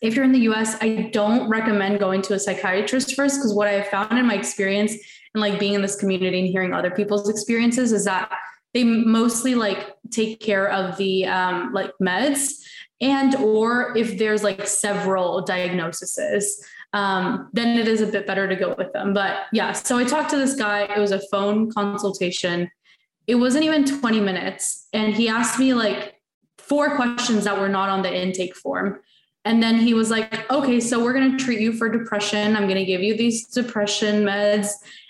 if 0.00 0.14
you're 0.14 0.24
in 0.24 0.32
the 0.32 0.48
US, 0.50 0.76
I 0.80 1.10
don't 1.12 1.48
recommend 1.48 1.98
going 1.98 2.22
to 2.22 2.34
a 2.34 2.38
psychiatrist 2.38 3.14
first 3.14 3.36
because 3.36 3.54
what 3.54 3.68
I 3.68 3.72
have 3.72 3.88
found 3.88 4.18
in 4.18 4.26
my 4.26 4.34
experience 4.34 4.94
and 5.34 5.40
like 5.40 5.60
being 5.60 5.74
in 5.74 5.82
this 5.82 5.96
community 5.96 6.40
and 6.40 6.48
hearing 6.48 6.72
other 6.72 6.90
people's 6.90 7.28
experiences 7.28 7.92
is 7.92 8.04
that 8.06 8.32
they 8.72 8.84
mostly 8.84 9.54
like 9.54 9.96
take 10.10 10.40
care 10.40 10.68
of 10.70 10.96
the 10.96 11.26
um, 11.26 11.72
like 11.72 11.92
meds 12.02 12.52
and 13.00 13.34
or 13.36 13.96
if 13.96 14.18
there's 14.18 14.42
like 14.42 14.66
several 14.66 15.42
diagnoses 15.42 16.64
um, 16.92 17.48
then 17.52 17.78
it 17.78 17.86
is 17.86 18.00
a 18.00 18.06
bit 18.06 18.26
better 18.26 18.48
to 18.48 18.56
go 18.56 18.74
with 18.76 18.92
them. 18.92 19.12
But 19.12 19.46
yeah 19.52 19.72
so 19.72 19.98
i 19.98 20.04
talked 20.04 20.30
to 20.30 20.36
this 20.36 20.56
guy. 20.56 20.82
It 20.82 20.98
was 20.98 21.12
a 21.12 21.20
phone 21.30 21.70
consultation. 21.70 22.70
It 23.26 23.34
wasn't 23.36 23.64
even 23.64 23.84
20 23.84 24.20
minutes 24.20 24.88
and 24.92 25.14
he 25.14 25.28
asked 25.28 25.58
me 25.58 25.74
like 25.74 26.14
four 26.58 26.96
questions 26.96 27.44
that 27.44 27.60
were 27.60 27.68
not 27.68 27.88
on 27.88 28.02
the 28.02 28.12
intake 28.12 28.56
form 28.56 29.00
and 29.50 29.60
then 29.60 29.80
he 29.80 29.94
was 29.94 30.10
like, 30.10 30.48
okay, 30.48 30.78
so 30.78 31.02
we're 31.02 31.12
going 31.12 31.36
to 31.36 31.44
treat 31.44 31.58
you 31.58 31.72
for 31.72 31.88
depression. 31.88 32.54
I'm 32.54 32.68
going 32.68 32.76
to 32.76 32.84
give 32.84 33.02
you 33.02 33.16
these 33.16 33.48
depression 33.48 34.22
meds 34.24 34.68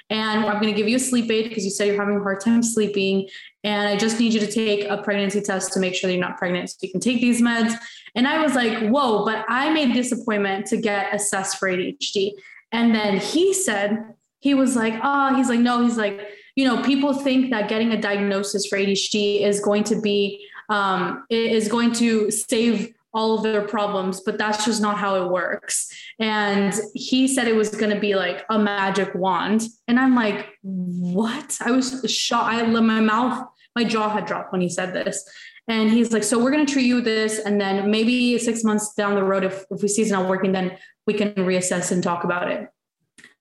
and 0.08 0.46
I'm 0.46 0.62
going 0.62 0.72
to 0.72 0.72
give 0.72 0.88
you 0.88 0.96
a 0.96 0.98
sleep 0.98 1.30
aid 1.30 1.50
because 1.50 1.62
you 1.62 1.70
said 1.70 1.88
you're 1.88 2.00
having 2.00 2.16
a 2.16 2.22
hard 2.22 2.40
time 2.40 2.62
sleeping. 2.62 3.28
and 3.64 3.86
I 3.86 3.98
just 3.98 4.18
need 4.18 4.32
you 4.32 4.40
to 4.40 4.50
take 4.50 4.88
a 4.88 4.96
pregnancy 5.02 5.42
test 5.42 5.74
to 5.74 5.78
make 5.78 5.94
sure 5.94 6.08
that 6.08 6.14
you're 6.14 6.26
not 6.26 6.38
pregnant 6.38 6.70
so 6.70 6.78
you 6.80 6.90
can 6.90 7.02
take 7.02 7.20
these 7.20 7.42
meds. 7.42 7.74
And 8.14 8.26
I 8.26 8.42
was 8.42 8.54
like, 8.54 8.88
whoa, 8.88 9.26
but 9.26 9.44
I 9.46 9.74
made 9.74 9.94
this 9.94 10.10
appointment 10.10 10.64
to 10.68 10.78
get 10.78 11.14
assessed 11.14 11.58
for 11.58 11.68
ADHD. 11.68 12.32
And 12.72 12.94
then 12.94 13.18
he 13.18 13.52
said, 13.52 14.14
he 14.38 14.54
was 14.54 14.74
like, 14.74 14.94
oh, 15.02 15.34
he's 15.34 15.50
like, 15.50 15.60
no, 15.60 15.82
he's 15.82 15.98
like, 15.98 16.18
you 16.56 16.64
know, 16.64 16.82
people 16.82 17.12
think 17.12 17.50
that 17.50 17.68
getting 17.68 17.92
a 17.92 18.00
diagnosis 18.00 18.66
for 18.66 18.78
ADHD 18.78 19.42
is 19.42 19.60
going 19.60 19.84
to 19.84 20.00
be, 20.00 20.46
um, 20.70 21.26
is 21.28 21.68
going 21.68 21.92
to 21.92 22.30
save 22.30 22.94
all 23.12 23.36
of 23.36 23.42
their 23.42 23.66
problems, 23.66 24.20
but 24.20 24.38
that's 24.38 24.64
just 24.64 24.80
not 24.80 24.96
how 24.96 25.22
it 25.22 25.30
works. 25.30 25.88
And 26.18 26.72
he 26.94 27.26
said 27.26 27.48
it 27.48 27.56
was 27.56 27.70
going 27.70 27.92
to 27.92 28.00
be 28.00 28.14
like 28.14 28.44
a 28.50 28.58
magic 28.58 29.14
wand. 29.14 29.62
And 29.88 29.98
I'm 29.98 30.14
like, 30.14 30.46
what? 30.62 31.58
I 31.60 31.70
was 31.72 32.04
shocked. 32.08 32.54
I 32.54 32.62
my 32.66 33.00
mouth, 33.00 33.48
my 33.74 33.84
jaw 33.84 34.08
had 34.08 34.26
dropped 34.26 34.52
when 34.52 34.60
he 34.60 34.68
said 34.68 34.94
this. 34.94 35.24
And 35.68 35.90
he's 35.90 36.12
like, 36.12 36.24
so 36.24 36.42
we're 36.42 36.50
going 36.50 36.66
to 36.66 36.72
treat 36.72 36.86
you 36.86 36.96
with 36.96 37.04
this. 37.04 37.38
And 37.38 37.60
then 37.60 37.90
maybe 37.90 38.38
six 38.38 38.64
months 38.64 38.94
down 38.94 39.14
the 39.14 39.22
road, 39.22 39.44
if, 39.44 39.64
if 39.70 39.82
we 39.82 39.88
see 39.88 40.02
it's 40.02 40.10
not 40.10 40.28
working, 40.28 40.52
then 40.52 40.76
we 41.06 41.14
can 41.14 41.32
reassess 41.34 41.92
and 41.92 42.02
talk 42.02 42.24
about 42.24 42.50
it. 42.50 42.68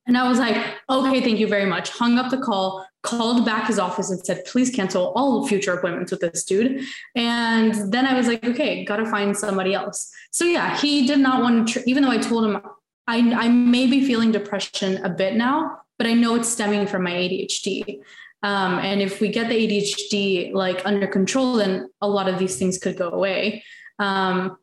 And 0.07 0.17
I 0.17 0.27
was 0.27 0.39
like, 0.39 0.57
okay, 0.89 1.21
thank 1.21 1.39
you 1.39 1.47
very 1.47 1.65
much. 1.65 1.89
Hung 1.91 2.17
up 2.17 2.31
the 2.31 2.39
call, 2.39 2.85
called 3.01 3.45
back 3.45 3.67
his 3.67 3.79
office 3.79 4.09
and 4.09 4.23
said, 4.25 4.43
please 4.45 4.69
cancel 4.69 5.13
all 5.15 5.47
future 5.47 5.73
appointments 5.73 6.11
with 6.11 6.21
this 6.21 6.43
dude. 6.43 6.83
And 7.15 7.73
then 7.91 8.05
I 8.05 8.13
was 8.13 8.27
like, 8.27 8.43
okay, 8.43 8.83
got 8.83 8.97
to 8.97 9.05
find 9.05 9.35
somebody 9.35 9.73
else. 9.73 10.11
So 10.31 10.45
yeah, 10.45 10.77
he 10.77 11.07
did 11.07 11.19
not 11.19 11.41
want 11.41 11.69
to, 11.69 11.89
even 11.89 12.03
though 12.03 12.11
I 12.11 12.17
told 12.17 12.45
him 12.45 12.61
I, 13.07 13.17
I 13.33 13.49
may 13.49 13.87
be 13.87 14.05
feeling 14.05 14.31
depression 14.31 15.03
a 15.03 15.09
bit 15.09 15.35
now, 15.35 15.79
but 15.97 16.07
I 16.07 16.13
know 16.13 16.35
it's 16.35 16.49
stemming 16.49 16.87
from 16.87 17.03
my 17.03 17.11
ADHD. 17.11 18.01
Um, 18.43 18.79
and 18.79 19.01
if 19.01 19.19
we 19.19 19.29
get 19.29 19.49
the 19.49 19.55
ADHD 19.55 20.53
like 20.53 20.85
under 20.85 21.07
control, 21.07 21.55
then 21.55 21.89
a 22.01 22.07
lot 22.07 22.29
of 22.29 22.37
these 22.37 22.57
things 22.57 22.77
could 22.77 22.97
go 22.97 23.09
away. 23.09 23.63
Um, 23.97 24.57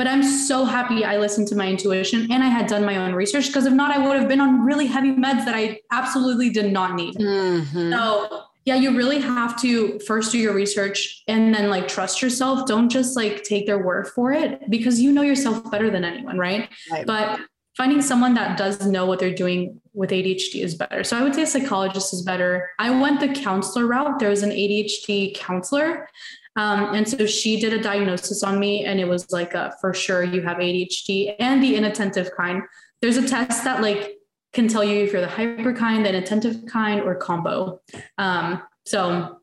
but 0.00 0.06
I'm 0.06 0.22
so 0.22 0.64
happy 0.64 1.04
I 1.04 1.18
listened 1.18 1.46
to 1.48 1.54
my 1.54 1.68
intuition 1.68 2.32
and 2.32 2.42
I 2.42 2.46
had 2.46 2.66
done 2.66 2.86
my 2.86 2.96
own 2.96 3.12
research 3.14 3.48
because 3.48 3.66
if 3.66 3.74
not, 3.74 3.90
I 3.90 3.98
would 3.98 4.18
have 4.18 4.28
been 4.28 4.40
on 4.40 4.64
really 4.64 4.86
heavy 4.86 5.10
meds 5.10 5.44
that 5.44 5.54
I 5.54 5.78
absolutely 5.90 6.48
did 6.48 6.72
not 6.72 6.94
need. 6.94 7.16
Mm-hmm. 7.16 7.92
So 7.92 8.44
yeah, 8.64 8.76
you 8.76 8.96
really 8.96 9.20
have 9.20 9.60
to 9.60 9.98
first 9.98 10.32
do 10.32 10.38
your 10.38 10.54
research 10.54 11.22
and 11.28 11.54
then 11.54 11.68
like 11.68 11.86
trust 11.86 12.22
yourself. 12.22 12.66
Don't 12.66 12.88
just 12.88 13.14
like 13.14 13.42
take 13.42 13.66
their 13.66 13.84
word 13.84 14.08
for 14.08 14.32
it 14.32 14.70
because 14.70 15.02
you 15.02 15.12
know 15.12 15.20
yourself 15.20 15.70
better 15.70 15.90
than 15.90 16.02
anyone, 16.02 16.38
right? 16.38 16.70
right. 16.90 17.06
But 17.06 17.38
finding 17.76 18.00
someone 18.00 18.32
that 18.32 18.56
does 18.56 18.86
know 18.86 19.04
what 19.04 19.18
they're 19.18 19.34
doing 19.34 19.82
with 19.92 20.12
ADHD 20.12 20.64
is 20.64 20.74
better. 20.76 21.04
So 21.04 21.18
I 21.18 21.22
would 21.22 21.34
say 21.34 21.42
a 21.42 21.46
psychologist 21.46 22.14
is 22.14 22.22
better. 22.22 22.70
I 22.78 22.88
went 22.88 23.20
the 23.20 23.28
counselor 23.28 23.86
route. 23.86 24.18
There 24.18 24.30
was 24.30 24.42
an 24.42 24.50
ADHD 24.50 25.34
counselor 25.34 26.08
um, 26.56 26.94
and 26.94 27.08
so 27.08 27.26
she 27.26 27.60
did 27.60 27.72
a 27.72 27.80
diagnosis 27.80 28.42
on 28.42 28.58
me, 28.58 28.84
and 28.84 29.00
it 29.00 29.08
was 29.08 29.30
like, 29.30 29.54
a, 29.54 29.74
for 29.80 29.94
sure, 29.94 30.24
you 30.24 30.42
have 30.42 30.58
ADHD 30.58 31.36
and 31.38 31.62
the 31.62 31.76
inattentive 31.76 32.30
kind. 32.36 32.62
There's 33.00 33.16
a 33.16 33.26
test 33.26 33.64
that 33.64 33.80
like 33.80 34.16
can 34.52 34.66
tell 34.66 34.82
you 34.82 35.04
if 35.04 35.12
you're 35.12 35.20
the 35.20 35.28
hyper 35.28 35.72
kind, 35.72 36.04
the 36.04 36.08
inattentive 36.08 36.66
kind, 36.66 37.02
or 37.02 37.14
combo. 37.14 37.80
Um, 38.18 38.62
so 38.84 39.40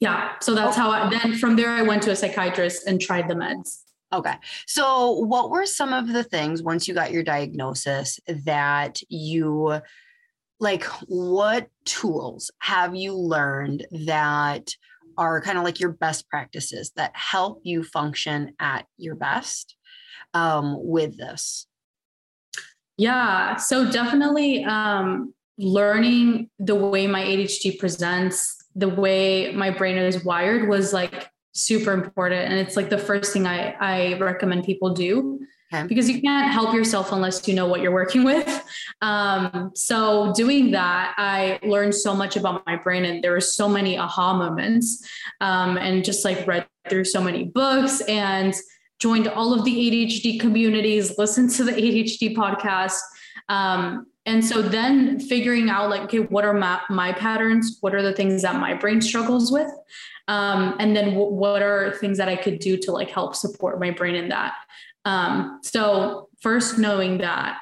yeah, 0.00 0.32
so 0.40 0.54
that's 0.54 0.76
how 0.76 0.90
I 0.90 1.10
then 1.10 1.36
from 1.36 1.56
there 1.56 1.70
I 1.70 1.82
went 1.82 2.02
to 2.04 2.10
a 2.10 2.16
psychiatrist 2.16 2.86
and 2.86 3.00
tried 3.00 3.28
the 3.28 3.34
meds. 3.34 3.82
Okay. 4.12 4.34
So, 4.66 5.12
what 5.12 5.50
were 5.50 5.66
some 5.66 5.92
of 5.92 6.08
the 6.08 6.24
things 6.24 6.62
once 6.62 6.88
you 6.88 6.94
got 6.94 7.12
your 7.12 7.22
diagnosis 7.22 8.18
that 8.26 9.00
you 9.08 9.80
like? 10.58 10.84
What 11.06 11.68
tools 11.84 12.50
have 12.58 12.96
you 12.96 13.14
learned 13.14 13.86
that 14.06 14.74
are 15.16 15.40
kind 15.40 15.58
of 15.58 15.64
like 15.64 15.80
your 15.80 15.92
best 15.92 16.28
practices 16.28 16.92
that 16.96 17.14
help 17.14 17.60
you 17.64 17.82
function 17.82 18.54
at 18.58 18.86
your 18.96 19.14
best 19.14 19.76
um, 20.34 20.76
with 20.78 21.16
this? 21.16 21.66
Yeah, 22.96 23.56
so 23.56 23.90
definitely 23.90 24.64
um, 24.64 25.32
learning 25.58 26.50
the 26.58 26.74
way 26.74 27.06
my 27.06 27.22
ADHD 27.22 27.78
presents, 27.78 28.56
the 28.74 28.88
way 28.88 29.52
my 29.52 29.70
brain 29.70 29.96
is 29.96 30.24
wired 30.24 30.68
was 30.68 30.92
like 30.92 31.30
super 31.52 31.92
important. 31.92 32.50
And 32.50 32.58
it's 32.58 32.76
like 32.76 32.90
the 32.90 32.98
first 32.98 33.32
thing 33.32 33.46
I, 33.46 33.72
I 33.80 34.18
recommend 34.18 34.64
people 34.64 34.92
do 34.94 35.40
okay. 35.72 35.86
because 35.86 36.08
you 36.08 36.20
can't 36.20 36.52
help 36.52 36.74
yourself 36.74 37.12
unless 37.12 37.46
you 37.46 37.54
know 37.54 37.66
what 37.66 37.80
you're 37.80 37.92
working 37.92 38.24
with. 38.24 38.64
Um, 39.02 39.70
so 39.74 40.32
doing 40.34 40.72
that, 40.72 41.14
I 41.16 41.58
learned 41.62 41.94
so 41.94 42.14
much 42.14 42.36
about 42.36 42.64
my 42.66 42.76
brain, 42.76 43.04
and 43.04 43.24
there 43.24 43.32
were 43.32 43.40
so 43.40 43.68
many 43.68 43.98
aha 43.98 44.36
moments, 44.36 45.06
um, 45.40 45.78
and 45.78 46.04
just 46.04 46.24
like 46.24 46.46
read 46.46 46.66
through 46.88 47.04
so 47.04 47.22
many 47.22 47.44
books 47.44 48.00
and 48.02 48.54
joined 48.98 49.28
all 49.28 49.54
of 49.54 49.64
the 49.64 49.72
ADHD 49.72 50.38
communities, 50.38 51.16
listened 51.18 51.50
to 51.50 51.64
the 51.64 51.72
ADHD 51.72 52.34
podcast. 52.34 53.00
Um, 53.48 54.06
and 54.26 54.44
so 54.44 54.60
then 54.60 55.18
figuring 55.18 55.70
out 55.70 55.88
like, 55.88 56.02
okay, 56.02 56.18
what 56.18 56.44
are 56.44 56.52
my, 56.52 56.80
my 56.90 57.12
patterns? 57.12 57.78
What 57.80 57.94
are 57.94 58.02
the 58.02 58.12
things 58.12 58.42
that 58.42 58.56
my 58.56 58.74
brain 58.74 59.00
struggles 59.00 59.50
with? 59.50 59.70
Um, 60.28 60.76
and 60.78 60.94
then 60.94 61.14
w- 61.14 61.32
what 61.32 61.62
are 61.62 61.96
things 61.96 62.18
that 62.18 62.28
I 62.28 62.36
could 62.36 62.58
do 62.60 62.76
to 62.76 62.92
like 62.92 63.10
help 63.10 63.34
support 63.34 63.80
my 63.80 63.90
brain 63.90 64.14
in 64.14 64.28
that? 64.28 64.54
Um, 65.04 65.60
so 65.62 66.28
first 66.40 66.78
knowing 66.78 67.18
that, 67.18 67.58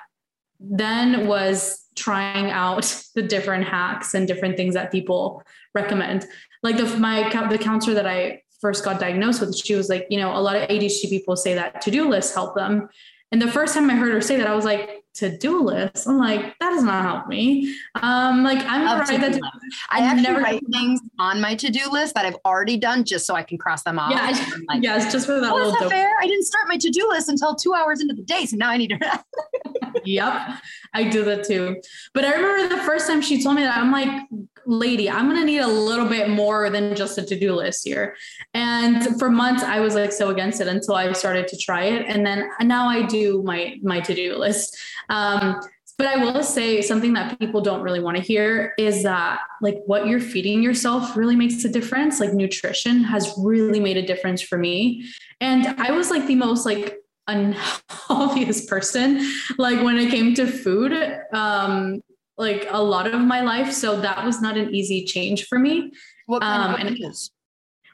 then 0.61 1.27
was 1.27 1.85
trying 1.97 2.51
out 2.51 3.03
the 3.15 3.23
different 3.23 3.65
hacks 3.65 4.15
and 4.15 4.27
different 4.27 4.57
things 4.57 4.75
that 4.75 4.91
people 4.91 5.43
recommend. 5.75 6.27
Like 6.63 6.77
the 6.77 6.87
my 6.99 7.29
the 7.49 7.59
counselor 7.59 7.95
that 7.95 8.07
I 8.07 8.43
first 8.61 8.85
got 8.85 8.99
diagnosed 8.99 9.41
with, 9.41 9.57
she 9.57 9.75
was 9.75 9.89
like, 9.89 10.07
you 10.11 10.19
know, 10.19 10.37
a 10.37 10.41
lot 10.41 10.57
of 10.57 10.69
ADHD 10.69 11.09
people 11.09 11.37
say 11.37 11.55
that 11.55 11.81
to-do 11.81 12.09
lists 12.09 12.35
help 12.35 12.57
them. 12.57 12.89
And 13.31 13.41
the 13.41 13.51
first 13.51 13.75
time 13.75 13.89
I 13.91 13.95
heard 13.95 14.13
her 14.13 14.21
say 14.21 14.37
that, 14.37 14.49
I 14.49 14.55
was 14.55 14.65
like, 14.65 14.98
to-do 15.19 15.63
list. 15.63 16.07
I'm 16.07 16.17
like, 16.17 16.57
that 16.61 16.71
does 16.71 16.85
not 16.85 17.03
help 17.03 17.27
me. 17.27 17.77
Um, 17.97 18.45
like 18.45 18.59
I'm 18.61 18.85
gonna 18.85 19.01
write 19.01 19.21
that. 19.21 19.33
To- 19.33 19.51
I 19.91 20.01
actually 20.01 20.23
never 20.23 20.41
write 20.41 20.63
things 20.71 21.01
on 21.19 21.41
my 21.41 21.57
to-do 21.57 21.91
list 21.91 22.15
that 22.15 22.25
I've 22.25 22.37
already 22.45 22.77
done 22.77 23.05
just 23.05 23.27
so 23.27 23.35
I 23.35 23.43
can 23.43 23.59
cross 23.59 23.83
them 23.83 23.99
off. 23.99 24.13
Yeah, 24.13 24.63
like, 24.69 24.83
yes, 24.83 25.11
just 25.11 25.27
for 25.27 25.41
that. 25.41 25.51
Oh, 25.53 25.77
that 25.81 25.91
fair? 25.91 26.11
I 26.21 26.27
didn't 26.27 26.45
start 26.45 26.69
my 26.69 26.77
to-do 26.77 27.09
list 27.09 27.29
until 27.29 27.57
two 27.57 27.75
hours 27.75 28.01
into 28.01 28.15
the 28.15 28.23
day, 28.23 28.47
so 28.47 28.57
now 28.57 28.71
I 28.71 28.77
need 28.77 28.91
to. 28.91 29.25
yep, 30.05 30.61
I 30.95 31.05
do 31.05 31.25
that 31.25 31.45
too. 31.45 31.81
But 32.15 32.25
I 32.25 32.35
remember 32.35 32.75
the 32.75 32.83
first 32.83 33.07
time 33.07 33.21
she 33.21 33.43
told 33.43 33.57
me 33.57 33.63
that, 33.63 33.79
I'm 33.79 33.93
like, 33.93 34.27
lady, 34.67 35.09
I'm 35.09 35.29
gonna 35.29 35.45
need 35.45 35.61
a 35.61 35.67
little 35.67 36.07
bit 36.07 36.29
more 36.31 36.71
than 36.71 36.95
just 36.95 37.19
a 37.19 37.23
to-do 37.23 37.55
list 37.55 37.87
here. 37.87 38.17
And 38.55 39.19
for 39.19 39.31
months, 39.31 39.63
I 39.63 39.81
was 39.81 39.95
like 39.95 40.13
so 40.13 40.31
against 40.31 40.61
it 40.61 40.69
until 40.69 40.95
I 40.95 41.13
started 41.13 41.49
to 41.49 41.57
try 41.57 41.85
it, 41.85 42.07
and 42.07 42.25
then 42.25 42.51
now 42.63 42.89
I 42.89 43.03
do 43.03 43.43
my 43.43 43.77
my 43.83 44.01
to-do 44.01 44.37
list. 44.37 44.77
Um, 45.09 45.61
but 45.99 46.07
I 46.07 46.17
will 46.17 46.45
say 46.45 46.81
something 46.81 47.13
that 47.15 47.41
people 47.41 47.61
don't 47.61 47.83
really 47.83 47.99
want 47.99 48.17
to 48.17 48.23
hear 48.23 48.73
is 48.79 49.03
that 49.03 49.41
like 49.61 49.79
what 49.87 50.07
you're 50.07 50.21
feeding 50.21 50.63
yourself 50.63 51.17
really 51.17 51.35
makes 51.35 51.65
a 51.65 51.69
difference. 51.69 52.21
Like 52.21 52.33
nutrition 52.33 53.03
has 53.03 53.35
really 53.37 53.81
made 53.81 53.97
a 53.97 54.07
difference 54.07 54.41
for 54.41 54.59
me. 54.59 55.05
And 55.41 55.67
I 55.67 55.91
was 55.91 56.09
like 56.09 56.29
the 56.29 56.37
most 56.37 56.65
like 56.65 56.99
unhealthiest 57.29 58.69
person 58.73 59.21
like 59.59 59.83
when 59.83 59.97
it 59.97 60.11
came 60.11 60.35
to 60.35 60.47
food 60.47 60.93
um 61.33 62.01
like 62.37 62.67
a 62.71 62.83
lot 62.83 63.07
of 63.07 63.21
my 63.21 63.41
life 63.41 63.73
so 63.73 64.01
that 64.01 64.25
was 64.25 64.41
not 64.41 64.57
an 64.57 64.75
easy 64.75 65.05
change 65.05 65.47
for 65.47 65.59
me 65.59 65.91
what 66.27 66.43
kind 66.43 66.75
um, 66.75 66.75
of 66.75 66.81
changes? 66.81 67.31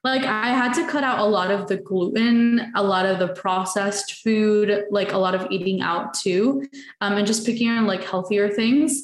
like 0.05 0.23
I 0.23 0.49
had 0.49 0.75
to 0.75 0.87
cut 0.87 1.03
out 1.03 1.19
a 1.19 1.25
lot 1.25 1.51
of 1.51 1.67
the 1.67 1.79
gluten, 1.79 2.71
a 2.77 2.83
lot 2.83 3.07
of 3.07 3.19
the 3.19 3.29
processed 3.29 4.23
food, 4.23 4.85
like 4.91 5.13
a 5.13 5.19
lot 5.19 5.35
of 5.35 5.51
eating 5.51 5.81
out 5.81 6.13
too, 6.13 6.69
um, 7.01 7.15
and 7.15 7.27
just 7.27 7.47
picking 7.47 7.71
on 7.71 7.87
like 7.87 8.05
healthier 8.05 8.51
things. 8.51 9.03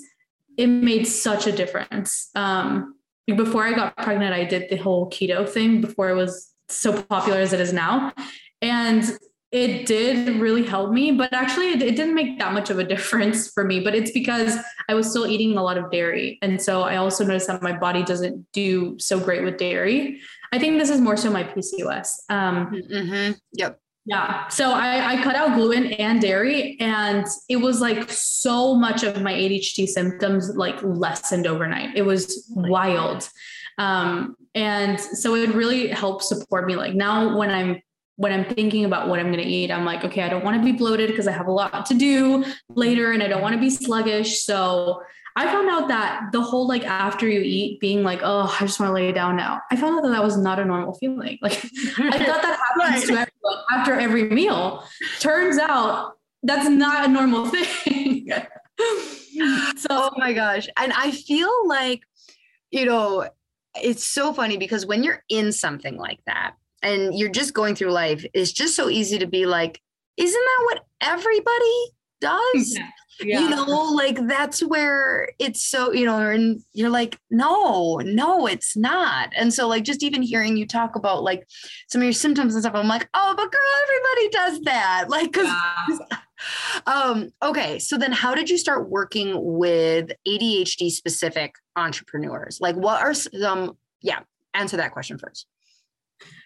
It 0.59 0.67
made 0.67 1.07
such 1.07 1.47
a 1.47 1.53
difference. 1.53 2.29
Um, 2.35 2.97
before 3.27 3.65
I 3.65 3.73
got 3.73 3.97
pregnant, 3.97 4.35
I 4.35 4.45
did 4.45 4.69
the 4.69 4.77
whole 4.77 5.09
keto 5.09 5.49
thing 5.49 5.81
before 5.81 6.11
it 6.11 6.15
was 6.15 6.53
so 6.69 7.03
popular 7.03 7.39
as 7.39 7.55
it 7.55 7.61
is 7.61 7.73
now, 7.73 8.13
and 8.61 9.19
it 9.53 9.87
did 9.87 10.41
really 10.41 10.65
help 10.65 10.93
me. 10.93 11.13
But 11.13 11.33
actually, 11.33 11.71
it, 11.71 11.83
it 11.83 11.97
didn't 11.97 12.15
make 12.15 12.39
that 12.39 12.53
much 12.53 12.71
of 12.71 12.79
a 12.79 12.85
difference 12.85 13.51
for 13.51 13.65
me. 13.65 13.81
But 13.81 13.95
it's 13.95 14.13
because 14.13 14.57
I 14.89 14.95
was 14.95 15.11
still 15.11 15.27
eating 15.27 15.57
a 15.57 15.63
lot 15.63 15.79
of 15.79 15.91
dairy, 15.91 16.39
and 16.43 16.61
so 16.61 16.83
I 16.83 16.97
also 16.97 17.25
noticed 17.25 17.49
that 17.49 17.63
my 17.63 17.77
body 17.77 18.03
doesn't 18.03 18.47
do 18.53 18.99
so 18.99 19.19
great 19.19 19.43
with 19.43 19.57
dairy. 19.57 20.21
I 20.53 20.59
think 20.59 20.79
this 20.79 20.91
is 20.91 21.01
more 21.01 21.17
so 21.17 21.31
my 21.31 21.45
PCOS. 21.45 22.09
Um, 22.29 22.83
mm-hmm. 22.91 23.33
Yep. 23.55 23.81
Yeah. 24.07 24.49
So 24.49 24.73
I, 24.73 25.13
I 25.13 25.23
cut 25.23 25.37
out 25.37 25.55
gluten 25.55 25.93
and 25.93 26.21
dairy, 26.21 26.77
and 26.81 27.27
it 27.49 27.57
was 27.57 27.81
like 27.81 28.11
so 28.11 28.75
much 28.75 29.03
of 29.03 29.21
my 29.23 29.33
ADHD 29.33 29.87
symptoms 29.87 30.51
like 30.57 30.83
lessened 30.83 31.47
overnight. 31.47 31.97
It 31.97 32.03
was 32.03 32.51
wild. 32.51 33.29
Um, 33.79 34.37
and 34.55 34.99
so 34.99 35.37
it 35.37 35.55
really 35.55 35.89
helped 35.89 36.25
support 36.25 36.67
me. 36.67 36.77
Like 36.77 36.95
now, 36.95 37.37
when 37.37 37.51
I'm 37.51 37.81
when 38.21 38.33
I'm 38.33 38.45
thinking 38.45 38.85
about 38.85 39.09
what 39.09 39.19
I'm 39.19 39.33
going 39.33 39.43
to 39.43 39.51
eat, 39.51 39.71
I'm 39.71 39.87
like, 39.87 40.05
okay, 40.05 40.21
I 40.21 40.29
don't 40.29 40.45
want 40.45 40.59
to 40.59 40.63
be 40.63 40.77
bloated 40.77 41.09
because 41.09 41.27
I 41.27 41.33
have 41.33 41.47
a 41.47 41.51
lot 41.51 41.87
to 41.87 41.95
do 41.95 42.45
later 42.69 43.13
and 43.13 43.23
I 43.23 43.29
don't 43.29 43.41
want 43.41 43.55
to 43.55 43.59
be 43.59 43.71
sluggish. 43.71 44.43
So 44.43 45.01
I 45.37 45.47
found 45.47 45.71
out 45.71 45.89
that 45.89 46.29
the 46.31 46.43
whole 46.43 46.69
like 46.69 46.85
after 46.85 47.27
you 47.27 47.41
eat 47.41 47.81
being 47.81 48.03
like, 48.03 48.21
oh, 48.23 48.55
I 48.61 48.67
just 48.67 48.79
want 48.79 48.91
to 48.91 48.93
lay 48.93 49.11
down 49.11 49.37
now. 49.37 49.63
I 49.71 49.77
found 49.77 49.97
out 49.97 50.03
that 50.03 50.11
that 50.11 50.23
was 50.23 50.37
not 50.37 50.59
a 50.59 50.67
normal 50.67 50.93
feeling. 50.99 51.39
Like 51.41 51.65
I 51.65 52.19
thought 52.19 52.43
that 52.43 52.61
happens 52.79 53.07
to 53.07 53.13
everyone 53.13 53.65
after 53.73 53.95
every 53.95 54.25
meal. 54.25 54.85
Turns 55.21 55.57
out 55.57 56.19
that's 56.43 56.69
not 56.69 57.07
a 57.07 57.09
normal 57.09 57.47
thing. 57.47 58.31
so 59.79 59.89
oh 59.89 60.11
my 60.19 60.35
gosh. 60.35 60.69
And 60.77 60.93
I 60.93 61.11
feel 61.11 61.67
like, 61.67 62.03
you 62.71 62.85
know, 62.85 63.31
it's 63.81 64.05
so 64.05 64.35
funny 64.35 64.59
because 64.59 64.85
when 64.85 65.03
you're 65.03 65.25
in 65.31 65.53
something 65.53 65.97
like 65.97 66.21
that 66.27 66.57
and 66.83 67.19
you're 67.19 67.31
just 67.31 67.55
going 67.55 67.75
through 67.75 67.93
life, 67.93 68.25
it's 68.35 68.53
just 68.53 68.75
so 68.77 68.89
easy 68.89 69.19
to 69.19 69.27
be 69.27 69.47
like, 69.47 69.81
isn't 70.17 70.41
that 70.41 70.65
what 70.65 70.85
everybody 71.01 71.91
does? 72.21 72.77
Yeah. 72.77 72.89
Yeah. 73.23 73.41
You 73.41 73.51
know, 73.51 73.93
like 73.93 74.19
that's 74.29 74.61
where 74.61 75.29
it's 75.39 75.63
so, 75.63 75.93
you 75.93 76.07
know, 76.07 76.19
and 76.19 76.63
you're 76.73 76.89
like, 76.89 77.19
no, 77.31 78.01
no, 78.03 78.47
it's 78.47 78.79
not. 78.79 79.31
And 79.37 79.53
so, 79.53 79.69
like, 79.69 79.85
just 79.85 80.03
even 80.03 80.23
hearing 80.23 80.57
you 80.57 80.67
talk 80.67 80.97
about 80.97 81.23
like 81.23 81.47
some 81.89 82.01
of 82.01 82.05
your 82.05 82.15
symptoms 82.15 82.55
and 82.55 82.63
stuff, 82.63 82.75
I'm 82.75 82.89
like, 82.89 83.11
oh, 83.13 83.35
but 83.37 83.53
girl, 83.53 83.61
everybody 83.83 84.29
does 84.31 84.61
that. 84.63 85.05
Like, 85.11 85.35
cause, 85.35 85.45
yeah. 85.45 86.17
um, 86.87 87.31
okay. 87.43 87.79
So 87.79 87.99
then 87.99 88.13
how 88.13 88.35
did 88.35 88.49
you 88.49 88.57
start 88.57 88.89
working 88.89 89.35
with 89.37 90.13
ADHD 90.27 90.91
specific 90.91 91.57
entrepreneurs? 91.77 92.59
Like, 92.59 92.77
what 92.77 93.03
are 93.03 93.13
some, 93.13 93.77
yeah, 94.01 94.21
answer 94.55 94.79
that 94.79 94.93
question 94.93 95.19
first. 95.19 95.47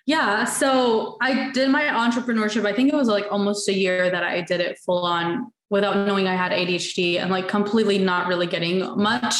Yeah. 0.07 0.44
So 0.44 1.16
I 1.22 1.50
did 1.52 1.70
my 1.70 1.84
entrepreneurship. 1.84 2.66
I 2.66 2.74
think 2.74 2.92
it 2.92 2.96
was 2.96 3.09
like 3.09 3.26
almost 3.30 3.68
a 3.68 3.74
year 3.74 4.11
that 4.11 4.22
I 4.22 4.42
did 4.42 4.61
it 4.61 4.78
full 4.84 5.05
on 5.05 5.50
without 5.70 6.07
knowing 6.07 6.28
I 6.28 6.34
had 6.34 6.52
ADHD 6.52 7.20
and 7.20 7.30
like 7.30 7.48
completely 7.48 7.98
not 7.98 8.28
really 8.28 8.46
getting 8.46 8.80
much. 9.00 9.34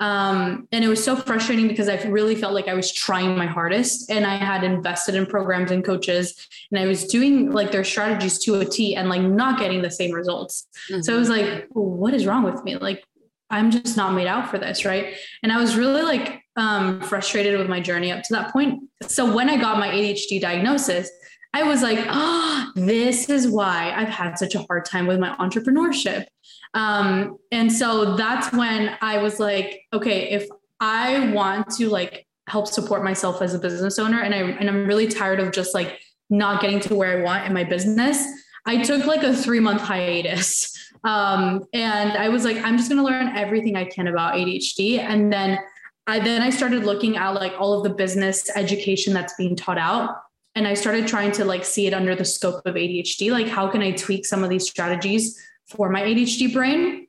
Um, 0.00 0.68
and 0.70 0.84
it 0.84 0.88
was 0.88 1.02
so 1.02 1.16
frustrating 1.16 1.66
because 1.66 1.88
I 1.88 2.00
really 2.04 2.36
felt 2.36 2.54
like 2.54 2.68
I 2.68 2.74
was 2.74 2.92
trying 2.92 3.36
my 3.36 3.46
hardest 3.46 4.10
and 4.10 4.24
I 4.24 4.36
had 4.36 4.62
invested 4.62 5.16
in 5.16 5.26
programs 5.26 5.72
and 5.72 5.84
coaches 5.84 6.48
and 6.70 6.78
I 6.78 6.86
was 6.86 7.04
doing 7.04 7.50
like 7.50 7.72
their 7.72 7.82
strategies 7.82 8.38
to 8.44 8.60
a 8.60 8.64
T 8.64 8.94
and 8.94 9.08
like 9.08 9.22
not 9.22 9.58
getting 9.58 9.82
the 9.82 9.90
same 9.90 10.12
results. 10.12 10.68
Mm-hmm. 10.88 11.02
So 11.02 11.16
it 11.16 11.18
was 11.18 11.28
like, 11.28 11.66
what 11.70 12.14
is 12.14 12.26
wrong 12.26 12.44
with 12.44 12.62
me? 12.62 12.76
Like, 12.76 13.02
I'm 13.50 13.70
just 13.70 13.96
not 13.96 14.12
made 14.14 14.26
out 14.26 14.50
for 14.50 14.58
this. 14.58 14.84
Right. 14.84 15.14
And 15.42 15.52
I 15.52 15.58
was 15.58 15.76
really 15.76 16.02
like 16.02 16.42
um, 16.56 17.00
frustrated 17.00 17.58
with 17.58 17.68
my 17.68 17.80
journey 17.80 18.12
up 18.12 18.22
to 18.24 18.34
that 18.34 18.52
point. 18.52 18.82
So 19.02 19.34
when 19.34 19.48
I 19.48 19.56
got 19.56 19.78
my 19.78 19.88
ADHD 19.88 20.40
diagnosis, 20.40 21.10
I 21.54 21.62
was 21.62 21.82
like, 21.82 21.98
oh, 22.08 22.70
this 22.76 23.30
is 23.30 23.48
why 23.48 23.92
I've 23.96 24.08
had 24.08 24.38
such 24.38 24.54
a 24.54 24.64
hard 24.68 24.84
time 24.84 25.06
with 25.06 25.18
my 25.18 25.34
entrepreneurship. 25.36 26.26
Um, 26.74 27.38
and 27.50 27.72
so 27.72 28.16
that's 28.16 28.52
when 28.52 28.96
I 29.00 29.18
was 29.18 29.40
like, 29.40 29.80
okay, 29.92 30.30
if 30.30 30.46
I 30.80 31.32
want 31.32 31.70
to 31.76 31.88
like 31.88 32.26
help 32.48 32.66
support 32.66 33.02
myself 33.02 33.40
as 33.40 33.54
a 33.54 33.58
business 33.58 33.98
owner 33.98 34.20
and 34.22 34.34
I 34.34 34.38
and 34.38 34.68
I'm 34.68 34.86
really 34.86 35.06
tired 35.06 35.40
of 35.40 35.52
just 35.52 35.74
like 35.74 36.00
not 36.30 36.60
getting 36.60 36.80
to 36.80 36.94
where 36.94 37.18
I 37.18 37.22
want 37.22 37.46
in 37.46 37.52
my 37.54 37.64
business, 37.64 38.24
I 38.66 38.82
took 38.82 39.06
like 39.06 39.22
a 39.22 39.34
three 39.34 39.60
month 39.60 39.80
hiatus. 39.80 40.74
Um, 41.04 41.64
and 41.72 42.12
I 42.12 42.28
was 42.28 42.44
like, 42.44 42.56
I'm 42.58 42.76
just 42.76 42.88
gonna 42.88 43.04
learn 43.04 43.28
everything 43.36 43.76
I 43.76 43.84
can 43.84 44.08
about 44.08 44.34
ADHD. 44.34 44.98
And 44.98 45.32
then 45.32 45.58
I 46.06 46.20
then 46.20 46.42
I 46.42 46.50
started 46.50 46.84
looking 46.84 47.16
at 47.16 47.30
like 47.30 47.52
all 47.58 47.74
of 47.74 47.84
the 47.84 47.90
business 47.90 48.50
education 48.56 49.12
that's 49.12 49.34
being 49.36 49.56
taught 49.56 49.78
out 49.78 50.16
and 50.58 50.66
i 50.66 50.74
started 50.74 51.06
trying 51.06 51.30
to 51.30 51.44
like 51.44 51.64
see 51.64 51.86
it 51.86 51.94
under 51.94 52.14
the 52.14 52.24
scope 52.24 52.60
of 52.66 52.74
adhd 52.74 53.30
like 53.30 53.46
how 53.46 53.68
can 53.68 53.80
i 53.80 53.92
tweak 53.92 54.26
some 54.26 54.42
of 54.42 54.50
these 54.50 54.68
strategies 54.68 55.40
for 55.66 55.88
my 55.88 56.02
adhd 56.02 56.52
brain 56.52 57.06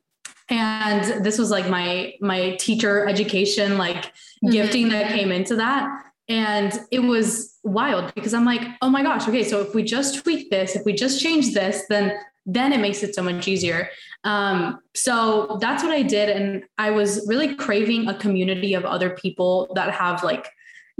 and 0.48 1.24
this 1.24 1.38
was 1.38 1.50
like 1.50 1.68
my 1.68 2.14
my 2.20 2.56
teacher 2.56 3.08
education 3.08 3.76
like 3.76 4.06
mm-hmm. 4.06 4.50
gifting 4.50 4.88
that 4.88 5.12
came 5.12 5.32
into 5.32 5.56
that 5.56 6.04
and 6.28 6.80
it 6.90 7.00
was 7.00 7.58
wild 7.64 8.14
because 8.14 8.32
i'm 8.32 8.44
like 8.44 8.62
oh 8.82 8.88
my 8.88 9.02
gosh 9.02 9.26
okay 9.28 9.44
so 9.44 9.60
if 9.60 9.74
we 9.74 9.82
just 9.82 10.22
tweak 10.22 10.48
this 10.50 10.76
if 10.76 10.84
we 10.84 10.92
just 10.92 11.20
change 11.20 11.52
this 11.52 11.82
then 11.88 12.16
then 12.52 12.72
it 12.72 12.80
makes 12.80 13.02
it 13.02 13.14
so 13.14 13.22
much 13.22 13.46
easier 13.48 13.88
um, 14.24 14.80
so 14.94 15.58
that's 15.60 15.82
what 15.82 15.92
i 15.92 16.02
did 16.02 16.28
and 16.28 16.62
i 16.78 16.90
was 16.90 17.26
really 17.28 17.54
craving 17.54 18.08
a 18.08 18.14
community 18.18 18.74
of 18.74 18.84
other 18.84 19.10
people 19.10 19.70
that 19.74 19.92
have 19.92 20.22
like 20.22 20.46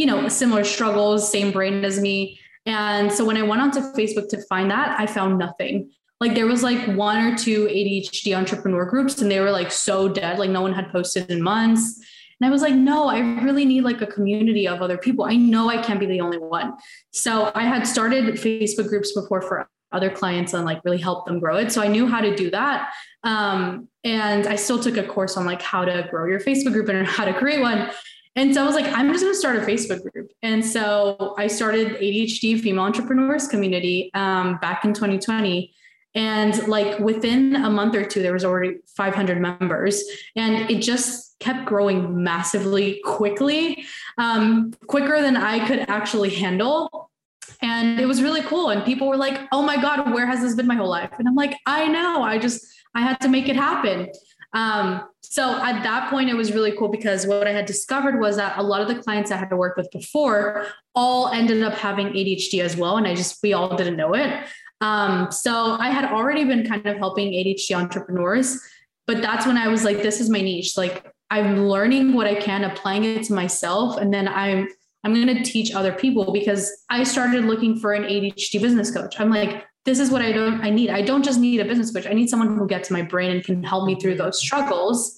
you 0.00 0.06
know, 0.06 0.28
similar 0.28 0.64
struggles, 0.64 1.30
same 1.30 1.52
brain 1.52 1.84
as 1.84 2.00
me. 2.00 2.40
And 2.64 3.12
so 3.12 3.22
when 3.22 3.36
I 3.36 3.42
went 3.42 3.60
onto 3.60 3.80
Facebook 3.92 4.30
to 4.30 4.40
find 4.48 4.70
that, 4.70 4.98
I 4.98 5.04
found 5.04 5.38
nothing. 5.38 5.90
Like 6.20 6.34
there 6.34 6.46
was 6.46 6.62
like 6.62 6.82
one 6.96 7.18
or 7.18 7.36
two 7.36 7.66
ADHD 7.66 8.34
entrepreneur 8.34 8.86
groups 8.86 9.20
and 9.20 9.30
they 9.30 9.40
were 9.40 9.50
like 9.50 9.70
so 9.70 10.08
dead, 10.08 10.38
like 10.38 10.48
no 10.48 10.62
one 10.62 10.72
had 10.72 10.90
posted 10.90 11.30
in 11.30 11.42
months. 11.42 12.02
And 12.40 12.48
I 12.48 12.50
was 12.50 12.62
like, 12.62 12.74
no, 12.74 13.08
I 13.08 13.18
really 13.42 13.66
need 13.66 13.82
like 13.82 14.00
a 14.00 14.06
community 14.06 14.66
of 14.66 14.80
other 14.80 14.96
people. 14.96 15.26
I 15.26 15.36
know 15.36 15.68
I 15.68 15.82
can't 15.82 16.00
be 16.00 16.06
the 16.06 16.22
only 16.22 16.38
one. 16.38 16.72
So 17.10 17.52
I 17.54 17.64
had 17.64 17.86
started 17.86 18.36
Facebook 18.36 18.88
groups 18.88 19.12
before 19.12 19.42
for 19.42 19.68
other 19.92 20.10
clients 20.10 20.54
and 20.54 20.64
like 20.64 20.80
really 20.84 20.98
help 20.98 21.26
them 21.26 21.38
grow 21.38 21.56
it. 21.56 21.72
So 21.72 21.82
I 21.82 21.88
knew 21.88 22.06
how 22.06 22.20
to 22.20 22.34
do 22.34 22.50
that. 22.50 22.90
Um, 23.24 23.88
and 24.04 24.46
I 24.46 24.56
still 24.56 24.78
took 24.78 24.96
a 24.96 25.02
course 25.02 25.36
on 25.36 25.44
like 25.44 25.62
how 25.62 25.84
to 25.84 26.06
grow 26.10 26.26
your 26.26 26.40
Facebook 26.40 26.72
group 26.72 26.88
and 26.88 27.06
how 27.06 27.24
to 27.24 27.34
create 27.34 27.60
one. 27.60 27.90
And 28.36 28.54
so 28.54 28.62
I 28.62 28.66
was 28.66 28.74
like, 28.74 28.86
I'm 28.86 29.08
just 29.12 29.24
going 29.24 29.34
to 29.34 29.38
start 29.38 29.56
a 29.56 29.60
Facebook 29.60 30.02
group. 30.12 30.30
And 30.42 30.64
so 30.64 31.34
I 31.36 31.48
started 31.48 31.96
ADHD 31.96 32.60
Female 32.60 32.84
Entrepreneurs 32.84 33.48
Community 33.48 34.10
um, 34.14 34.58
back 34.58 34.84
in 34.84 34.94
2020. 34.94 35.74
And 36.14 36.66
like 36.68 36.98
within 36.98 37.56
a 37.56 37.70
month 37.70 37.94
or 37.94 38.04
two, 38.04 38.22
there 38.22 38.32
was 38.32 38.44
already 38.44 38.78
500 38.96 39.40
members, 39.40 40.02
and 40.34 40.68
it 40.70 40.82
just 40.82 41.38
kept 41.38 41.66
growing 41.66 42.22
massively 42.22 43.00
quickly, 43.04 43.84
um, 44.18 44.72
quicker 44.86 45.22
than 45.22 45.36
I 45.36 45.64
could 45.66 45.88
actually 45.88 46.30
handle. 46.30 47.09
And 47.62 48.00
it 48.00 48.06
was 48.06 48.22
really 48.22 48.42
cool. 48.42 48.70
And 48.70 48.84
people 48.84 49.08
were 49.08 49.16
like, 49.16 49.40
oh 49.52 49.62
my 49.62 49.80
God, 49.80 50.12
where 50.14 50.26
has 50.26 50.40
this 50.40 50.54
been 50.54 50.66
my 50.66 50.76
whole 50.76 50.88
life? 50.88 51.10
And 51.18 51.28
I'm 51.28 51.34
like, 51.34 51.56
I 51.66 51.86
know, 51.88 52.22
I 52.22 52.38
just, 52.38 52.64
I 52.94 53.02
had 53.02 53.20
to 53.20 53.28
make 53.28 53.48
it 53.48 53.56
happen. 53.56 54.08
Um, 54.52 55.06
so 55.20 55.60
at 55.62 55.82
that 55.82 56.10
point, 56.10 56.28
it 56.28 56.34
was 56.34 56.52
really 56.52 56.72
cool 56.76 56.88
because 56.88 57.26
what 57.26 57.46
I 57.46 57.52
had 57.52 57.66
discovered 57.66 58.18
was 58.18 58.36
that 58.36 58.58
a 58.58 58.62
lot 58.62 58.80
of 58.80 58.88
the 58.88 58.96
clients 58.96 59.30
I 59.30 59.36
had 59.36 59.52
worked 59.52 59.76
with 59.76 59.90
before 59.92 60.66
all 60.94 61.28
ended 61.28 61.62
up 61.62 61.74
having 61.74 62.08
ADHD 62.08 62.62
as 62.62 62.76
well. 62.76 62.96
And 62.96 63.06
I 63.06 63.14
just, 63.14 63.40
we 63.42 63.52
all 63.52 63.76
didn't 63.76 63.96
know 63.96 64.14
it. 64.14 64.44
Um, 64.80 65.30
so 65.30 65.76
I 65.78 65.90
had 65.90 66.06
already 66.06 66.44
been 66.44 66.66
kind 66.66 66.84
of 66.86 66.96
helping 66.96 67.32
ADHD 67.32 67.76
entrepreneurs, 67.76 68.58
but 69.06 69.20
that's 69.20 69.46
when 69.46 69.56
I 69.56 69.68
was 69.68 69.84
like, 69.84 70.02
this 70.02 70.20
is 70.20 70.30
my 70.30 70.40
niche. 70.40 70.76
Like 70.76 71.12
I'm 71.30 71.68
learning 71.68 72.14
what 72.14 72.26
I 72.26 72.34
can, 72.34 72.64
applying 72.64 73.04
it 73.04 73.24
to 73.24 73.34
myself. 73.34 73.98
And 73.98 74.12
then 74.12 74.26
I'm, 74.26 74.68
I'm 75.04 75.14
going 75.14 75.26
to 75.28 75.42
teach 75.42 75.72
other 75.72 75.92
people 75.92 76.32
because 76.32 76.70
I 76.90 77.04
started 77.04 77.44
looking 77.44 77.78
for 77.78 77.92
an 77.92 78.04
ADHD 78.04 78.60
business 78.60 78.90
coach. 78.90 79.18
I'm 79.18 79.30
like, 79.30 79.64
this 79.84 79.98
is 79.98 80.10
what 80.10 80.22
I 80.22 80.32
don't 80.32 80.60
I 80.62 80.70
need. 80.70 80.90
I 80.90 81.02
don't 81.02 81.24
just 81.24 81.40
need 81.40 81.60
a 81.60 81.64
business 81.64 81.90
coach. 81.90 82.06
I 82.06 82.12
need 82.12 82.28
someone 82.28 82.56
who 82.56 82.66
gets 82.66 82.90
my 82.90 83.02
brain 83.02 83.30
and 83.30 83.44
can 83.44 83.62
help 83.62 83.86
me 83.86 83.98
through 83.98 84.16
those 84.16 84.38
struggles. 84.38 85.16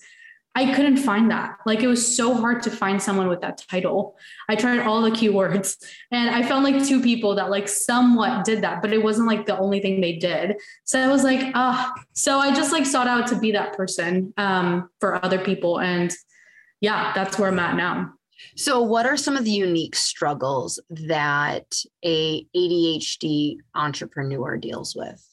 I 0.55 0.75
couldn't 0.75 0.99
find 0.99 1.31
that. 1.31 1.57
Like 1.65 1.83
it 1.83 1.87
was 1.87 2.17
so 2.17 2.35
hard 2.35 2.63
to 2.65 2.71
find 2.71 3.03
someone 3.03 3.29
with 3.29 3.41
that 3.41 3.63
title. 3.71 4.17
I 4.51 4.55
tried 4.55 4.81
all 4.81 5.01
the 5.01 5.11
keywords 5.11 5.83
and 6.11 6.29
I 6.29 6.47
found 6.47 6.63
like 6.63 6.85
two 6.87 7.01
people 7.01 7.35
that 7.37 7.51
like 7.51 7.69
somewhat 7.69 8.45
did 8.45 8.63
that, 8.63 8.83
but 8.83 8.93
it 8.93 9.03
wasn't 9.03 9.29
like 9.29 9.47
the 9.47 9.59
only 9.59 9.81
thing 9.81 10.01
they 10.01 10.17
did. 10.17 10.57
So 10.85 11.01
I 11.01 11.09
was 11.09 11.25
like, 11.25 11.53
ah, 11.55 11.93
so 12.13 12.39
I 12.39 12.55
just 12.55 12.71
like 12.71 12.85
sought 12.85 13.09
out 13.09 13.27
to 13.29 13.37
be 13.37 13.53
that 13.53 13.75
person 13.75 14.35
um, 14.37 14.91
for 15.01 15.25
other 15.25 15.39
people. 15.39 15.81
And 15.81 16.13
yeah, 16.83 17.13
that's 17.15 17.39
where 17.39 17.49
I'm 17.49 17.59
at 17.59 17.77
now. 17.77 18.13
So, 18.57 18.81
what 18.81 19.07
are 19.07 19.17
some 19.17 19.37
of 19.37 19.45
the 19.45 19.51
unique 19.51 19.97
struggles 19.97 20.81
that 20.91 21.75
a 22.05 22.45
ADHD 22.57 23.57
entrepreneur 23.75 24.57
deals 24.57 24.95
with? 24.95 25.27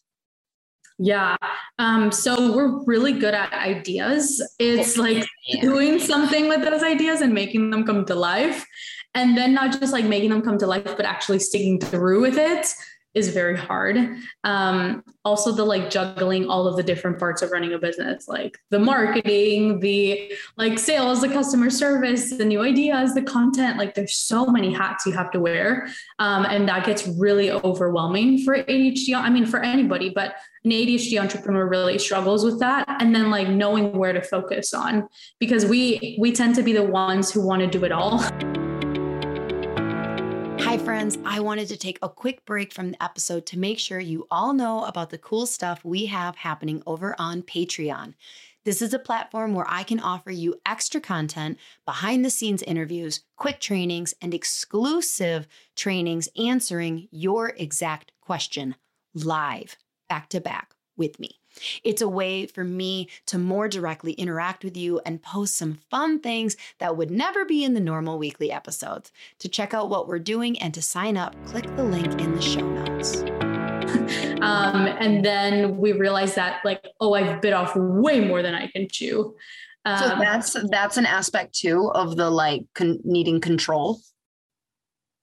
Yeah. 0.98 1.38
Um, 1.80 2.12
so 2.12 2.54
we're 2.54 2.84
really 2.84 3.14
good 3.14 3.34
at 3.34 3.54
ideas. 3.54 4.46
It's 4.60 4.98
like 5.06 5.26
doing 5.62 5.98
something 6.00 6.50
with 6.50 6.62
those 6.62 6.84
ideas 6.84 7.22
and 7.22 7.34
making 7.34 7.70
them 7.72 7.86
come 7.86 8.06
to 8.06 8.16
life. 8.16 8.66
And 9.16 9.36
then 9.38 9.54
not 9.54 9.80
just 9.80 9.94
like 9.94 10.06
making 10.06 10.30
them 10.30 10.42
come 10.42 10.58
to 10.60 10.68
life, 10.68 10.84
but 10.84 11.06
actually 11.06 11.40
sticking 11.40 11.80
through 11.80 12.22
with 12.22 12.38
it 12.38 12.68
is 13.14 13.30
very 13.30 13.58
hard. 13.58 13.98
Um, 14.44 15.04
also, 15.26 15.52
the 15.52 15.64
like 15.64 15.90
juggling 15.90 16.48
all 16.48 16.68
of 16.68 16.78
the 16.78 16.84
different 16.84 17.18
parts 17.18 17.42
of 17.42 17.52
running 17.52 17.74
a 17.74 17.80
business, 17.80 18.28
like 18.28 18.58
the 18.70 18.80
marketing, 18.80 19.80
the 19.80 20.32
like 20.58 20.78
sales, 20.78 21.22
the 21.22 21.30
customer 21.30 21.70
service, 21.70 22.30
the 22.32 22.46
new 22.46 22.62
ideas, 22.62 23.14
the 23.14 23.22
content. 23.22 23.78
Like, 23.78 23.96
there's 23.96 24.16
so 24.16 24.46
many 24.46 24.72
hats 24.72 25.06
you 25.06 25.12
have 25.14 25.32
to 25.32 25.40
wear, 25.40 25.88
um, 26.20 26.46
and 26.46 26.68
that 26.70 26.86
gets 26.86 27.08
really 27.08 27.52
overwhelming 27.52 28.44
for 28.44 28.64
ADHD. 28.64 29.16
I 29.16 29.30
mean, 29.30 29.46
for 29.46 29.60
anybody, 29.60 30.10
but 30.10 30.36
an 30.64 30.72
ADHD 30.72 31.20
entrepreneur 31.20 31.68
really 31.68 31.98
struggles 31.98 32.44
with 32.46 32.60
that. 32.60 32.86
And 33.00 33.16
then 33.16 33.32
like 33.32 33.50
knowing 33.50 33.94
where 33.94 34.14
to 34.14 34.22
focus 34.22 34.74
on, 34.74 35.08
because 35.40 35.66
we 35.66 36.18
we 36.20 36.32
tend 36.32 36.56
to 36.56 36.64
be 36.64 36.74
the 36.74 36.84
ones 36.84 37.32
who 37.32 37.46
want 37.46 37.62
to 37.62 37.68
do 37.68 37.86
it 37.86 37.92
all. 37.92 38.24
Hi, 40.70 40.78
friends. 40.78 41.18
I 41.26 41.40
wanted 41.40 41.68
to 41.70 41.78
take 41.78 41.98
a 42.04 42.08
quick 42.08 42.46
break 42.46 42.72
from 42.72 42.92
the 42.92 43.04
episode 43.04 43.48
to 43.48 43.58
make 43.58 43.80
sure 43.80 44.00
you 44.00 44.28
all 44.30 44.54
know 44.54 44.86
about 44.86 45.10
the 45.10 45.18
cool 45.18 45.48
stuff 45.48 45.84
we 45.84 46.06
have 46.06 46.36
happening 46.36 46.84
over 46.86 47.16
on 47.18 47.42
Patreon. 47.42 48.14
This 48.66 48.80
is 48.80 48.94
a 48.94 49.00
platform 49.00 49.56
where 49.56 49.66
I 49.68 49.82
can 49.82 50.00
offer 50.00 50.30
you 50.30 50.62
extra 50.68 51.02
content, 51.02 51.58
behind 51.88 52.24
the 52.24 52.30
scenes 52.30 52.62
interviews, 52.62 53.22
quick 53.36 53.60
trainings, 53.60 54.14
and 54.22 54.32
exclusive 54.32 55.48
trainings 55.76 56.30
answering 56.38 57.08
your 57.10 57.50
exact 57.58 58.12
question 58.22 58.76
live, 59.16 59.76
back 60.08 60.30
to 60.30 60.40
back 60.40 60.76
with 60.96 61.20
me. 61.20 61.39
It's 61.84 62.02
a 62.02 62.08
way 62.08 62.46
for 62.46 62.64
me 62.64 63.10
to 63.28 63.38
more 63.38 63.68
directly 63.68 64.14
interact 64.14 64.64
with 64.64 64.78
you 64.78 65.00
and 65.06 65.22
post 65.22 65.56
some 65.56 65.80
fun 65.90 66.20
things 66.20 66.56
that 66.80 66.98
would 66.98 67.12
never 67.12 67.46
be 67.46 67.64
in 67.64 67.74
the 67.74 67.80
normal 67.80 68.18
weekly 68.18 68.52
episodes. 68.52 69.12
To 69.40 69.50
check 69.50 69.74
out 69.74 69.90
what 69.90 70.08
we're 70.08 70.20
doing 70.20 70.60
and 70.60 70.74
to 70.74 70.82
sign 70.82 71.18
up, 71.18 71.36
click 71.46 71.66
the 71.76 71.84
link 71.84 72.20
in 72.20 72.36
the 72.36 72.42
show 72.42 72.68
notes. 72.68 73.22
um, 74.42 74.88
and 74.88 75.24
then 75.26 75.78
we 75.78 75.94
realized 75.94 76.36
that, 76.36 76.62
like, 76.64 76.84
oh, 77.00 77.14
I've 77.14 77.42
bit 77.42 77.54
off 77.54 77.76
way 77.76 78.20
more 78.20 78.42
than 78.42 78.54
I 78.54 78.68
can 78.68 78.88
chew. 78.90 79.36
Um, 79.86 79.98
so 79.98 80.08
that's 80.20 80.56
that's 80.70 80.98
an 80.98 81.06
aspect 81.06 81.54
too 81.54 81.90
of 81.94 82.18
the 82.18 82.30
like 82.30 82.64
con- 82.76 83.00
needing 83.04 83.40
control. 83.40 84.00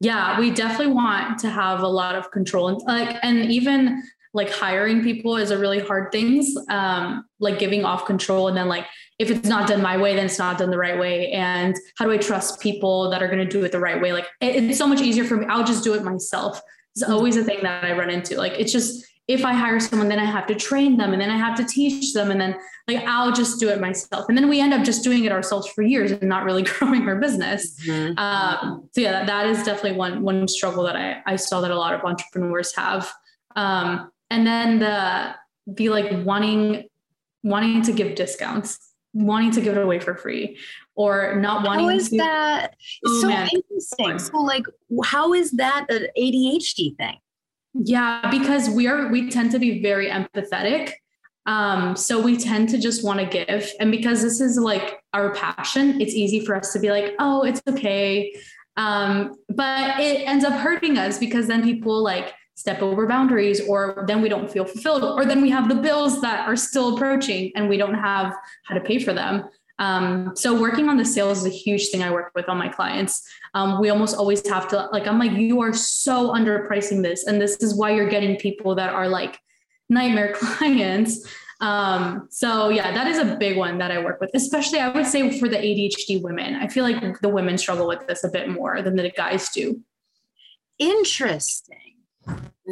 Yeah, 0.00 0.38
we 0.38 0.50
definitely 0.50 0.92
want 0.92 1.38
to 1.40 1.50
have 1.50 1.80
a 1.80 1.88
lot 1.88 2.16
of 2.16 2.30
control 2.30 2.68
and 2.68 2.80
like, 2.86 3.16
and 3.22 3.50
even 3.50 4.02
like 4.36 4.50
hiring 4.50 5.02
people 5.02 5.36
is 5.36 5.50
a 5.50 5.58
really 5.58 5.80
hard 5.80 6.12
thing. 6.12 6.44
Um, 6.68 7.24
like 7.40 7.58
giving 7.58 7.84
off 7.84 8.04
control 8.04 8.48
and 8.48 8.56
then 8.56 8.68
like 8.68 8.86
if 9.18 9.30
it's 9.30 9.48
not 9.48 9.66
done 9.66 9.82
my 9.82 9.96
way, 9.96 10.14
then 10.14 10.26
it's 10.26 10.38
not 10.38 10.58
done 10.58 10.70
the 10.70 10.78
right 10.78 10.98
way. 10.98 11.30
And 11.32 11.74
how 11.96 12.04
do 12.04 12.12
I 12.12 12.18
trust 12.18 12.60
people 12.60 13.10
that 13.10 13.22
are 13.22 13.28
going 13.28 13.38
to 13.38 13.46
do 13.46 13.64
it 13.64 13.72
the 13.72 13.80
right 13.80 14.00
way? 14.00 14.12
Like 14.12 14.26
it, 14.40 14.62
it's 14.64 14.78
so 14.78 14.86
much 14.86 15.00
easier 15.00 15.24
for 15.24 15.38
me. 15.38 15.46
I'll 15.46 15.64
just 15.64 15.82
do 15.82 15.94
it 15.94 16.04
myself. 16.04 16.60
It's 16.94 17.02
always 17.02 17.36
a 17.36 17.44
thing 17.44 17.60
that 17.62 17.82
I 17.82 17.92
run 17.92 18.10
into. 18.10 18.36
Like 18.36 18.52
it's 18.52 18.72
just 18.72 19.06
if 19.26 19.44
I 19.44 19.54
hire 19.54 19.80
someone, 19.80 20.08
then 20.08 20.18
I 20.18 20.24
have 20.24 20.46
to 20.46 20.54
train 20.54 20.98
them 20.98 21.12
and 21.12 21.20
then 21.20 21.30
I 21.30 21.36
have 21.36 21.56
to 21.56 21.64
teach 21.64 22.12
them. 22.12 22.30
And 22.30 22.40
then 22.40 22.56
like 22.86 22.98
I'll 23.06 23.32
just 23.32 23.58
do 23.58 23.70
it 23.70 23.80
myself. 23.80 24.26
And 24.28 24.36
then 24.36 24.48
we 24.48 24.60
end 24.60 24.74
up 24.74 24.84
just 24.84 25.02
doing 25.02 25.24
it 25.24 25.32
ourselves 25.32 25.66
for 25.68 25.82
years 25.82 26.12
and 26.12 26.28
not 26.28 26.44
really 26.44 26.62
growing 26.78 27.08
our 27.08 27.16
business. 27.16 27.80
Mm-hmm. 27.86 28.18
Um, 28.18 28.88
so 28.92 29.00
yeah, 29.00 29.12
that, 29.12 29.26
that 29.26 29.46
is 29.46 29.62
definitely 29.62 29.98
one 29.98 30.22
one 30.22 30.46
struggle 30.46 30.84
that 30.84 30.96
I, 30.96 31.22
I 31.26 31.36
saw 31.36 31.62
that 31.62 31.70
a 31.70 31.76
lot 31.76 31.94
of 31.94 32.04
entrepreneurs 32.04 32.74
have. 32.76 33.10
Um, 33.56 34.10
and 34.30 34.46
then 34.46 34.78
the 34.78 35.34
be 35.74 35.88
like 35.88 36.24
wanting 36.24 36.88
wanting 37.42 37.82
to 37.82 37.92
give 37.92 38.14
discounts 38.14 38.94
wanting 39.16 39.50
to 39.50 39.60
give 39.60 39.76
it 39.76 39.82
away 39.82 39.98
for 39.98 40.14
free 40.14 40.58
or 40.94 41.36
not 41.36 41.64
wanting 41.64 41.86
how 41.86 41.90
is 41.90 42.10
to, 42.10 42.18
that? 42.18 42.74
Oh, 43.06 43.20
so 43.20 43.30
interesting. 43.30 44.18
So 44.18 44.38
like 44.38 44.64
how 45.04 45.32
is 45.32 45.52
that 45.52 45.86
an 45.88 46.08
adhd 46.18 46.96
thing? 46.96 47.16
Yeah 47.74 48.30
because 48.30 48.68
we 48.68 48.86
are 48.86 49.08
we 49.08 49.30
tend 49.30 49.52
to 49.52 49.58
be 49.58 49.82
very 49.82 50.08
empathetic. 50.08 50.92
Um, 51.46 51.94
so 51.94 52.20
we 52.20 52.36
tend 52.36 52.68
to 52.70 52.78
just 52.78 53.04
want 53.04 53.20
to 53.20 53.26
give. 53.26 53.70
And 53.78 53.92
because 53.92 54.20
this 54.20 54.40
is 54.40 54.58
like 54.58 55.00
our 55.12 55.32
passion 55.34 56.00
it's 56.00 56.14
easy 56.14 56.44
for 56.44 56.54
us 56.54 56.72
to 56.72 56.78
be 56.78 56.90
like 56.90 57.14
oh 57.18 57.42
it's 57.42 57.62
okay. 57.68 58.34
Um, 58.76 59.34
but 59.48 59.98
it 59.98 60.28
ends 60.28 60.44
up 60.44 60.52
hurting 60.52 60.98
us 60.98 61.18
because 61.18 61.46
then 61.46 61.62
people 61.62 62.02
like 62.02 62.34
step 62.56 62.80
over 62.80 63.06
boundaries 63.06 63.60
or 63.68 64.04
then 64.06 64.22
we 64.22 64.28
don't 64.28 64.50
feel 64.50 64.64
fulfilled 64.64 65.04
or 65.04 65.24
then 65.26 65.42
we 65.42 65.50
have 65.50 65.68
the 65.68 65.74
bills 65.74 66.22
that 66.22 66.48
are 66.48 66.56
still 66.56 66.96
approaching 66.96 67.52
and 67.54 67.68
we 67.68 67.76
don't 67.76 67.94
have 67.94 68.34
how 68.64 68.74
to 68.74 68.80
pay 68.80 68.98
for 68.98 69.12
them. 69.12 69.44
Um, 69.78 70.32
so 70.34 70.58
working 70.58 70.88
on 70.88 70.96
the 70.96 71.04
sales 71.04 71.40
is 71.40 71.46
a 71.46 71.50
huge 71.50 71.90
thing 71.90 72.02
i 72.02 72.10
work 72.10 72.32
with 72.34 72.48
on 72.48 72.56
my 72.56 72.68
clients. 72.68 73.22
Um, 73.52 73.78
we 73.78 73.90
almost 73.90 74.16
always 74.16 74.46
have 74.48 74.68
to 74.68 74.88
like 74.90 75.06
i'm 75.06 75.18
like 75.18 75.32
you 75.32 75.60
are 75.60 75.74
so 75.74 76.32
underpricing 76.32 77.02
this 77.02 77.26
and 77.26 77.40
this 77.40 77.56
is 77.56 77.74
why 77.74 77.90
you're 77.90 78.08
getting 78.08 78.36
people 78.36 78.74
that 78.76 78.88
are 78.88 79.06
like 79.06 79.38
nightmare 79.90 80.32
clients. 80.34 81.28
Um, 81.60 82.26
so 82.30 82.70
yeah 82.70 82.90
that 82.92 83.06
is 83.06 83.18
a 83.18 83.36
big 83.36 83.58
one 83.58 83.76
that 83.78 83.90
i 83.90 84.02
work 84.02 84.20
with 84.20 84.30
especially 84.34 84.78
i 84.78 84.90
would 84.90 85.06
say 85.06 85.38
for 85.38 85.48
the 85.48 85.56
adhd 85.58 86.22
women. 86.22 86.56
I 86.56 86.68
feel 86.68 86.84
like 86.84 87.20
the 87.20 87.28
women 87.28 87.58
struggle 87.58 87.86
with 87.86 88.06
this 88.06 88.24
a 88.24 88.30
bit 88.30 88.48
more 88.48 88.80
than 88.80 88.96
the 88.96 89.10
guys 89.10 89.50
do. 89.50 89.82
Interesting 90.78 91.85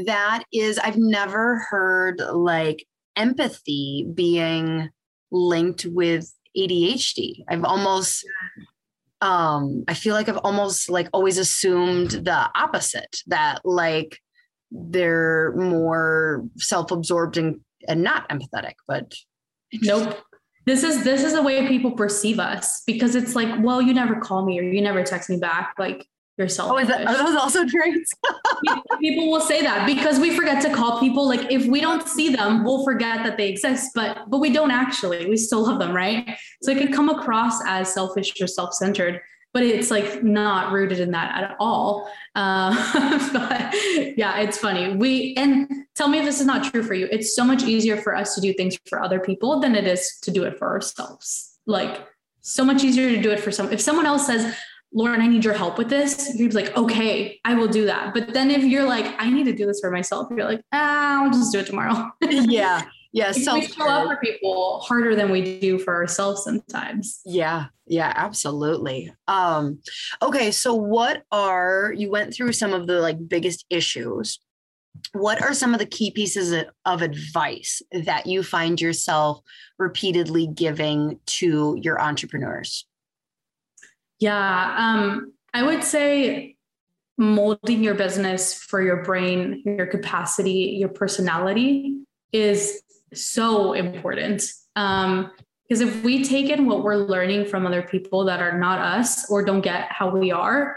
that 0.07 0.45
is 0.53 0.79
i've 0.79 0.97
never 0.97 1.59
heard 1.71 2.21
like 2.33 2.85
empathy 3.17 4.07
being 4.15 4.91
linked 5.31 5.87
with 5.87 6.33
adhd 6.57 7.45
i've 7.49 7.65
almost 7.65 8.27
um 9.21 9.85
i 9.89 9.95
feel 9.95 10.15
like 10.15 10.29
i've 10.29 10.39
almost 10.39 10.91
like 10.91 11.09
always 11.13 11.39
assumed 11.39 12.11
the 12.11 12.51
opposite 12.55 13.19
that 13.27 13.61
like 13.65 14.19
they're 14.71 15.55
more 15.57 16.45
self-absorbed 16.57 17.37
and, 17.37 17.61
and 17.87 18.03
not 18.03 18.29
empathetic 18.29 18.75
but 18.89 19.15
nope. 19.83 20.19
This 20.67 20.83
is 20.83 21.05
this 21.05 21.23
is 21.23 21.35
the 21.35 21.43
way 21.43 21.69
people 21.69 21.93
perceive 21.93 22.41
us 22.41 22.83
because 22.87 23.15
it's 23.15 23.37
like 23.37 23.63
well 23.63 23.83
you 23.83 23.93
never 23.93 24.17
call 24.17 24.47
me 24.47 24.59
or 24.59 24.63
you 24.63 24.81
never 24.81 25.03
text 25.03 25.29
me 25.29 25.37
back 25.37 25.75
like 25.79 26.07
yourself. 26.37 26.73
Oh, 26.73 26.79
is 26.79 26.89
that, 26.89 27.07
are 27.07 27.17
those 27.17 27.37
also 27.37 27.65
traits? 27.69 28.13
people 29.01 29.31
will 29.31 29.41
say 29.41 29.63
that 29.63 29.87
because 29.87 30.19
we 30.19 30.35
forget 30.37 30.63
to 30.63 30.73
call 30.73 31.01
people. 31.01 31.27
Like 31.27 31.51
if 31.51 31.67
we 31.67 31.81
don't 31.81 32.07
see 32.09 32.35
them, 32.35 32.65
we'll 32.65 32.85
forget 32.85 33.25
that 33.25 33.37
they 33.37 33.49
exist, 33.49 33.93
but 33.95 34.29
but 34.29 34.39
we 34.39 34.53
don't 34.53 34.71
actually. 34.71 35.27
We 35.27 35.37
still 35.37 35.63
love 35.63 35.79
them, 35.79 35.95
right? 35.95 36.39
So 36.63 36.73
it 36.73 36.79
can 36.79 36.93
come 36.93 37.09
across 37.09 37.65
as 37.67 37.93
selfish 37.93 38.33
or 38.41 38.47
self-centered, 38.47 39.21
but 39.53 39.63
it's 39.63 39.91
like 39.91 40.23
not 40.23 40.73
rooted 40.73 41.01
in 41.01 41.13
that 41.13 41.43
at 41.43 41.57
all. 41.61 42.11
Uh, 42.35 43.31
but 43.33 43.75
yeah, 44.17 44.41
it's 44.41 44.59
funny. 44.59 44.97
We 44.97 45.35
and 45.37 45.69
tell 45.95 46.09
me 46.09 46.19
if 46.19 46.25
this 46.25 46.41
is 46.41 46.47
not 46.47 46.71
true 46.73 46.83
for 46.83 46.95
you. 46.95 47.09
It's 47.11 47.37
so 47.37 47.45
much 47.45 47.63
easier 47.63 47.97
for 47.97 48.17
us 48.17 48.35
to 48.35 48.41
do 48.41 48.53
things 48.53 48.77
for 48.87 49.03
other 49.03 49.21
people 49.21 49.61
than 49.61 49.75
it 49.75 49.87
is 49.87 50.19
to 50.23 50.31
do 50.31 50.45
it 50.45 50.59
for 50.59 50.69
ourselves. 50.69 51.59
Like 51.67 52.07
so 52.41 52.65
much 52.65 52.85
easier 52.85 53.09
to 53.11 53.23
do 53.23 53.31
it 53.31 53.41
for 53.41 53.51
some. 53.51 53.73
If 53.73 53.81
someone 53.81 54.05
else 54.05 54.27
says, 54.27 54.55
Lauryn, 54.95 55.19
I 55.19 55.27
need 55.27 55.45
your 55.45 55.55
help 55.55 55.77
with 55.77 55.89
this. 55.89 56.35
You'd 56.37 56.51
be 56.51 56.57
like, 56.57 56.77
okay, 56.77 57.41
I 57.45 57.55
will 57.55 57.67
do 57.67 57.85
that. 57.87 58.15
But 58.15 58.33
then 58.33 58.51
if 58.51 58.63
you're 58.63 58.85
like, 58.85 59.15
I 59.19 59.29
need 59.29 59.45
to 59.45 59.53
do 59.53 59.67
this 59.67 59.81
for 59.81 59.91
myself, 59.91 60.29
you're 60.31 60.45
like, 60.45 60.63
ah, 60.73 61.25
I'll 61.25 61.31
just 61.31 61.53
do 61.53 61.59
it 61.59 61.67
tomorrow. 61.67 62.13
yeah. 62.23 62.85
Yeah. 63.13 63.31
So 63.33 63.55
we 63.55 63.67
show 63.67 63.89
up 63.89 64.09
for 64.09 64.17
people 64.17 64.81
harder 64.81 65.15
than 65.15 65.31
we 65.31 65.61
do 65.61 65.79
for 65.79 65.95
ourselves 65.95 66.43
sometimes. 66.43 67.21
Yeah. 67.25 67.67
Yeah, 67.87 68.13
absolutely. 68.15 69.13
Um, 69.29 69.81
okay. 70.23 70.51
So 70.51 70.75
what 70.75 71.23
are 71.31 71.93
you 71.97 72.11
went 72.11 72.35
through 72.35 72.53
some 72.53 72.73
of 72.73 72.87
the 72.87 73.01
like 73.01 73.29
biggest 73.29 73.67
issues? 73.71 74.41
What 75.13 75.43
are 75.43 75.55
some 75.55 75.75
of 75.75 75.81
the 75.81 75.87
key 75.87 76.11
pieces 76.13 76.65
of 76.85 77.03
advice 77.03 77.83
that 77.93 78.27
you 78.27 78.43
find 78.43 78.81
yourself 78.81 79.41
repeatedly 79.79 80.49
giving 80.49 81.19
to 81.27 81.79
your 81.81 82.01
entrepreneurs? 82.01 82.87
Yeah, 84.21 84.75
um, 84.79 85.33
I 85.53 85.63
would 85.63 85.85
say 85.85 86.57
molding 87.17 87.83
your 87.83 87.95
business 87.95 88.55
for 88.55 88.83
your 88.83 89.05
brain, 89.05 89.63
your 89.65 89.87
capacity, 89.87 90.77
your 90.79 90.89
personality 90.89 91.99
is 92.33 92.83
so 93.13 93.73
important. 93.73 94.43
Um, 94.77 95.31
because 95.69 95.81
if 95.81 96.03
we 96.05 96.23
take 96.25 96.51
in 96.51 96.67
what 96.67 96.83
we're 96.83 96.97
learning 96.97 97.47
from 97.47 97.67
other 97.67 97.83
people 97.83 98.25
that 98.27 98.41
are 98.41 98.59
not 98.59 98.81
us 98.81 99.31
or 99.31 99.43
don't 99.43 99.63
get 99.63 99.91
how 99.91 100.11
we 100.11 100.31
are, 100.31 100.77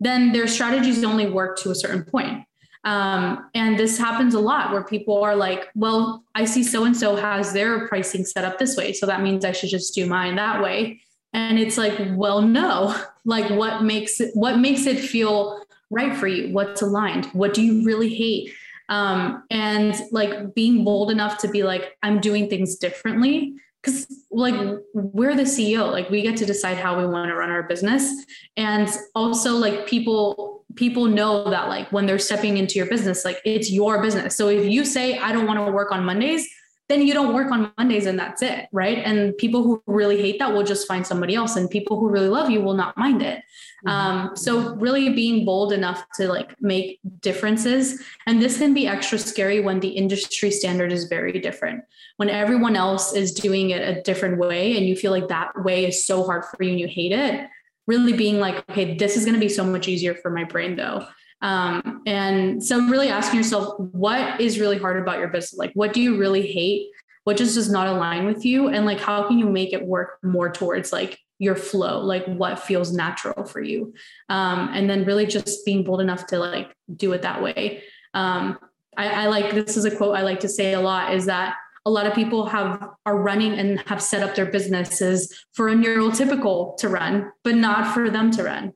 then 0.00 0.32
their 0.32 0.48
strategies 0.48 1.04
only 1.04 1.30
work 1.30 1.56
to 1.58 1.70
a 1.70 1.74
certain 1.74 2.02
point. 2.02 2.44
Um, 2.82 3.48
and 3.54 3.78
this 3.78 3.96
happens 3.96 4.34
a 4.34 4.40
lot 4.40 4.72
where 4.72 4.82
people 4.82 5.22
are 5.22 5.36
like, 5.36 5.68
well, 5.74 6.24
I 6.34 6.46
see 6.46 6.64
so 6.64 6.84
and 6.84 6.96
so 6.96 7.14
has 7.16 7.52
their 7.52 7.86
pricing 7.86 8.24
set 8.24 8.44
up 8.44 8.58
this 8.58 8.76
way. 8.76 8.92
So 8.92 9.06
that 9.06 9.22
means 9.22 9.44
I 9.44 9.52
should 9.52 9.70
just 9.70 9.94
do 9.94 10.04
mine 10.04 10.34
that 10.34 10.62
way 10.62 11.00
and 11.34 11.58
it's 11.58 11.76
like 11.76 11.98
well 12.12 12.40
no 12.40 12.96
like 13.24 13.50
what 13.50 13.82
makes 13.82 14.20
it 14.20 14.30
what 14.34 14.58
makes 14.58 14.86
it 14.86 14.98
feel 14.98 15.60
right 15.90 16.16
for 16.16 16.26
you? 16.26 16.52
What's 16.52 16.82
aligned? 16.82 17.26
What 17.26 17.54
do 17.54 17.62
you 17.62 17.84
really 17.84 18.12
hate? 18.12 18.52
Um, 18.88 19.44
and 19.50 19.94
like 20.10 20.54
being 20.54 20.84
bold 20.84 21.10
enough 21.10 21.38
to 21.38 21.48
be 21.48 21.62
like 21.62 21.96
i'm 22.02 22.20
doing 22.20 22.48
things 22.48 22.76
differently. 22.76 23.54
Because 23.80 24.06
like 24.30 24.54
we're 24.94 25.36
the 25.36 25.42
ceo 25.42 25.92
like 25.92 26.08
we 26.08 26.22
get 26.22 26.38
to 26.38 26.46
decide 26.46 26.78
how 26.78 26.98
we 26.98 27.06
want 27.06 27.28
to 27.28 27.34
run 27.34 27.50
our 27.50 27.62
business. 27.62 28.24
And 28.56 28.88
also 29.14 29.54
like 29.54 29.86
people 29.86 30.64
people 30.74 31.06
know 31.06 31.48
that 31.50 31.68
like 31.68 31.90
when 31.92 32.04
they're 32.06 32.18
stepping 32.18 32.56
into 32.56 32.74
your 32.74 32.86
business 32.86 33.24
like 33.24 33.40
it's 33.44 33.70
your 33.70 34.02
business. 34.02 34.36
So 34.36 34.48
if 34.48 34.66
you 34.70 34.84
say 34.84 35.18
i 35.18 35.32
don't 35.32 35.46
want 35.46 35.64
to 35.64 35.72
work 35.72 35.92
on 35.92 36.04
mondays 36.04 36.48
then 36.88 37.00
you 37.00 37.14
don't 37.14 37.34
work 37.34 37.50
on 37.50 37.72
Mondays 37.78 38.06
and 38.06 38.18
that's 38.18 38.42
it, 38.42 38.68
right? 38.70 38.98
And 38.98 39.36
people 39.38 39.62
who 39.62 39.82
really 39.86 40.20
hate 40.20 40.38
that 40.38 40.52
will 40.52 40.62
just 40.62 40.86
find 40.86 41.06
somebody 41.06 41.34
else, 41.34 41.56
and 41.56 41.70
people 41.70 41.98
who 41.98 42.10
really 42.10 42.28
love 42.28 42.50
you 42.50 42.60
will 42.60 42.74
not 42.74 42.96
mind 42.96 43.22
it. 43.22 43.38
Mm-hmm. 43.86 43.88
Um, 43.88 44.36
so 44.36 44.74
really 44.76 45.10
being 45.10 45.44
bold 45.44 45.72
enough 45.72 46.04
to 46.16 46.28
like 46.28 46.60
make 46.60 47.00
differences, 47.20 48.02
and 48.26 48.42
this 48.42 48.58
can 48.58 48.74
be 48.74 48.86
extra 48.86 49.18
scary 49.18 49.60
when 49.60 49.80
the 49.80 49.88
industry 49.88 50.50
standard 50.50 50.92
is 50.92 51.04
very 51.04 51.32
different. 51.40 51.84
When 52.16 52.28
everyone 52.28 52.76
else 52.76 53.14
is 53.14 53.32
doing 53.32 53.70
it 53.70 53.80
a 53.80 54.02
different 54.02 54.38
way, 54.38 54.76
and 54.76 54.86
you 54.86 54.94
feel 54.94 55.10
like 55.10 55.28
that 55.28 55.64
way 55.64 55.86
is 55.86 56.06
so 56.06 56.22
hard 56.24 56.44
for 56.44 56.62
you 56.62 56.70
and 56.70 56.80
you 56.80 56.86
hate 56.86 57.12
it. 57.12 57.48
Really 57.86 58.12
being 58.12 58.40
like, 58.40 58.68
okay, 58.70 58.96
this 58.96 59.16
is 59.16 59.24
going 59.24 59.34
to 59.34 59.40
be 59.40 59.48
so 59.48 59.64
much 59.64 59.88
easier 59.88 60.14
for 60.14 60.30
my 60.30 60.44
brain 60.44 60.76
though. 60.76 61.06
Um, 61.44 62.00
and 62.06 62.64
so 62.64 62.80
really 62.88 63.10
asking 63.10 63.36
yourself, 63.36 63.78
what 63.78 64.40
is 64.40 64.58
really 64.58 64.78
hard 64.78 65.00
about 65.00 65.18
your 65.18 65.28
business? 65.28 65.58
Like, 65.58 65.72
what 65.74 65.92
do 65.92 66.00
you 66.00 66.16
really 66.16 66.46
hate? 66.46 66.88
What 67.24 67.36
just 67.36 67.54
does 67.54 67.70
not 67.70 67.86
align 67.86 68.24
with 68.24 68.46
you? 68.46 68.68
And 68.68 68.86
like, 68.86 68.98
how 68.98 69.28
can 69.28 69.38
you 69.38 69.46
make 69.46 69.74
it 69.74 69.84
work 69.86 70.18
more 70.22 70.50
towards 70.50 70.90
like 70.90 71.18
your 71.38 71.54
flow, 71.54 72.00
like 72.00 72.24
what 72.24 72.58
feels 72.58 72.94
natural 72.94 73.44
for 73.44 73.60
you? 73.60 73.92
Um, 74.30 74.70
and 74.72 74.88
then 74.88 75.04
really 75.04 75.26
just 75.26 75.66
being 75.66 75.84
bold 75.84 76.00
enough 76.00 76.26
to 76.28 76.38
like 76.38 76.74
do 76.96 77.12
it 77.12 77.20
that 77.22 77.42
way. 77.42 77.82
Um, 78.14 78.58
I, 78.96 79.24
I 79.24 79.26
like, 79.26 79.52
this 79.52 79.76
is 79.76 79.84
a 79.84 79.94
quote 79.94 80.16
I 80.16 80.22
like 80.22 80.40
to 80.40 80.48
say 80.48 80.72
a 80.72 80.80
lot 80.80 81.14
is 81.14 81.26
that 81.26 81.56
a 81.84 81.90
lot 81.90 82.06
of 82.06 82.14
people 82.14 82.46
have 82.46 82.88
are 83.04 83.18
running 83.18 83.52
and 83.52 83.80
have 83.80 84.02
set 84.02 84.22
up 84.22 84.34
their 84.34 84.46
businesses 84.46 85.44
for 85.52 85.68
a 85.68 85.74
neurotypical 85.74 86.78
to 86.78 86.88
run, 86.88 87.30
but 87.42 87.54
not 87.54 87.92
for 87.92 88.08
them 88.08 88.30
to 88.30 88.44
run. 88.44 88.72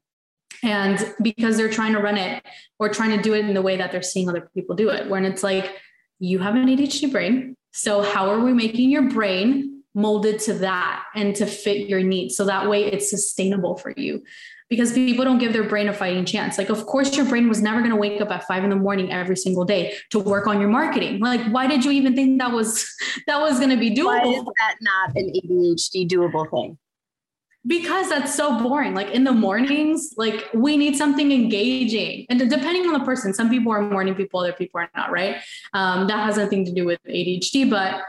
And 0.63 1.15
because 1.23 1.57
they're 1.57 1.71
trying 1.71 1.93
to 1.93 2.01
run 2.01 2.17
it 2.17 2.43
or 2.79 2.89
trying 2.89 3.17
to 3.17 3.23
do 3.23 3.35
it 3.35 3.45
in 3.45 3.55
the 3.55 3.63
way 3.63 3.77
that 3.77 3.93
they're 3.93 4.03
seeing 4.03 4.29
other 4.29 4.51
people 4.55 4.75
do 4.75 4.91
it, 4.91 5.09
when 5.09 5.25
it's 5.25 5.43
like, 5.43 5.77
you 6.19 6.39
have 6.41 6.55
an 6.55 6.67
ADHD 6.67 7.11
brain. 7.11 7.57
So, 7.73 8.03
how 8.03 8.29
are 8.29 8.41
we 8.41 8.53
making 8.53 8.91
your 8.91 9.09
brain 9.09 9.83
molded 9.95 10.41
to 10.41 10.55
that 10.55 11.05
and 11.15 11.35
to 11.37 11.47
fit 11.47 11.89
your 11.89 12.03
needs? 12.03 12.37
So 12.37 12.45
that 12.47 12.69
way 12.69 12.85
it's 12.85 13.11
sustainable 13.11 13.77
for 13.77 13.93
you 13.97 14.23
because 14.69 14.93
people 14.93 15.25
don't 15.25 15.39
give 15.39 15.53
their 15.53 15.65
brain 15.65 15.89
a 15.89 15.93
fighting 15.93 16.25
chance. 16.25 16.59
Like, 16.59 16.69
of 16.69 16.85
course, 16.87 17.17
your 17.17 17.27
brain 17.27 17.49
was 17.49 17.63
never 17.63 17.79
going 17.79 17.91
to 17.91 17.97
wake 17.97 18.21
up 18.21 18.31
at 18.31 18.47
five 18.47 18.65
in 18.65 18.71
the 18.71 18.77
morning 18.77 19.13
every 19.13 19.37
single 19.37 19.65
day 19.65 19.95
to 20.11 20.19
work 20.19 20.47
on 20.47 20.61
your 20.61 20.69
marketing. 20.69 21.21
Like, 21.21 21.41
why 21.53 21.67
did 21.67 21.85
you 21.85 21.91
even 21.93 22.15
think 22.15 22.41
that 22.41 22.53
was 22.53 22.89
that 23.27 23.41
was 23.41 23.59
going 23.59 23.71
to 23.71 23.77
be 23.77 23.95
doable? 23.95 24.07
Why 24.07 24.23
is 24.23 24.45
that 24.45 24.77
not 24.81 25.17
an 25.17 25.33
ADHD 25.35 26.09
doable 26.09 26.51
thing? 26.51 26.79
Because 27.67 28.09
that's 28.09 28.35
so 28.35 28.59
boring. 28.61 28.95
Like 28.95 29.11
in 29.11 29.25
the 29.25 29.33
mornings, 29.33 30.15
like 30.17 30.49
we 30.55 30.77
need 30.77 30.97
something 30.97 31.33
engaging. 31.33 32.25
And 32.31 32.39
depending 32.39 32.87
on 32.87 32.93
the 32.93 33.05
person, 33.05 33.35
some 33.35 33.51
people 33.51 33.73
are 33.73 33.83
morning 33.83 34.15
people, 34.15 34.41
other 34.41 34.53
people 34.53 34.81
are 34.81 34.91
not, 34.97 35.11
right? 35.11 35.37
Um, 35.75 36.07
that 36.07 36.25
has 36.25 36.37
nothing 36.37 36.65
to 36.65 36.73
do 36.73 36.87
with 36.87 37.01
ADHD, 37.09 37.69
but 37.69 38.03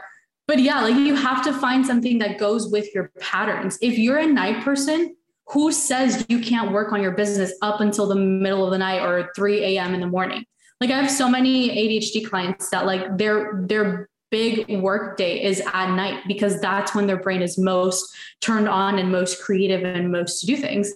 but 0.46 0.58
yeah, 0.58 0.80
like 0.80 0.96
you 0.96 1.14
have 1.14 1.44
to 1.44 1.52
find 1.52 1.86
something 1.86 2.18
that 2.18 2.38
goes 2.38 2.72
with 2.72 2.92
your 2.92 3.12
patterns. 3.20 3.78
If 3.80 3.98
you're 3.98 4.18
a 4.18 4.26
night 4.26 4.64
person, 4.64 5.14
who 5.50 5.72
says 5.72 6.24
you 6.28 6.40
can't 6.40 6.70
work 6.72 6.92
on 6.92 7.02
your 7.02 7.10
business 7.12 7.52
up 7.60 7.80
until 7.80 8.06
the 8.06 8.14
middle 8.14 8.64
of 8.64 8.70
the 8.70 8.78
night 8.78 9.00
or 9.00 9.30
3 9.34 9.64
a.m. 9.64 9.94
in 9.94 10.00
the 10.00 10.06
morning? 10.06 10.44
Like 10.80 10.90
I 10.90 11.00
have 11.00 11.10
so 11.10 11.28
many 11.28 11.70
ADHD 11.70 12.28
clients 12.28 12.70
that 12.70 12.86
like 12.86 13.18
their 13.18 13.64
their 13.66 14.08
big 14.30 14.80
work 14.80 15.16
day 15.16 15.42
is 15.42 15.60
at 15.72 15.94
night 15.94 16.22
because 16.26 16.60
that's 16.60 16.94
when 16.94 17.06
their 17.06 17.16
brain 17.16 17.42
is 17.42 17.58
most 17.58 18.14
turned 18.40 18.68
on 18.68 18.98
and 18.98 19.10
most 19.10 19.42
creative 19.42 19.82
and 19.82 20.10
most 20.10 20.40
to 20.40 20.46
do 20.46 20.56
things. 20.56 20.92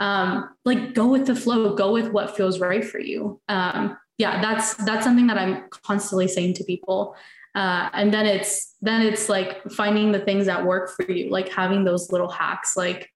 Um, 0.00 0.50
like 0.64 0.94
go 0.94 1.06
with 1.06 1.26
the 1.26 1.34
flow, 1.34 1.74
go 1.74 1.92
with 1.92 2.12
what 2.12 2.36
feels 2.36 2.60
right 2.60 2.84
for 2.84 3.00
you. 3.00 3.40
Um, 3.48 3.96
yeah, 4.18 4.40
that's 4.40 4.74
that's 4.74 5.04
something 5.04 5.26
that 5.26 5.38
I'm 5.38 5.64
constantly 5.70 6.28
saying 6.28 6.54
to 6.54 6.64
people. 6.64 7.16
Uh, 7.54 7.88
and 7.92 8.12
then 8.12 8.26
it's 8.26 8.74
then 8.82 9.02
it's 9.02 9.28
like 9.28 9.62
finding 9.70 10.12
the 10.12 10.20
things 10.20 10.46
that 10.46 10.64
work 10.64 10.90
for 10.90 11.10
you, 11.10 11.30
like 11.30 11.48
having 11.48 11.84
those 11.84 12.12
little 12.12 12.28
hacks, 12.28 12.76
like 12.76 13.10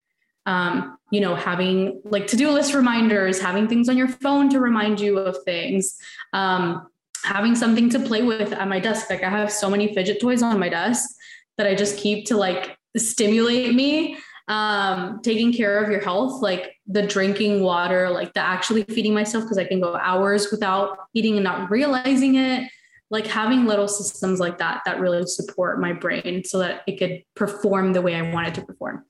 um, 0.46 0.98
you 1.10 1.20
know, 1.20 1.34
having 1.34 2.00
like 2.04 2.26
to-do 2.26 2.50
list 2.50 2.74
reminders, 2.74 3.40
having 3.40 3.68
things 3.68 3.88
on 3.88 3.96
your 3.96 4.08
phone 4.08 4.48
to 4.50 4.58
remind 4.60 4.98
you 4.98 5.18
of 5.18 5.36
things, 5.44 5.96
um, 6.32 6.88
having 7.24 7.54
something 7.54 7.88
to 7.90 7.98
play 7.98 8.22
with 8.22 8.52
at 8.52 8.68
my 8.68 8.80
desk. 8.80 9.10
Like 9.10 9.22
I 9.22 9.28
have 9.28 9.52
so 9.52 9.70
many 9.70 9.94
fidget 9.94 10.20
toys 10.20 10.42
on 10.42 10.58
my 10.58 10.68
desk 10.68 11.08
that 11.58 11.66
I 11.66 11.74
just 11.74 11.98
keep 11.98 12.26
to 12.26 12.36
like 12.36 12.76
stimulate 12.96 13.74
me. 13.74 14.18
Um, 14.48 15.20
taking 15.22 15.52
care 15.52 15.80
of 15.80 15.90
your 15.92 16.00
health, 16.00 16.42
like 16.42 16.74
the 16.88 17.02
drinking 17.02 17.62
water, 17.62 18.10
like 18.10 18.34
the 18.34 18.40
actually 18.40 18.82
feeding 18.82 19.14
myself, 19.14 19.44
because 19.44 19.58
I 19.58 19.64
can 19.64 19.80
go 19.80 19.94
hours 19.94 20.50
without 20.50 20.98
eating 21.14 21.36
and 21.36 21.44
not 21.44 21.70
realizing 21.70 22.34
it. 22.34 22.68
Like 23.10 23.28
having 23.28 23.66
little 23.66 23.86
systems 23.86 24.40
like 24.40 24.58
that 24.58 24.82
that 24.86 24.98
really 24.98 25.24
support 25.26 25.80
my 25.80 25.92
brain 25.92 26.42
so 26.44 26.58
that 26.58 26.82
it 26.88 26.98
could 26.98 27.22
perform 27.36 27.92
the 27.92 28.02
way 28.02 28.16
I 28.16 28.32
want 28.32 28.48
it 28.48 28.54
to 28.54 28.62
perform. 28.62 29.04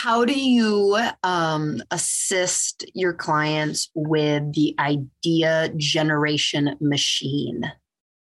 How 0.00 0.24
do 0.24 0.38
you 0.38 0.96
um, 1.24 1.82
assist 1.90 2.84
your 2.94 3.12
clients 3.12 3.90
with 3.96 4.52
the 4.52 4.76
idea 4.78 5.72
generation 5.76 6.76
machine? 6.80 7.72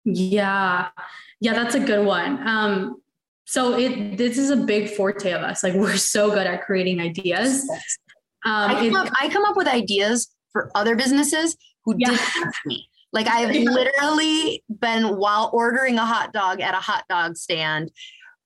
Yeah, 0.05 0.87
yeah, 1.41 1.53
that's 1.53 1.75
a 1.75 1.81
good 1.81 2.05
one. 2.05 2.47
Um, 2.47 3.01
so 3.43 3.77
it 3.77 4.15
this 4.15 4.37
is 4.37 4.51
a 4.51 4.55
big 4.55 4.89
forte 4.89 5.33
of 5.33 5.41
us. 5.41 5.63
Like 5.63 5.73
we're 5.75 5.97
so 5.97 6.29
good 6.29 6.47
at 6.47 6.61
creating 6.63 7.01
ideas. 7.01 7.69
Um, 8.45 8.71
I, 8.71 8.75
come 8.75 8.95
up, 8.95 9.09
I 9.19 9.27
come 9.27 9.43
up 9.43 9.57
with 9.57 9.67
ideas 9.67 10.31
for 10.53 10.71
other 10.75 10.95
businesses 10.95 11.57
who 11.83 11.95
yeah. 11.97 12.11
didn't 12.11 12.21
ask 12.21 12.65
me. 12.65 12.87
Like 13.11 13.27
I've 13.27 13.53
literally 13.53 14.63
been 14.69 15.17
while 15.17 15.49
ordering 15.51 15.97
a 15.97 16.05
hot 16.05 16.31
dog 16.31 16.61
at 16.61 16.73
a 16.73 16.77
hot 16.79 17.03
dog 17.09 17.35
stand, 17.35 17.91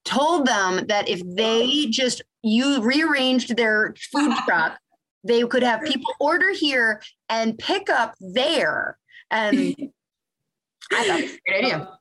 told 0.06 0.47
them 0.47 0.86
that 0.88 1.08
if 1.08 1.22
they 1.36 1.88
just 1.88 2.22
you 2.43 2.82
rearranged 2.82 3.56
their 3.56 3.93
food 4.12 4.34
truck, 4.47 4.78
they 5.24 5.43
could 5.43 5.64
have 5.64 5.84
people 5.84 6.14
order 6.20 6.54
here 6.54 7.02
and 7.28 7.58
pick 7.58 7.89
up 7.89 8.16
there. 8.20 8.97
And 9.32 9.76
I 10.91 11.08
thought 11.08 11.20
it 11.20 11.24
was 11.24 11.34
a 11.34 11.39
great 11.45 11.66
idea 11.66 11.99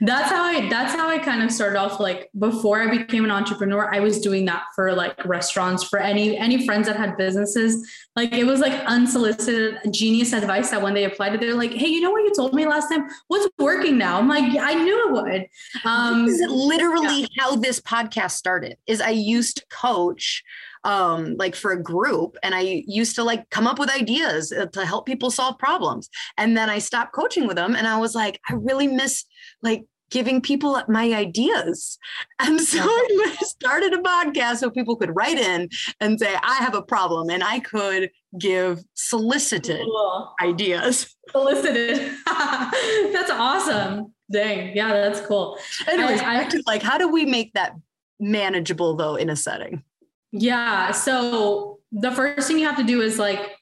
that's 0.00 0.30
how 0.30 0.42
i 0.42 0.68
that's 0.68 0.94
how 0.94 1.08
i 1.08 1.18
kind 1.18 1.42
of 1.42 1.50
started 1.50 1.78
off 1.78 2.00
like 2.00 2.30
before 2.38 2.80
i 2.80 2.88
became 2.88 3.24
an 3.24 3.30
entrepreneur 3.30 3.92
i 3.94 4.00
was 4.00 4.20
doing 4.20 4.44
that 4.46 4.64
for 4.74 4.92
like 4.94 5.22
restaurants 5.26 5.84
for 5.84 5.98
any 5.98 6.36
any 6.36 6.64
friends 6.66 6.86
that 6.86 6.96
had 6.96 7.16
businesses. 7.16 7.88
Like 8.16 8.32
it 8.32 8.44
was 8.44 8.60
like 8.60 8.72
unsolicited 8.86 9.78
genius 9.90 10.32
advice 10.32 10.70
that 10.70 10.82
when 10.82 10.94
they 10.94 11.04
applied 11.04 11.34
it 11.34 11.40
they're 11.40 11.54
like 11.54 11.72
hey 11.72 11.88
you 11.88 12.00
know 12.00 12.10
what 12.10 12.22
you 12.22 12.32
told 12.34 12.54
me 12.54 12.66
last 12.66 12.88
time? 12.88 13.08
What's 13.28 13.48
working 13.58 13.98
now? 13.98 14.18
I'm 14.18 14.28
like 14.28 14.44
i 14.58 14.74
knew 14.74 15.08
it 15.08 15.12
would. 15.12 15.46
Um 15.84 16.26
this 16.26 16.40
is 16.40 16.50
literally 16.50 17.22
yeah. 17.22 17.26
how 17.38 17.56
this 17.56 17.80
podcast 17.80 18.32
started 18.32 18.76
is 18.86 19.00
i 19.00 19.10
used 19.10 19.58
to 19.58 19.66
coach 19.70 20.42
um, 20.84 21.36
like 21.36 21.54
for 21.54 21.72
a 21.72 21.82
group. 21.82 22.36
And 22.42 22.54
I 22.54 22.84
used 22.86 23.14
to 23.16 23.24
like 23.24 23.48
come 23.50 23.66
up 23.66 23.78
with 23.78 23.90
ideas 23.90 24.52
uh, 24.52 24.66
to 24.66 24.84
help 24.84 25.06
people 25.06 25.30
solve 25.30 25.58
problems. 25.58 26.08
And 26.36 26.56
then 26.56 26.68
I 26.70 26.78
stopped 26.78 27.12
coaching 27.12 27.46
with 27.46 27.56
them 27.56 27.76
and 27.76 27.86
I 27.86 27.98
was 27.98 28.14
like, 28.14 28.40
I 28.48 28.54
really 28.54 28.88
miss 28.88 29.24
like 29.62 29.84
giving 30.12 30.42
people 30.42 30.80
my 30.88 31.12
ideas. 31.12 31.98
And 32.44 32.60
so 32.60 32.80
I 32.82 33.36
started 33.42 33.94
a 33.94 33.98
podcast 33.98 34.56
so 34.56 34.68
people 34.68 34.96
could 34.96 35.14
write 35.14 35.38
in 35.38 35.68
and 36.00 36.18
say, 36.18 36.34
I 36.42 36.56
have 36.56 36.74
a 36.74 36.82
problem. 36.82 37.30
And 37.30 37.44
I 37.44 37.60
could 37.60 38.10
give 38.36 38.82
solicited 38.94 39.84
cool. 39.84 40.34
ideas. 40.42 41.14
Solicited. 41.30 42.12
that's 42.26 43.30
awesome. 43.30 44.12
Dang. 44.30 44.76
Yeah, 44.76 44.92
that's 44.92 45.20
cool. 45.20 45.56
Anyways, 45.86 46.20
I, 46.20 46.42
I, 46.42 46.50
like, 46.66 46.82
how 46.82 46.98
do 46.98 47.08
we 47.08 47.24
make 47.24 47.52
that 47.52 47.74
manageable 48.18 48.96
though 48.96 49.14
in 49.14 49.30
a 49.30 49.36
setting? 49.36 49.84
Yeah. 50.32 50.90
So 50.92 51.80
the 51.92 52.10
first 52.10 52.48
thing 52.48 52.58
you 52.58 52.66
have 52.66 52.78
to 52.78 52.84
do 52.84 53.02
is 53.02 53.18
like 53.18 53.56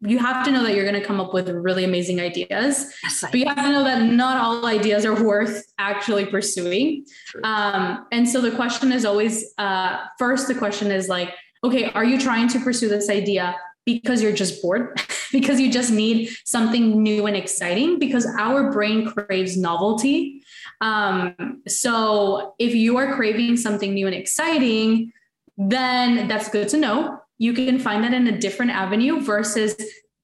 you 0.00 0.18
have 0.18 0.44
to 0.44 0.50
know 0.50 0.62
that 0.64 0.74
you're 0.74 0.84
going 0.84 1.00
to 1.00 1.06
come 1.06 1.20
up 1.20 1.32
with 1.32 1.48
really 1.48 1.84
amazing 1.84 2.20
ideas 2.20 2.92
yes, 3.02 3.20
but 3.20 3.34
you 3.34 3.46
have 3.46 3.56
to 3.56 3.70
know 3.70 3.84
that 3.84 4.02
not 4.02 4.36
all 4.36 4.66
ideas 4.66 5.04
are 5.04 5.24
worth 5.24 5.64
actually 5.78 6.26
pursuing. 6.26 7.04
Um, 7.44 8.06
and 8.10 8.28
so 8.28 8.40
the 8.40 8.50
question 8.50 8.92
is 8.92 9.04
always 9.04 9.54
uh, 9.58 10.04
first 10.18 10.48
the 10.48 10.54
question 10.54 10.90
is 10.90 11.08
like 11.08 11.32
okay 11.62 11.90
are 11.92 12.04
you 12.04 12.18
trying 12.18 12.48
to 12.48 12.60
pursue 12.60 12.88
this 12.88 13.08
idea 13.08 13.56
because 13.84 14.20
you're 14.20 14.32
just 14.32 14.60
bored? 14.60 15.00
Because 15.32 15.60
you 15.60 15.72
just 15.72 15.90
need 15.90 16.30
something 16.44 17.02
new 17.02 17.26
and 17.26 17.36
exciting? 17.36 17.98
Because 17.98 18.26
our 18.38 18.72
brain 18.72 19.10
craves 19.10 19.56
novelty. 19.56 20.40
Um, 20.80 21.62
so 21.66 22.54
if 22.60 22.76
you 22.76 22.96
are 22.96 23.12
craving 23.16 23.56
something 23.56 23.92
new 23.92 24.06
and 24.06 24.14
exciting 24.14 25.12
then 25.56 26.28
that's 26.28 26.48
good 26.48 26.68
to 26.68 26.76
know. 26.76 27.18
You 27.38 27.52
can 27.52 27.78
find 27.78 28.04
that 28.04 28.14
in 28.14 28.26
a 28.26 28.38
different 28.38 28.72
avenue 28.72 29.20
versus 29.20 29.76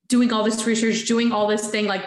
doing 0.09 0.33
all 0.33 0.45
this 0.45 0.67
research, 0.67 1.07
doing 1.07 1.33
all 1.33 1.47
this 1.47 1.69
thing, 1.69 1.87
like 1.87 2.05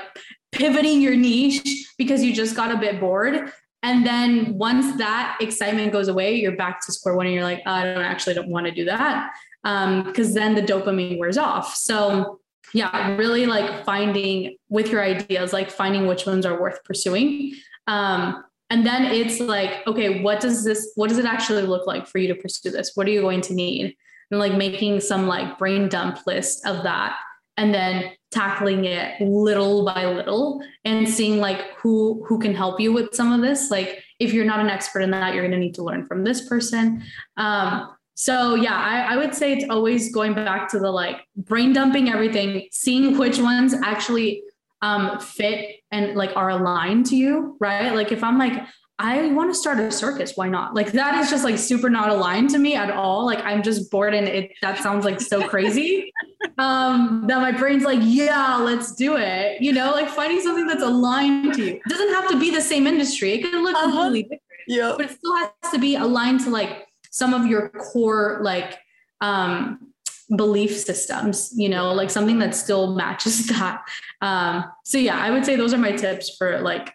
pivoting 0.51 1.01
your 1.01 1.15
niche 1.15 1.91
because 1.97 2.23
you 2.23 2.33
just 2.33 2.55
got 2.55 2.71
a 2.71 2.77
bit 2.77 2.99
bored. 2.99 3.51
And 3.83 4.05
then 4.05 4.57
once 4.57 4.97
that 4.97 5.37
excitement 5.41 5.91
goes 5.91 6.07
away, 6.07 6.35
you're 6.35 6.55
back 6.55 6.83
to 6.85 6.91
square 6.91 7.15
one 7.15 7.27
and 7.27 7.35
you're 7.35 7.43
like, 7.43 7.61
oh, 7.65 7.71
I 7.71 7.83
don't 7.83 8.03
actually 8.03 8.33
don't 8.33 8.49
want 8.49 8.65
to 8.65 8.71
do 8.71 8.85
that. 8.85 9.31
Because 9.63 10.29
um, 10.29 10.33
then 10.33 10.55
the 10.55 10.61
dopamine 10.61 11.19
wears 11.19 11.37
off. 11.37 11.75
So 11.75 12.39
yeah, 12.73 13.15
really 13.15 13.45
like 13.45 13.85
finding 13.85 14.57
with 14.69 14.89
your 14.91 15.03
ideas, 15.03 15.53
like 15.53 15.69
finding 15.69 16.07
which 16.07 16.25
ones 16.25 16.45
are 16.45 16.59
worth 16.59 16.83
pursuing. 16.83 17.53
Um, 17.87 18.43
and 18.69 18.85
then 18.85 19.05
it's 19.05 19.39
like 19.39 19.85
okay 19.87 20.21
what 20.21 20.39
does 20.39 20.63
this 20.63 20.91
what 20.95 21.09
does 21.09 21.17
it 21.17 21.25
actually 21.25 21.63
look 21.63 21.85
like 21.85 22.07
for 22.07 22.17
you 22.17 22.27
to 22.27 22.35
pursue 22.35 22.71
this? 22.71 22.91
What 22.95 23.07
are 23.07 23.11
you 23.11 23.21
going 23.21 23.41
to 23.41 23.53
need? 23.53 23.95
And 24.31 24.39
like 24.39 24.53
making 24.53 25.01
some 25.01 25.27
like 25.27 25.57
brain 25.59 25.87
dump 25.87 26.19
list 26.25 26.65
of 26.65 26.83
that 26.83 27.17
and 27.57 27.73
then 27.73 28.11
tackling 28.31 28.85
it 28.85 29.21
little 29.21 29.85
by 29.85 30.05
little 30.05 30.61
and 30.83 31.07
seeing 31.07 31.39
like 31.39 31.61
who 31.77 32.25
who 32.27 32.39
can 32.39 32.53
help 32.53 32.79
you 32.79 32.91
with 32.91 33.13
some 33.13 33.31
of 33.31 33.41
this. 33.41 33.69
Like 33.69 34.03
if 34.19 34.33
you're 34.33 34.45
not 34.45 34.59
an 34.59 34.69
expert 34.69 35.01
in 35.01 35.11
that 35.11 35.33
you're 35.33 35.43
going 35.43 35.51
to 35.51 35.59
need 35.59 35.75
to 35.75 35.83
learn 35.83 36.05
from 36.05 36.23
this 36.23 36.47
person. 36.47 37.03
Um, 37.37 37.95
So 38.17 38.55
yeah, 38.55 38.75
I, 38.75 39.13
I, 39.13 39.17
would 39.17 39.35
say 39.35 39.51
it's 39.51 39.69
always 39.69 40.13
going 40.13 40.33
back 40.33 40.69
to 40.69 40.79
the 40.79 40.89
like 40.89 41.17
brain 41.35 41.73
dumping 41.73 42.09
everything, 42.09 42.67
seeing 42.71 43.17
which 43.17 43.39
ones 43.39 43.73
actually 43.73 44.41
um, 44.81 45.19
fit 45.19 45.77
and 45.91 46.15
like 46.15 46.35
are 46.35 46.49
aligned 46.49 47.07
to 47.07 47.15
you, 47.15 47.57
right? 47.59 47.93
Like 47.93 48.11
if 48.11 48.23
I'm 48.23 48.37
like, 48.37 48.61
I 48.97 49.27
want 49.33 49.51
to 49.51 49.55
start 49.55 49.77
a 49.79 49.91
circus, 49.91 50.33
why 50.35 50.47
not? 50.47 50.73
Like 50.73 50.93
that 50.93 51.15
is 51.15 51.29
just 51.29 51.43
like 51.43 51.57
super 51.57 51.89
not 51.89 52.09
aligned 52.09 52.49
to 52.51 52.57
me 52.57 52.75
at 52.75 52.89
all. 52.91 53.25
Like 53.25 53.39
I'm 53.43 53.61
just 53.61 53.91
bored 53.91 54.13
and 54.13 54.27
it 54.27 54.51
that 54.61 54.77
sounds 54.77 55.03
like 55.03 55.19
so 55.19 55.45
crazy. 55.47 56.13
um, 56.57 57.25
that 57.27 57.41
my 57.41 57.51
brain's 57.51 57.83
like, 57.83 57.99
yeah, 58.01 58.55
let's 58.55 58.95
do 58.95 59.17
it. 59.17 59.61
You 59.61 59.73
know, 59.73 59.91
like 59.91 60.07
finding 60.07 60.39
something 60.39 60.65
that's 60.65 60.83
aligned 60.83 61.55
to 61.55 61.65
you. 61.65 61.73
It 61.73 61.89
doesn't 61.89 62.13
have 62.13 62.29
to 62.29 62.39
be 62.39 62.51
the 62.51 62.61
same 62.61 62.87
industry. 62.87 63.33
It 63.33 63.41
can 63.41 63.63
look 63.63 63.75
uh-huh. 63.75 63.91
completely 63.91 64.23
different. 64.23 64.41
Yeah. 64.67 64.93
But 64.95 65.07
it 65.07 65.17
still 65.17 65.35
has 65.37 65.71
to 65.73 65.77
be 65.77 65.97
aligned 65.97 66.39
to 66.41 66.49
like 66.49 66.87
some 67.11 67.33
of 67.33 67.45
your 67.45 67.69
core 67.69 68.39
like 68.41 68.77
um 69.21 69.93
belief 70.35 70.75
systems 70.75 71.51
you 71.55 71.69
know 71.69 71.93
like 71.93 72.09
something 72.09 72.39
that 72.39 72.55
still 72.55 72.95
matches 72.95 73.47
that. 73.49 73.81
Um 74.21 74.65
so 74.83 74.97
yeah 74.97 75.19
i 75.19 75.29
would 75.29 75.45
say 75.45 75.55
those 75.55 75.73
are 75.73 75.77
my 75.77 75.91
tips 75.91 76.35
for 76.35 76.59
like 76.61 76.93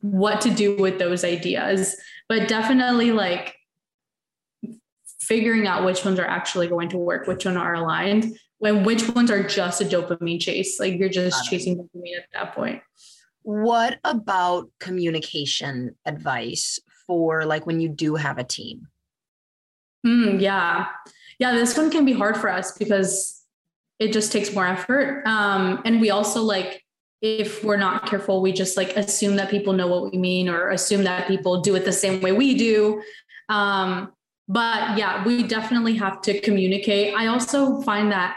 what 0.00 0.40
to 0.40 0.50
do 0.50 0.76
with 0.76 0.98
those 0.98 1.24
ideas 1.24 1.96
but 2.28 2.48
definitely 2.48 3.12
like 3.12 3.54
figuring 5.20 5.66
out 5.66 5.84
which 5.84 6.04
ones 6.04 6.18
are 6.18 6.26
actually 6.26 6.66
going 6.66 6.88
to 6.88 6.98
work 6.98 7.26
which 7.26 7.44
ones 7.44 7.56
are 7.56 7.74
aligned 7.74 8.36
when 8.62 8.84
which 8.84 9.08
ones 9.08 9.28
are 9.28 9.42
just 9.42 9.80
a 9.80 9.84
dopamine 9.84 10.40
chase 10.40 10.78
like 10.78 10.94
you're 10.94 11.08
just 11.08 11.50
chasing 11.50 11.76
dopamine 11.76 12.16
at 12.16 12.28
that 12.32 12.54
point. 12.54 12.80
What 13.42 13.98
about 14.04 14.70
communication 14.78 15.96
advice 16.06 16.78
for 17.04 17.44
like 17.44 17.66
when 17.66 17.80
you 17.80 17.88
do 17.88 18.14
have 18.14 18.38
a 18.38 18.44
team? 18.44 18.86
Mm, 20.06 20.40
yeah. 20.40 20.86
Yeah, 21.42 21.56
this 21.56 21.76
one 21.76 21.90
can 21.90 22.04
be 22.04 22.12
hard 22.12 22.36
for 22.36 22.48
us 22.48 22.78
because 22.78 23.42
it 23.98 24.12
just 24.12 24.30
takes 24.30 24.54
more 24.54 24.64
effort. 24.64 25.26
Um, 25.26 25.82
and 25.84 26.00
we 26.00 26.08
also 26.08 26.40
like, 26.40 26.84
if 27.20 27.64
we're 27.64 27.76
not 27.76 28.06
careful, 28.06 28.40
we 28.40 28.52
just 28.52 28.76
like 28.76 28.96
assume 28.96 29.34
that 29.34 29.50
people 29.50 29.72
know 29.72 29.88
what 29.88 30.12
we 30.12 30.18
mean 30.18 30.48
or 30.48 30.68
assume 30.68 31.02
that 31.02 31.26
people 31.26 31.60
do 31.60 31.74
it 31.74 31.84
the 31.84 31.92
same 31.92 32.20
way 32.20 32.30
we 32.30 32.54
do. 32.54 33.02
Um, 33.48 34.12
but 34.46 34.96
yeah, 34.96 35.24
we 35.24 35.42
definitely 35.42 35.96
have 35.96 36.22
to 36.22 36.38
communicate. 36.38 37.12
I 37.12 37.26
also 37.26 37.82
find 37.82 38.12
that 38.12 38.36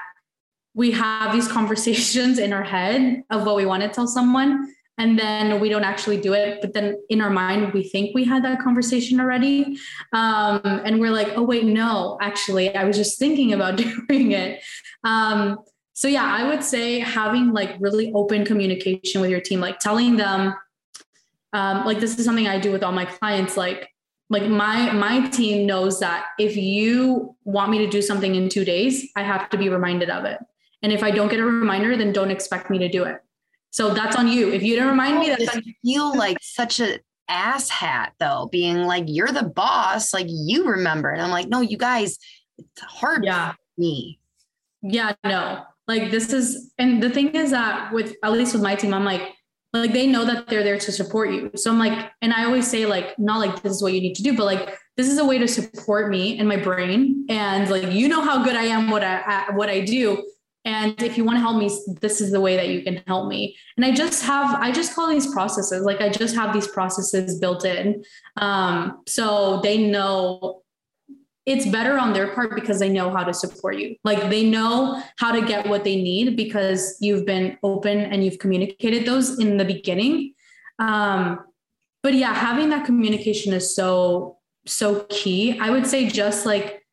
we 0.73 0.89
have 0.89 1.31
these 1.31 1.47
conversations 1.59 2.39
in 2.39 2.53
our 2.53 2.63
head 2.63 3.21
of 3.29 3.45
what 3.45 3.55
we 3.55 3.67
want 3.67 3.83
to 3.83 3.89
tell 3.89 4.07
someone 4.07 4.73
and 4.97 5.19
then 5.19 5.59
we 5.59 5.69
don't 5.69 5.83
actually 5.83 6.19
do 6.19 6.33
it 6.33 6.61
but 6.61 6.73
then 6.73 6.97
in 7.09 7.21
our 7.21 7.29
mind 7.29 7.73
we 7.73 7.83
think 7.83 8.15
we 8.15 8.23
had 8.23 8.43
that 8.43 8.59
conversation 8.59 9.19
already. 9.19 9.77
Um, 10.13 10.61
and 10.63 10.99
we're 10.99 11.11
like 11.11 11.33
oh 11.35 11.43
wait 11.43 11.65
no 11.65 12.17
actually 12.21 12.73
i 12.75 12.83
was 12.83 12.97
just 12.97 13.19
thinking 13.19 13.53
about 13.53 13.77
doing 14.09 14.31
it. 14.31 14.61
Um, 15.03 15.59
so 15.95 16.07
yeah 16.07 16.25
i 16.25 16.47
would 16.47 16.63
say 16.63 16.99
having 16.99 17.51
like 17.51 17.75
really 17.79 18.13
open 18.13 18.45
communication 18.45 19.21
with 19.21 19.31
your 19.31 19.39
team 19.39 19.59
like 19.59 19.79
telling 19.79 20.17
them 20.17 20.53
um, 21.53 21.85
like 21.85 21.99
this 21.99 22.19
is 22.19 22.25
something 22.25 22.47
i 22.47 22.59
do 22.59 22.71
with 22.71 22.83
all 22.83 22.91
my 22.91 23.05
clients 23.05 23.57
like 23.57 23.89
like 24.29 24.47
my 24.47 24.91
my 24.91 25.27
team 25.29 25.65
knows 25.65 25.99
that 25.99 26.25
if 26.37 26.55
you 26.57 27.35
want 27.43 27.71
me 27.71 27.77
to 27.79 27.87
do 27.87 28.01
something 28.01 28.35
in 28.35 28.49
two 28.49 28.65
days 28.65 29.07
i 29.15 29.23
have 29.23 29.49
to 29.49 29.57
be 29.57 29.69
reminded 29.69 30.09
of 30.09 30.25
it. 30.25 30.37
And 30.83 30.91
if 30.91 31.01
i 31.01 31.09
don't 31.09 31.29
get 31.29 31.39
a 31.39 31.45
reminder 31.45 31.95
then 31.97 32.11
don't 32.11 32.31
expect 32.31 32.69
me 32.69 32.77
to 32.79 32.89
do 32.89 33.05
it 33.05 33.21
so 33.75 33.93
that's 33.93 34.15
on 34.15 34.29
you. 34.29 34.53
If 34.53 34.63
you 34.63 34.75
didn't 34.75 34.87
remind 34.87 35.19
me, 35.19 35.27
that's 35.27 35.53
on 35.53 35.61
you. 35.65 35.73
feel 35.83 36.17
like 36.17 36.37
such 36.39 36.79
an 36.79 36.99
ass 37.27 37.67
hat 37.69 38.13
though, 38.21 38.47
being 38.49 38.83
like, 38.83 39.03
you're 39.05 39.33
the 39.33 39.43
boss, 39.43 40.13
like 40.13 40.27
you 40.29 40.65
remember. 40.65 41.09
And 41.09 41.21
I'm 41.21 41.29
like, 41.29 41.49
no, 41.49 41.59
you 41.59 41.77
guys, 41.77 42.17
it's 42.57 42.81
hard 42.81 43.25
yeah. 43.25 43.51
for 43.51 43.57
me. 43.77 44.17
Yeah, 44.81 45.11
no. 45.25 45.63
Like 45.89 46.09
this 46.09 46.31
is 46.31 46.71
and 46.77 47.03
the 47.03 47.09
thing 47.09 47.35
is 47.35 47.51
that 47.51 47.91
with 47.91 48.15
at 48.23 48.31
least 48.31 48.53
with 48.53 48.63
my 48.63 48.75
team, 48.75 48.93
I'm 48.93 49.03
like, 49.03 49.33
like 49.73 49.91
they 49.91 50.07
know 50.07 50.23
that 50.23 50.47
they're 50.47 50.63
there 50.63 50.79
to 50.79 50.91
support 50.93 51.31
you. 51.31 51.51
So 51.55 51.69
I'm 51.69 51.77
like, 51.77 52.11
and 52.21 52.31
I 52.31 52.45
always 52.45 52.71
say, 52.71 52.85
like, 52.85 53.19
not 53.19 53.39
like 53.39 53.61
this 53.61 53.73
is 53.73 53.83
what 53.83 53.91
you 53.91 53.99
need 53.99 54.15
to 54.15 54.23
do, 54.23 54.37
but 54.37 54.45
like 54.45 54.73
this 54.95 55.09
is 55.09 55.17
a 55.17 55.25
way 55.25 55.37
to 55.37 55.49
support 55.49 56.09
me 56.09 56.39
and 56.39 56.47
my 56.47 56.55
brain. 56.55 57.25
And 57.27 57.69
like 57.69 57.91
you 57.91 58.07
know 58.07 58.21
how 58.21 58.41
good 58.41 58.55
I 58.55 58.63
am 58.63 58.89
what 58.89 59.03
I 59.03 59.47
what 59.53 59.69
I 59.69 59.81
do 59.81 60.23
and 60.65 61.01
if 61.01 61.15
you 61.15 61.23
want 61.23 61.37
to 61.37 61.41
help 61.41 61.57
me 61.57 61.69
this 62.01 62.19
is 62.19 62.31
the 62.31 62.41
way 62.41 62.55
that 62.55 62.69
you 62.69 62.81
can 62.81 63.01
help 63.07 63.29
me. 63.29 63.55
And 63.77 63.85
i 63.85 63.93
just 63.93 64.23
have 64.23 64.59
i 64.59 64.71
just 64.71 64.93
call 64.93 65.09
these 65.09 65.31
processes 65.31 65.83
like 65.83 66.01
i 66.01 66.09
just 66.09 66.35
have 66.35 66.53
these 66.53 66.67
processes 66.67 67.39
built 67.39 67.63
in. 67.63 68.03
Um, 68.37 69.01
so 69.07 69.61
they 69.61 69.77
know 69.87 70.63
it's 71.45 71.67
better 71.67 71.99
on 71.99 72.11
their 72.11 72.33
part 72.33 72.55
because 72.55 72.79
they 72.79 72.89
know 72.89 73.11
how 73.11 73.23
to 73.23 73.31
support 73.31 73.77
you. 73.77 73.95
Like 74.03 74.31
they 74.31 74.49
know 74.49 75.03
how 75.19 75.31
to 75.31 75.45
get 75.45 75.67
what 75.67 75.83
they 75.83 75.95
need 75.95 76.35
because 76.35 76.97
you've 76.99 77.23
been 77.23 77.59
open 77.61 77.99
and 77.99 78.25
you've 78.25 78.39
communicated 78.39 79.05
those 79.05 79.37
in 79.39 79.57
the 79.57 79.65
beginning. 79.65 80.33
Um, 80.79 81.39
but 82.01 82.15
yeah 82.15 82.33
having 82.33 82.69
that 82.69 82.85
communication 82.85 83.53
is 83.53 83.75
so 83.75 84.37
so 84.65 85.05
key. 85.09 85.59
I 85.59 85.69
would 85.69 85.85
say 85.85 86.09
just 86.09 86.47
like 86.47 86.83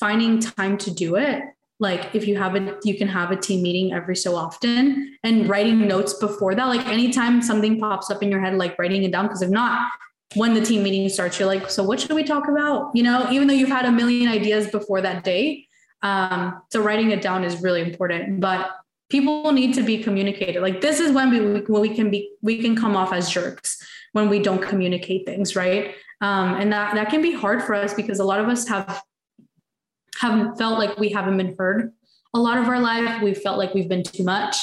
finding 0.00 0.40
time 0.40 0.76
to 0.78 0.90
do 0.90 1.14
it 1.14 1.42
like 1.80 2.14
if 2.14 2.26
you 2.26 2.36
have 2.36 2.56
a 2.56 2.76
you 2.84 2.96
can 2.96 3.08
have 3.08 3.30
a 3.30 3.36
team 3.36 3.62
meeting 3.62 3.92
every 3.92 4.16
so 4.16 4.34
often 4.34 5.16
and 5.22 5.48
writing 5.48 5.86
notes 5.86 6.14
before 6.14 6.54
that. 6.54 6.64
Like 6.64 6.86
anytime 6.86 7.40
something 7.40 7.78
pops 7.78 8.10
up 8.10 8.22
in 8.22 8.30
your 8.30 8.40
head 8.40 8.54
like 8.54 8.78
writing 8.78 9.04
it 9.04 9.12
down 9.12 9.26
because 9.26 9.42
if 9.42 9.50
not 9.50 9.90
when 10.34 10.54
the 10.54 10.60
team 10.60 10.82
meeting 10.82 11.08
starts 11.08 11.38
you're 11.38 11.48
like 11.48 11.70
so 11.70 11.82
what 11.82 12.00
should 12.00 12.12
we 12.12 12.24
talk 12.24 12.48
about? 12.48 12.90
You 12.94 13.04
know 13.04 13.30
even 13.30 13.46
though 13.46 13.54
you've 13.54 13.68
had 13.68 13.84
a 13.84 13.92
million 13.92 14.28
ideas 14.28 14.68
before 14.68 15.00
that 15.02 15.24
day 15.24 15.66
um, 16.02 16.60
so 16.70 16.80
writing 16.80 17.10
it 17.10 17.22
down 17.22 17.44
is 17.44 17.60
really 17.62 17.80
important 17.80 18.40
but 18.40 18.70
people 19.08 19.52
need 19.52 19.74
to 19.74 19.82
be 19.82 20.02
communicated. 20.02 20.60
Like 20.60 20.80
this 20.80 21.00
is 21.00 21.12
when 21.12 21.30
we 21.30 21.60
when 21.60 21.80
we 21.80 21.94
can 21.94 22.10
be 22.10 22.30
we 22.42 22.60
can 22.60 22.74
come 22.74 22.96
off 22.96 23.12
as 23.12 23.30
jerks 23.30 23.80
when 24.12 24.28
we 24.28 24.40
don't 24.40 24.60
communicate 24.60 25.26
things 25.26 25.54
right? 25.54 25.94
Um, 26.20 26.54
and 26.54 26.72
that 26.72 26.96
that 26.96 27.10
can 27.10 27.22
be 27.22 27.32
hard 27.32 27.62
for 27.62 27.74
us 27.74 27.94
because 27.94 28.18
a 28.18 28.24
lot 28.24 28.40
of 28.40 28.48
us 28.48 28.66
have 28.66 29.00
haven't 30.20 30.56
felt 30.56 30.78
like 30.78 30.98
we 30.98 31.10
haven't 31.10 31.36
been 31.36 31.54
heard 31.58 31.92
a 32.34 32.40
lot 32.40 32.58
of 32.58 32.68
our 32.68 32.80
life. 32.80 33.22
We've 33.22 33.38
felt 33.38 33.58
like 33.58 33.74
we've 33.74 33.88
been 33.88 34.02
too 34.02 34.24
much. 34.24 34.56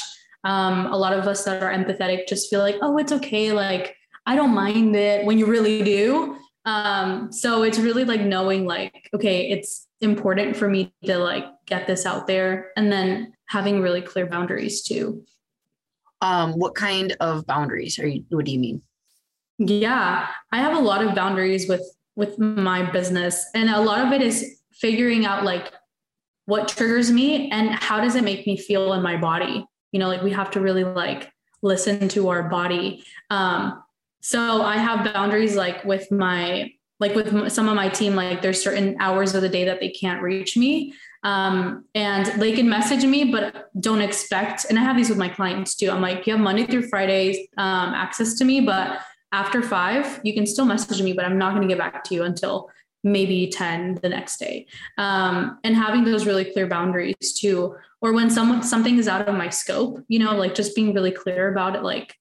Um, 0.44 0.86
a 0.86 0.96
lot 0.96 1.12
of 1.12 1.26
us 1.26 1.44
that 1.44 1.62
are 1.62 1.72
empathetic 1.72 2.28
just 2.28 2.48
feel 2.48 2.60
like, 2.60 2.76
oh, 2.80 2.98
it's 2.98 3.12
okay. 3.12 3.52
Like, 3.52 3.96
I 4.26 4.36
don't 4.36 4.54
mind 4.54 4.94
it 4.94 5.24
when 5.24 5.38
you 5.38 5.46
really 5.46 5.82
do. 5.82 6.36
Um, 6.64 7.32
so 7.32 7.62
it's 7.62 7.78
really 7.78 8.04
like 8.04 8.20
knowing, 8.20 8.64
like, 8.64 9.08
okay, 9.14 9.50
it's 9.50 9.86
important 10.00 10.56
for 10.56 10.68
me 10.68 10.92
to 11.04 11.18
like 11.18 11.44
get 11.66 11.86
this 11.86 12.06
out 12.06 12.26
there 12.26 12.70
and 12.76 12.92
then 12.92 13.32
having 13.48 13.80
really 13.80 14.02
clear 14.02 14.26
boundaries 14.26 14.82
too. 14.82 15.24
Um, 16.22 16.52
what 16.52 16.74
kind 16.74 17.16
of 17.20 17.46
boundaries 17.46 17.98
are 17.98 18.06
you, 18.06 18.24
what 18.30 18.44
do 18.44 18.52
you 18.52 18.58
mean? 18.58 18.82
Yeah, 19.58 20.28
I 20.52 20.58
have 20.58 20.76
a 20.76 20.80
lot 20.80 21.04
of 21.04 21.14
boundaries 21.14 21.68
with 21.68 21.82
with 22.14 22.38
my 22.38 22.82
business 22.90 23.44
and 23.54 23.68
a 23.68 23.80
lot 23.80 24.06
of 24.06 24.10
it 24.12 24.22
is 24.22 24.58
figuring 24.80 25.24
out 25.24 25.44
like 25.44 25.72
what 26.46 26.68
triggers 26.68 27.10
me 27.10 27.50
and 27.50 27.70
how 27.70 28.00
does 28.00 28.14
it 28.14 28.24
make 28.24 28.46
me 28.46 28.56
feel 28.56 28.92
in 28.92 29.02
my 29.02 29.16
body? 29.16 29.64
You 29.92 30.00
know 30.00 30.08
like 30.08 30.22
we 30.22 30.32
have 30.32 30.50
to 30.52 30.60
really 30.60 30.84
like 30.84 31.30
listen 31.62 32.08
to 32.08 32.28
our 32.28 32.44
body. 32.48 33.04
Um 33.30 33.82
so 34.22 34.62
i 34.62 34.76
have 34.76 35.12
boundaries 35.12 35.54
like 35.54 35.84
with 35.84 36.10
my 36.10 36.70
like 36.98 37.14
with 37.14 37.52
some 37.52 37.68
of 37.68 37.76
my 37.76 37.88
team 37.88 38.14
like 38.16 38.42
there's 38.42 38.62
certain 38.62 38.96
hours 38.98 39.34
of 39.34 39.42
the 39.42 39.48
day 39.48 39.64
that 39.64 39.80
they 39.80 39.90
can't 39.90 40.22
reach 40.22 40.56
me. 40.56 40.92
Um, 41.22 41.84
and 41.94 42.26
they 42.40 42.52
can 42.52 42.68
message 42.68 43.04
me 43.04 43.30
but 43.32 43.70
don't 43.80 44.00
expect 44.00 44.66
and 44.68 44.78
i 44.78 44.82
have 44.82 44.96
these 44.96 45.08
with 45.08 45.18
my 45.18 45.28
clients 45.28 45.74
too. 45.74 45.90
I'm 45.90 46.00
like 46.00 46.26
you 46.26 46.32
have 46.32 46.40
monday 46.40 46.66
through 46.66 46.88
fridays 46.88 47.36
um, 47.56 47.94
access 47.94 48.34
to 48.34 48.44
me 48.44 48.60
but 48.60 49.00
after 49.32 49.60
five 49.62 50.20
you 50.22 50.34
can 50.34 50.46
still 50.46 50.66
message 50.66 51.02
me 51.02 51.12
but 51.12 51.24
i'm 51.24 51.38
not 51.38 51.54
going 51.54 51.66
to 51.66 51.68
get 51.68 51.78
back 51.78 52.04
to 52.04 52.14
you 52.14 52.22
until 52.22 52.70
maybe 53.04 53.48
10 53.48 54.00
the 54.02 54.08
next 54.08 54.38
day. 54.38 54.66
Um, 54.98 55.58
and 55.64 55.76
having 55.76 56.04
those 56.04 56.26
really 56.26 56.44
clear 56.44 56.66
boundaries 56.66 57.38
too 57.38 57.74
or 58.02 58.12
when 58.12 58.30
someone 58.30 58.62
something 58.62 58.98
is 58.98 59.08
out 59.08 59.26
of 59.26 59.34
my 59.34 59.48
scope 59.48 60.04
you 60.06 60.18
know 60.18 60.36
like 60.36 60.54
just 60.54 60.76
being 60.76 60.92
really 60.92 61.10
clear 61.10 61.50
about 61.50 61.74
it 61.74 61.82
like 61.82 62.14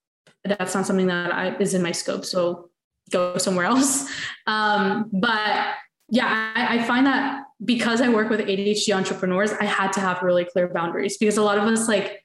that's 0.45 0.73
not 0.73 0.85
something 0.85 1.07
that 1.07 1.33
I, 1.33 1.55
is 1.57 1.73
in 1.73 1.81
my 1.81 1.91
scope 1.91 2.23
so 2.23 2.69
go 3.11 3.37
somewhere 3.37 3.65
else. 3.65 4.09
Um, 4.47 5.09
but 5.11 5.73
yeah 6.09 6.53
I, 6.55 6.77
I 6.77 6.83
find 6.83 7.07
that 7.07 7.45
because 7.63 7.99
i 7.99 8.07
work 8.09 8.29
with 8.29 8.41
adhd 8.41 8.95
entrepreneurs 8.95 9.51
i 9.53 9.65
had 9.65 9.91
to 9.93 9.99
have 9.99 10.21
really 10.21 10.45
clear 10.45 10.67
boundaries 10.67 11.17
because 11.17 11.37
a 11.37 11.41
lot 11.41 11.57
of 11.57 11.63
us 11.63 11.87
like 11.87 12.23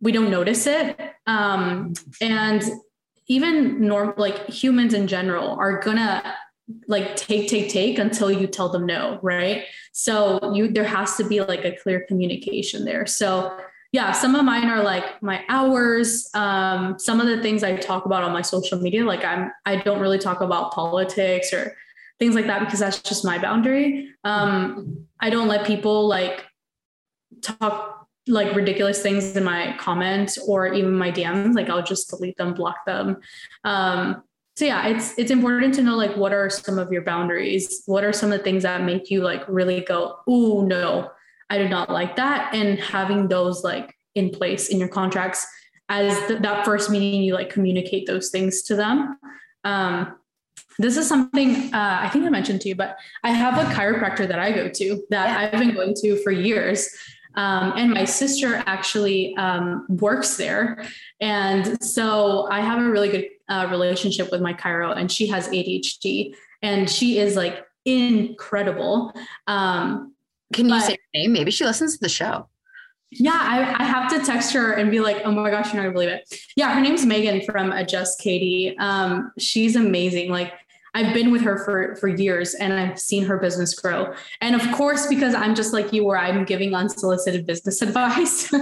we 0.00 0.12
don't 0.12 0.30
notice 0.30 0.66
it. 0.66 0.98
Um, 1.26 1.92
and 2.20 2.62
even 3.28 3.86
normal 3.86 4.14
like 4.16 4.48
humans 4.48 4.94
in 4.94 5.06
general 5.06 5.50
are 5.50 5.80
gonna 5.80 6.34
like 6.86 7.16
take 7.16 7.48
take 7.48 7.68
take 7.68 7.98
until 7.98 8.30
you 8.30 8.46
tell 8.46 8.68
them 8.68 8.86
no 8.86 9.18
right 9.22 9.64
so 9.92 10.52
you 10.54 10.68
there 10.68 10.84
has 10.84 11.16
to 11.16 11.24
be 11.24 11.40
like 11.40 11.64
a 11.64 11.76
clear 11.76 12.04
communication 12.06 12.84
there 12.84 13.06
so 13.06 13.56
yeah 13.92 14.12
some 14.12 14.34
of 14.34 14.44
mine 14.44 14.68
are 14.68 14.82
like 14.82 15.22
my 15.22 15.44
hours 15.48 16.28
um, 16.34 16.98
some 16.98 17.20
of 17.20 17.26
the 17.26 17.42
things 17.42 17.62
i 17.62 17.76
talk 17.76 18.06
about 18.06 18.22
on 18.22 18.32
my 18.32 18.42
social 18.42 18.80
media 18.80 19.04
like 19.04 19.24
i'm 19.24 19.50
i 19.66 19.76
don't 19.76 20.00
really 20.00 20.18
talk 20.18 20.40
about 20.40 20.72
politics 20.72 21.52
or 21.52 21.76
things 22.20 22.34
like 22.34 22.46
that 22.46 22.60
because 22.60 22.78
that's 22.78 23.00
just 23.00 23.24
my 23.24 23.38
boundary. 23.38 24.10
Um, 24.22 25.06
I 25.18 25.30
don't 25.30 25.48
let 25.48 25.66
people 25.66 26.06
like 26.06 26.44
talk 27.40 28.06
like 28.28 28.54
ridiculous 28.54 29.02
things 29.02 29.34
in 29.34 29.42
my 29.42 29.74
comments 29.80 30.38
or 30.46 30.72
even 30.72 30.92
my 30.92 31.10
DMs. 31.10 31.54
Like 31.54 31.70
I'll 31.70 31.82
just 31.82 32.10
delete 32.10 32.36
them, 32.36 32.54
block 32.54 32.84
them. 32.86 33.16
Um, 33.64 34.22
so 34.60 34.66
yeah, 34.66 34.88
it's 34.88 35.14
it's 35.16 35.30
important 35.30 35.72
to 35.76 35.82
know 35.82 35.96
like 35.96 36.14
what 36.18 36.34
are 36.34 36.50
some 36.50 36.78
of 36.78 36.92
your 36.92 37.00
boundaries? 37.00 37.82
What 37.86 38.04
are 38.04 38.12
some 38.12 38.30
of 38.30 38.36
the 38.36 38.44
things 38.44 38.64
that 38.64 38.82
make 38.82 39.10
you 39.10 39.22
like 39.22 39.42
really 39.48 39.80
go, 39.80 40.18
oh 40.28 40.66
no, 40.66 41.10
I 41.48 41.56
do 41.56 41.66
not 41.66 41.88
like 41.88 42.16
that, 42.16 42.54
and 42.54 42.78
having 42.78 43.28
those 43.28 43.64
like 43.64 43.96
in 44.14 44.28
place 44.28 44.68
in 44.68 44.78
your 44.78 44.88
contracts 44.88 45.46
as 45.88 46.14
th- 46.26 46.42
that 46.42 46.66
first 46.66 46.90
meeting, 46.90 47.22
you 47.22 47.32
like 47.32 47.48
communicate 47.48 48.06
those 48.06 48.28
things 48.28 48.60
to 48.64 48.76
them. 48.76 49.16
Um, 49.64 50.18
this 50.78 50.98
is 50.98 51.08
something 51.08 51.72
uh, 51.72 52.00
I 52.02 52.10
think 52.10 52.26
I 52.26 52.28
mentioned 52.28 52.60
to 52.60 52.68
you, 52.68 52.74
but 52.74 52.98
I 53.24 53.30
have 53.30 53.56
a 53.56 53.64
chiropractor 53.72 54.28
that 54.28 54.38
I 54.38 54.52
go 54.52 54.68
to 54.68 55.02
that 55.08 55.30
yeah. 55.30 55.38
I've 55.38 55.58
been 55.58 55.74
going 55.74 55.94
to 56.02 56.22
for 56.22 56.32
years. 56.32 56.94
Um, 57.34 57.72
and 57.76 57.92
my 57.92 58.04
sister 58.04 58.62
actually 58.66 59.36
um, 59.36 59.86
works 59.88 60.36
there. 60.36 60.84
And 61.20 61.82
so 61.82 62.48
I 62.50 62.60
have 62.60 62.80
a 62.80 62.90
really 62.90 63.08
good 63.08 63.28
uh, 63.50 63.66
relationship 63.70 64.30
with 64.30 64.40
my 64.40 64.54
chiro, 64.54 64.96
and 64.96 65.12
she 65.12 65.26
has 65.26 65.48
ADHD, 65.48 66.34
and 66.62 66.88
she 66.88 67.18
is 67.18 67.36
like 67.36 67.66
incredible. 67.84 69.12
Um, 69.46 70.14
Can 70.54 70.68
you 70.68 70.80
say 70.80 70.92
her 70.92 70.98
name? 71.18 71.32
Maybe 71.32 71.50
she 71.50 71.64
listens 71.64 71.94
to 71.94 72.00
the 72.00 72.08
show. 72.08 72.48
Yeah, 73.12 73.38
I, 73.40 73.82
I, 73.82 73.84
have 73.84 74.08
to 74.12 74.24
text 74.24 74.52
her 74.52 74.74
and 74.74 74.88
be 74.88 75.00
like, 75.00 75.22
oh 75.24 75.32
my 75.32 75.50
gosh, 75.50 75.66
you're 75.66 75.82
not 75.82 75.88
gonna 75.88 75.92
believe 75.92 76.10
it. 76.10 76.32
Yeah, 76.54 76.72
her 76.72 76.80
name's 76.80 77.04
Megan 77.04 77.40
from 77.42 77.72
Adjust 77.72 78.20
Katie. 78.20 78.76
Um, 78.78 79.32
she's 79.36 79.74
amazing. 79.74 80.30
Like 80.30 80.52
I've 80.94 81.14
been 81.14 81.30
with 81.30 81.42
her 81.42 81.58
for 81.64 81.96
for 81.96 82.08
years 82.08 82.54
and 82.54 82.72
I've 82.72 82.98
seen 82.98 83.24
her 83.26 83.38
business 83.38 83.74
grow. 83.74 84.14
And 84.40 84.54
of 84.54 84.72
course, 84.72 85.06
because 85.06 85.34
I'm 85.34 85.54
just 85.54 85.72
like 85.72 85.92
you, 85.92 86.04
where 86.04 86.18
I'm 86.18 86.44
giving 86.44 86.74
unsolicited 86.74 87.46
business 87.46 87.82
advice. 87.88 88.52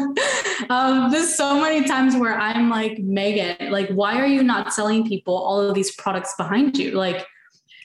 um, 0.71 1.11
there's 1.11 1.35
so 1.35 1.61
many 1.61 1.87
times 1.87 2.17
where 2.17 2.39
I'm 2.39 2.69
like, 2.69 2.99
Megan, 2.99 3.71
like, 3.71 3.89
why 3.91 4.21
are 4.21 4.27
you 4.27 4.43
not 4.43 4.73
selling 4.73 5.07
people 5.07 5.37
all 5.37 5.61
of 5.61 5.75
these 5.75 5.95
products 5.97 6.35
behind 6.37 6.77
you? 6.77 6.93
Like, 6.93 7.27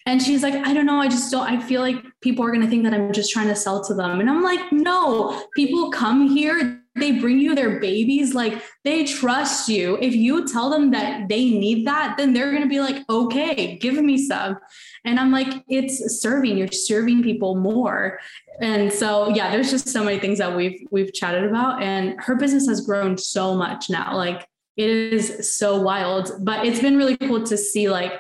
and 0.05 0.21
she's 0.21 0.43
like, 0.43 0.53
I 0.53 0.73
don't 0.73 0.85
know. 0.85 0.99
I 0.99 1.07
just 1.07 1.31
don't, 1.31 1.49
I 1.49 1.61
feel 1.61 1.81
like 1.81 1.95
people 2.21 2.43
are 2.43 2.49
going 2.51 2.61
to 2.61 2.67
think 2.67 2.83
that 2.83 2.93
I'm 2.93 3.13
just 3.13 3.31
trying 3.31 3.47
to 3.47 3.55
sell 3.55 3.83
to 3.85 3.93
them. 3.93 4.19
And 4.19 4.29
I'm 4.29 4.43
like, 4.43 4.71
no, 4.71 5.45
people 5.55 5.91
come 5.91 6.27
here, 6.27 6.82
they 6.95 7.19
bring 7.19 7.39
you 7.39 7.55
their 7.55 7.79
babies. 7.79 8.35
Like 8.35 8.61
they 8.83 9.05
trust 9.05 9.67
you. 9.67 9.97
If 9.99 10.15
you 10.15 10.47
tell 10.47 10.69
them 10.69 10.91
that 10.91 11.27
they 11.27 11.49
need 11.49 11.87
that, 11.87 12.15
then 12.17 12.33
they're 12.33 12.51
going 12.51 12.63
to 12.63 12.69
be 12.69 12.79
like, 12.79 13.03
okay, 13.09 13.77
give 13.77 13.95
me 13.95 14.17
some. 14.17 14.57
And 15.03 15.19
I'm 15.19 15.31
like, 15.31 15.63
it's 15.67 16.21
serving, 16.21 16.57
you're 16.57 16.67
serving 16.67 17.23
people 17.23 17.55
more. 17.55 18.19
And 18.61 18.93
so, 18.93 19.29
yeah, 19.29 19.49
there's 19.51 19.71
just 19.71 19.89
so 19.89 20.03
many 20.03 20.19
things 20.19 20.37
that 20.37 20.55
we've, 20.55 20.87
we've 20.91 21.13
chatted 21.13 21.45
about 21.45 21.81
and 21.81 22.15
her 22.19 22.35
business 22.35 22.67
has 22.67 22.81
grown 22.81 23.17
so 23.17 23.55
much 23.55 23.89
now. 23.89 24.15
Like 24.15 24.47
it 24.77 24.89
is 24.89 25.57
so 25.57 25.81
wild, 25.81 26.31
but 26.41 26.65
it's 26.65 26.79
been 26.79 26.97
really 26.97 27.17
cool 27.17 27.43
to 27.43 27.57
see 27.57 27.89
like, 27.89 28.13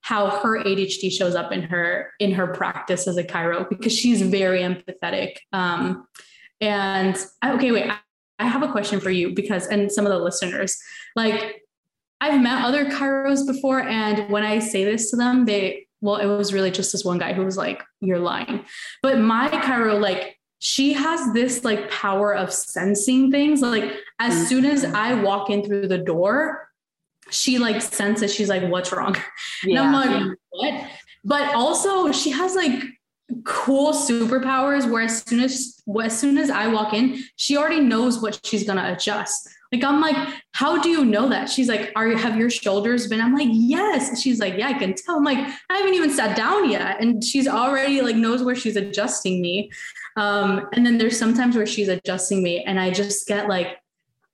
how 0.00 0.30
her 0.30 0.62
ADHD 0.62 1.12
shows 1.12 1.34
up 1.34 1.52
in 1.52 1.60
her 1.60 2.12
in 2.18 2.32
her 2.32 2.46
practice 2.46 3.06
as 3.06 3.18
a 3.18 3.24
chiro 3.24 3.68
because 3.68 3.92
she's 3.92 4.22
very 4.22 4.60
empathetic. 4.60 5.36
Um, 5.52 6.06
and 6.62 7.16
okay, 7.44 7.72
wait, 7.72 7.90
I, 8.38 8.46
have 8.46 8.62
a 8.62 8.72
question 8.72 9.00
for 9.00 9.10
you 9.10 9.34
because 9.34 9.66
and 9.66 9.90
some 9.90 10.06
of 10.06 10.12
the 10.12 10.18
listeners, 10.18 10.76
like 11.16 11.62
I've 12.20 12.40
met 12.40 12.64
other 12.64 12.86
chiros 12.86 13.46
before, 13.46 13.80
and 13.80 14.30
when 14.30 14.44
I 14.44 14.58
say 14.58 14.84
this 14.84 15.10
to 15.10 15.16
them, 15.16 15.44
they 15.44 15.86
well, 16.00 16.16
it 16.16 16.26
was 16.26 16.52
really 16.52 16.70
just 16.70 16.92
this 16.92 17.04
one 17.04 17.18
guy 17.18 17.32
who 17.32 17.44
was 17.44 17.56
like, 17.56 17.82
"You're 18.00 18.18
lying," 18.18 18.64
but 19.02 19.18
my 19.18 19.48
chiro 19.48 20.00
like 20.00 20.36
she 20.60 20.92
has 20.92 21.32
this 21.34 21.64
like 21.64 21.88
power 21.88 22.34
of 22.34 22.52
sensing 22.52 23.30
things 23.30 23.62
like 23.62 23.84
as 24.18 24.34
mm-hmm. 24.34 24.44
soon 24.46 24.64
as 24.64 24.84
i 24.86 25.14
walk 25.14 25.50
in 25.50 25.62
through 25.62 25.86
the 25.86 25.98
door 25.98 26.68
she 27.30 27.58
like 27.58 27.82
senses 27.82 28.34
she's 28.34 28.48
like, 28.48 28.68
what's 28.70 28.92
wrong? 28.92 29.16
Yeah. 29.64 29.82
And 29.82 29.96
I'm 29.96 30.26
like, 30.28 30.38
what? 30.50 30.90
But 31.24 31.54
also 31.54 32.12
she 32.12 32.30
has 32.30 32.54
like 32.54 32.82
cool 33.44 33.92
superpowers 33.92 34.90
where 34.90 35.02
as 35.02 35.22
soon 35.22 35.40
as 35.40 35.82
as 36.02 36.18
soon 36.18 36.38
as 36.38 36.50
I 36.50 36.68
walk 36.68 36.94
in, 36.94 37.22
she 37.36 37.56
already 37.56 37.80
knows 37.80 38.20
what 38.20 38.40
she's 38.44 38.64
gonna 38.64 38.92
adjust. 38.92 39.48
Like 39.72 39.84
I'm 39.84 40.00
like, 40.00 40.16
how 40.52 40.80
do 40.80 40.88
you 40.88 41.04
know 41.04 41.28
that? 41.28 41.50
She's 41.50 41.68
like, 41.68 41.92
are 41.94 42.08
you 42.08 42.16
have 42.16 42.38
your 42.38 42.48
shoulders 42.48 43.06
been? 43.06 43.20
I'm 43.20 43.34
like, 43.34 43.50
yes. 43.50 44.20
She's 44.20 44.40
like, 44.40 44.56
yeah, 44.56 44.68
I 44.68 44.74
can 44.74 44.94
tell. 44.94 45.16
I'm 45.16 45.24
like, 45.24 45.38
I 45.68 45.76
haven't 45.76 45.94
even 45.94 46.10
sat 46.10 46.36
down 46.36 46.70
yet, 46.70 47.02
and 47.02 47.22
she's 47.22 47.46
already 47.46 48.00
like 48.00 48.16
knows 48.16 48.42
where 48.42 48.56
she's 48.56 48.76
adjusting 48.76 49.42
me. 49.42 49.70
Um, 50.16 50.68
and 50.72 50.84
then 50.86 50.98
there's 50.98 51.18
sometimes 51.18 51.54
where 51.54 51.66
she's 51.66 51.88
adjusting 51.88 52.42
me, 52.42 52.64
and 52.64 52.80
I 52.80 52.90
just 52.90 53.26
get 53.28 53.48
like 53.48 53.78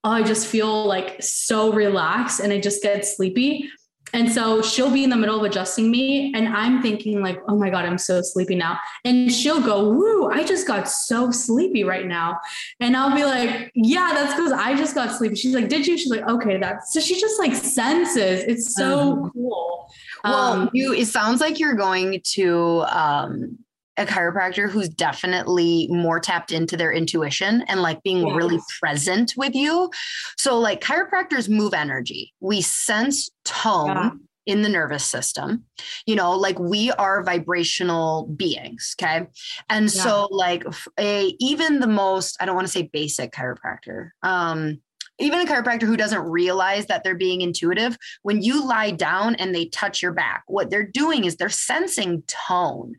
oh, 0.05 0.11
I 0.11 0.23
just 0.23 0.47
feel 0.47 0.85
like 0.85 1.23
so 1.23 1.73
relaxed 1.73 2.41
and 2.41 2.53
I 2.53 2.61
just 2.61 2.83
get 2.83 3.05
sleepy. 3.07 3.71
And 4.15 4.33
so 4.33 4.63
she'll 4.63 4.93
be 4.93 5.03
in 5.03 5.11
the 5.11 5.17
middle 5.17 5.37
of 5.37 5.43
adjusting 5.43 5.91
me, 5.91 6.33
and 6.35 6.49
I'm 6.49 6.81
thinking, 6.81 7.21
like, 7.21 7.39
oh 7.49 7.57
my 7.57 7.69
God, 7.69 7.85
I'm 7.85 7.99
so 7.99 8.23
sleepy 8.23 8.55
now. 8.55 8.79
And 9.05 9.31
she'll 9.31 9.61
go, 9.61 9.91
Woo, 9.91 10.31
I 10.31 10.45
just 10.45 10.69
got 10.69 10.89
so 10.89 11.33
sleepy 11.33 11.83
right 11.83 12.07
now. 12.07 12.39
And 12.79 12.97
I'll 12.97 13.15
be 13.15 13.25
like, 13.25 13.73
Yeah, 13.75 14.13
that's 14.15 14.35
because 14.35 14.53
I 14.53 14.77
just 14.77 14.95
got 14.95 15.11
sleepy. 15.11 15.35
She's 15.35 15.55
like, 15.55 15.69
Did 15.69 15.87
you? 15.87 15.99
She's 15.99 16.11
like, 16.11 16.27
Okay, 16.29 16.59
that's 16.59 16.95
so 16.95 17.01
she 17.01 17.21
just 17.21 17.41
like 17.41 17.55
senses. 17.55 18.45
It's 18.45 18.75
so 18.75 19.01
um, 19.01 19.31
cool. 19.33 19.89
Well, 20.23 20.35
um, 20.35 20.71
you 20.73 20.93
it 20.95 21.07
sounds 21.07 21.41
like 21.41 21.59
you're 21.59 21.75
going 21.75 22.21
to 22.35 22.85
um 22.89 23.59
a 23.97 24.05
chiropractor 24.05 24.71
who's 24.71 24.89
definitely 24.89 25.87
more 25.91 26.21
tapped 26.21 26.53
into 26.53 26.77
their 26.77 26.93
intuition 26.93 27.63
and 27.69 27.83
like 27.83 28.03
being 28.03 28.27
yes. 28.27 28.37
really 28.37 28.61
present 28.81 29.35
with 29.37 29.55
you. 29.55 29.91
So, 30.37 30.59
like, 30.59 30.81
chiropractors 30.81 31.49
move 31.49 31.75
energy. 31.75 32.33
We 32.41 32.61
sense 32.61 33.31
tone. 33.45 33.87
Yeah. 33.89 34.11
In 34.47 34.61
the 34.61 34.69
nervous 34.69 35.07
system, 35.07 35.65
you 36.05 36.15
know, 36.15 36.33
like 36.33 36.59
we 36.59 36.91
are 36.91 37.23
vibrational 37.25 38.27
beings. 38.37 38.95
Okay. 39.01 39.27
And 39.71 39.87
yeah. 39.87 40.03
so, 40.03 40.29
like, 40.31 40.65
a 41.01 41.35
even 41.41 41.81
the 41.81 41.87
most, 41.87 42.37
I 42.39 42.45
don't 42.45 42.55
want 42.55 42.67
to 42.67 42.71
say 42.71 42.91
basic 42.93 43.33
chiropractor, 43.33 44.11
um, 44.23 44.83
even 45.19 45.41
a 45.41 45.45
chiropractor 45.45 45.83
who 45.83 45.97
doesn't 45.97 46.23
realize 46.23 46.87
that 46.87 47.05
they're 47.05 47.15
being 47.15 47.41
intuitive, 47.41 47.97
when 48.23 48.43
you 48.43 48.67
lie 48.67 48.91
down 48.91 49.35
and 49.37 49.55
they 49.55 49.67
touch 49.67 50.03
your 50.03 50.13
back, 50.13 50.43
what 50.47 50.71
they're 50.71 50.87
doing 50.87 51.25
is 51.25 51.37
they're 51.37 51.49
sensing 51.49 52.23
tone. 52.27 52.95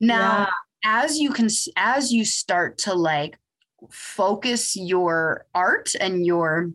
Now, 0.00 0.48
yeah. 0.84 1.02
as 1.02 1.18
you 1.18 1.30
can, 1.32 1.48
as 1.76 2.12
you 2.12 2.24
start 2.24 2.78
to 2.78 2.94
like 2.94 3.38
focus 3.90 4.76
your 4.76 5.46
art 5.54 5.94
and 6.00 6.24
your 6.24 6.70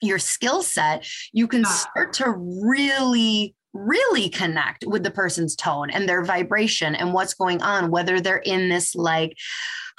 your 0.00 0.18
skill 0.18 0.62
set, 0.62 1.06
you 1.32 1.48
can 1.48 1.64
start 1.64 2.12
to 2.14 2.30
really 2.30 3.54
really 3.74 4.28
connect 4.28 4.84
with 4.86 5.02
the 5.02 5.10
person's 5.10 5.54
tone 5.54 5.90
and 5.90 6.08
their 6.08 6.24
vibration 6.24 6.94
and 6.94 7.12
what's 7.12 7.34
going 7.34 7.62
on, 7.62 7.90
whether 7.90 8.20
they're 8.20 8.38
in 8.38 8.68
this 8.68 8.94
like 8.94 9.36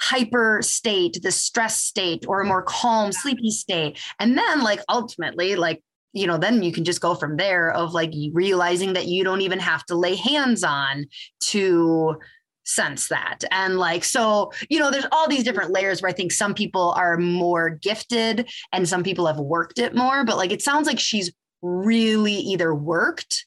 hyper 0.00 0.60
state, 0.62 1.20
the 1.22 1.30
stress 1.30 1.76
state, 1.76 2.24
or 2.26 2.40
a 2.40 2.46
more 2.46 2.62
calm, 2.62 3.12
sleepy 3.12 3.50
state. 3.50 3.98
And 4.18 4.36
then, 4.36 4.62
like, 4.62 4.80
ultimately, 4.88 5.56
like, 5.56 5.82
you 6.12 6.26
know, 6.26 6.38
then 6.38 6.62
you 6.62 6.72
can 6.72 6.84
just 6.84 7.00
go 7.00 7.14
from 7.14 7.36
there 7.36 7.70
of 7.70 7.92
like 7.92 8.12
realizing 8.32 8.94
that 8.94 9.06
you 9.06 9.22
don't 9.22 9.42
even 9.42 9.60
have 9.60 9.84
to 9.86 9.94
lay 9.94 10.16
hands 10.16 10.64
on 10.64 11.06
to 11.40 12.16
sense 12.64 13.08
that. 13.08 13.44
And 13.50 13.78
like, 13.78 14.04
so, 14.04 14.52
you 14.68 14.78
know, 14.78 14.90
there's 14.90 15.06
all 15.12 15.28
these 15.28 15.44
different 15.44 15.70
layers 15.70 16.02
where 16.02 16.10
I 16.10 16.14
think 16.14 16.32
some 16.32 16.54
people 16.54 16.92
are 16.92 17.16
more 17.16 17.70
gifted 17.70 18.50
and 18.72 18.88
some 18.88 19.02
people 19.04 19.26
have 19.26 19.38
worked 19.38 19.78
it 19.78 19.94
more. 19.94 20.24
But 20.24 20.36
like, 20.36 20.50
it 20.50 20.62
sounds 20.62 20.86
like 20.86 20.98
she's 20.98 21.32
really 21.62 22.34
either 22.34 22.74
worked 22.74 23.44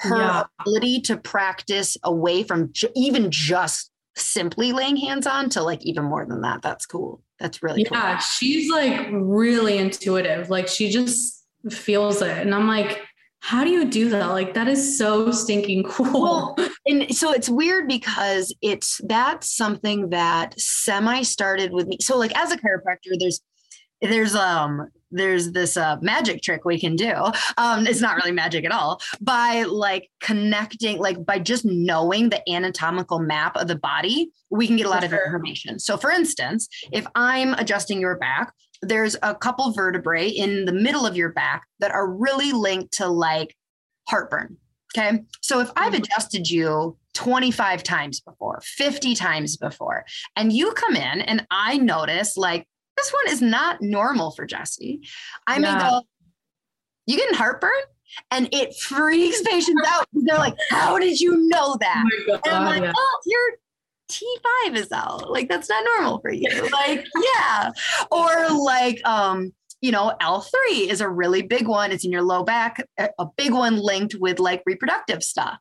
her 0.00 0.16
yeah. 0.16 0.44
ability 0.60 1.00
to 1.02 1.16
practice 1.16 1.96
away 2.04 2.42
from 2.42 2.72
j- 2.72 2.90
even 2.96 3.30
just 3.30 3.90
simply 4.16 4.72
laying 4.72 4.96
hands 4.96 5.26
on 5.26 5.50
to 5.50 5.62
like 5.62 5.84
even 5.84 6.04
more 6.04 6.26
than 6.26 6.40
that. 6.42 6.62
That's 6.62 6.86
cool. 6.86 7.22
That's 7.38 7.62
really 7.62 7.82
yeah. 7.90 8.12
Cool. 8.12 8.20
She's 8.20 8.70
like 8.70 9.08
really 9.12 9.78
intuitive. 9.78 10.50
Like 10.50 10.68
she 10.68 10.90
just 10.90 11.44
feels 11.70 12.22
it, 12.22 12.38
and 12.38 12.54
I'm 12.54 12.66
like, 12.66 13.00
how 13.40 13.64
do 13.64 13.70
you 13.70 13.86
do 13.86 14.10
that? 14.10 14.26
Like 14.28 14.54
that 14.54 14.68
is 14.68 14.98
so 14.98 15.30
stinking 15.32 15.84
cool. 15.84 16.22
Well, 16.22 16.56
and 16.86 17.14
so 17.14 17.32
it's 17.32 17.48
weird 17.48 17.88
because 17.88 18.54
it's 18.62 19.00
that's 19.04 19.54
something 19.54 20.10
that 20.10 20.58
semi 20.58 21.22
started 21.22 21.72
with 21.72 21.86
me. 21.86 21.98
So 22.00 22.16
like 22.16 22.36
as 22.36 22.52
a 22.52 22.56
chiropractor, 22.56 23.18
there's 23.18 23.40
there's 24.00 24.34
um 24.34 24.88
there's 25.10 25.52
this 25.52 25.76
uh, 25.76 25.96
magic 26.00 26.42
trick 26.42 26.64
we 26.64 26.78
can 26.78 26.96
do. 26.96 27.12
Um, 27.58 27.86
it's 27.86 28.00
not 28.00 28.16
really 28.16 28.32
magic 28.32 28.64
at 28.64 28.72
all 28.72 29.00
by 29.20 29.64
like 29.64 30.10
connecting, 30.20 30.98
like 30.98 31.24
by 31.24 31.38
just 31.38 31.64
knowing 31.64 32.28
the 32.28 32.48
anatomical 32.50 33.18
map 33.18 33.56
of 33.56 33.68
the 33.68 33.76
body, 33.76 34.30
we 34.50 34.66
can 34.66 34.76
get 34.76 34.86
a 34.86 34.90
lot 34.90 35.04
of 35.04 35.12
information. 35.12 35.78
So, 35.78 35.96
for 35.96 36.10
instance, 36.10 36.68
if 36.92 37.06
I'm 37.14 37.54
adjusting 37.54 38.00
your 38.00 38.16
back, 38.16 38.52
there's 38.82 39.16
a 39.22 39.34
couple 39.34 39.70
vertebrae 39.72 40.28
in 40.28 40.64
the 40.64 40.72
middle 40.72 41.06
of 41.06 41.16
your 41.16 41.30
back 41.30 41.66
that 41.80 41.90
are 41.90 42.08
really 42.10 42.52
linked 42.52 42.94
to 42.94 43.06
like 43.06 43.54
heartburn. 44.08 44.56
Okay. 44.96 45.20
So 45.40 45.60
if 45.60 45.70
I've 45.76 45.92
mm-hmm. 45.92 46.02
adjusted 46.02 46.50
you 46.50 46.96
25 47.14 47.82
times 47.82 48.20
before, 48.20 48.60
50 48.64 49.14
times 49.14 49.56
before. 49.56 50.04
And 50.36 50.52
you 50.52 50.72
come 50.72 50.96
in 50.96 51.20
and 51.20 51.46
I 51.50 51.76
notice 51.78 52.36
like 52.36 52.66
this 53.00 53.12
one 53.12 53.32
is 53.32 53.42
not 53.42 53.80
normal 53.80 54.30
for 54.30 54.46
Jessi. 54.46 55.06
I 55.46 55.58
yeah. 55.58 55.74
may 55.74 55.78
go, 55.78 56.02
you 57.06 57.16
getting 57.16 57.34
heartburn? 57.36 57.70
And 58.30 58.48
it 58.52 58.74
freaks 58.76 59.40
patients 59.42 59.82
out. 59.86 60.06
They're 60.12 60.36
like, 60.36 60.56
how 60.70 60.98
did 60.98 61.20
you 61.20 61.48
know 61.48 61.76
that? 61.80 62.04
Oh 62.04 62.24
God, 62.26 62.40
and 62.44 62.56
I'm 62.56 62.66
like, 62.66 62.82
yeah. 62.82 62.92
oh, 62.96 63.20
your 63.24 63.40
T5 64.10 64.76
is 64.76 64.90
out. 64.90 65.30
Like, 65.30 65.48
that's 65.48 65.68
not 65.68 65.84
normal 65.96 66.18
for 66.18 66.32
you. 66.32 66.48
Like, 66.72 67.06
yeah. 67.36 67.70
Or 68.10 68.48
like, 68.50 69.00
um, 69.06 69.52
you 69.80 69.90
know, 69.90 70.14
L3 70.20 70.88
is 70.88 71.00
a 71.00 71.08
really 71.08 71.42
big 71.42 71.66
one. 71.66 71.90
It's 71.90 72.04
in 72.04 72.12
your 72.12 72.22
low 72.22 72.44
back, 72.44 72.84
a 72.98 73.26
big 73.36 73.52
one 73.52 73.78
linked 73.78 74.14
with 74.14 74.38
like 74.38 74.62
reproductive 74.66 75.22
stuff. 75.22 75.58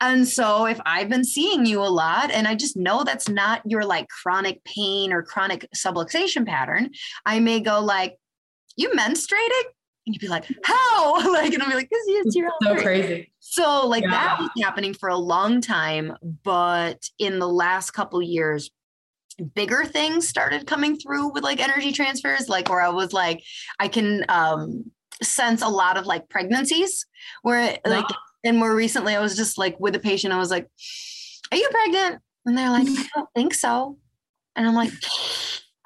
And 0.00 0.28
so 0.28 0.66
if 0.66 0.80
I've 0.84 1.08
been 1.08 1.24
seeing 1.24 1.64
you 1.64 1.80
a 1.80 1.88
lot 1.88 2.30
and 2.30 2.46
I 2.46 2.54
just 2.54 2.76
know 2.76 3.02
that's 3.02 3.28
not 3.28 3.62
your 3.64 3.84
like 3.84 4.08
chronic 4.08 4.62
pain 4.64 5.12
or 5.12 5.22
chronic 5.22 5.66
subluxation 5.74 6.46
pattern, 6.46 6.90
I 7.24 7.40
may 7.40 7.60
go 7.60 7.80
like, 7.80 8.16
you 8.76 8.90
menstruating? 8.90 9.64
And 10.06 10.14
you'd 10.14 10.20
be 10.20 10.28
like, 10.28 10.44
how? 10.64 11.32
like, 11.32 11.54
and 11.54 11.62
I'll 11.62 11.70
be 11.70 11.76
like, 11.76 11.90
this 11.90 12.26
is 12.26 12.36
your 12.36 12.50
so 12.62 12.76
crazy. 12.76 13.32
So 13.40 13.86
like 13.86 14.02
yeah. 14.02 14.10
that 14.10 14.38
was 14.40 14.50
happening 14.62 14.92
for 14.92 15.08
a 15.08 15.16
long 15.16 15.60
time, 15.60 16.12
but 16.44 17.08
in 17.18 17.38
the 17.38 17.48
last 17.48 17.92
couple 17.92 18.20
years, 18.20 18.70
bigger 19.54 19.84
things 19.84 20.28
started 20.28 20.66
coming 20.66 20.96
through 20.98 21.32
with 21.32 21.42
like 21.44 21.60
energy 21.60 21.92
transfers, 21.92 22.48
like 22.48 22.68
where 22.68 22.82
I 22.82 22.88
was 22.88 23.12
like, 23.12 23.42
I 23.78 23.88
can 23.88 24.24
um 24.28 24.90
sense 25.22 25.62
a 25.62 25.68
lot 25.68 25.96
of 25.96 26.06
like 26.06 26.28
pregnancies 26.28 27.06
where 27.42 27.78
like 27.86 28.04
and 28.44 28.58
more 28.58 28.74
recently 28.74 29.14
I 29.14 29.20
was 29.20 29.36
just 29.36 29.58
like 29.58 29.78
with 29.78 29.94
a 29.94 30.00
patient, 30.00 30.32
I 30.32 30.38
was 30.38 30.50
like, 30.50 30.68
Are 31.50 31.56
you 31.56 31.68
pregnant? 31.70 32.20
And 32.44 32.58
they're 32.58 32.70
like, 32.70 32.88
I 32.88 33.08
don't 33.14 33.28
think 33.34 33.54
so. 33.54 33.98
And 34.56 34.66
I'm 34.66 34.74
like, 34.74 34.92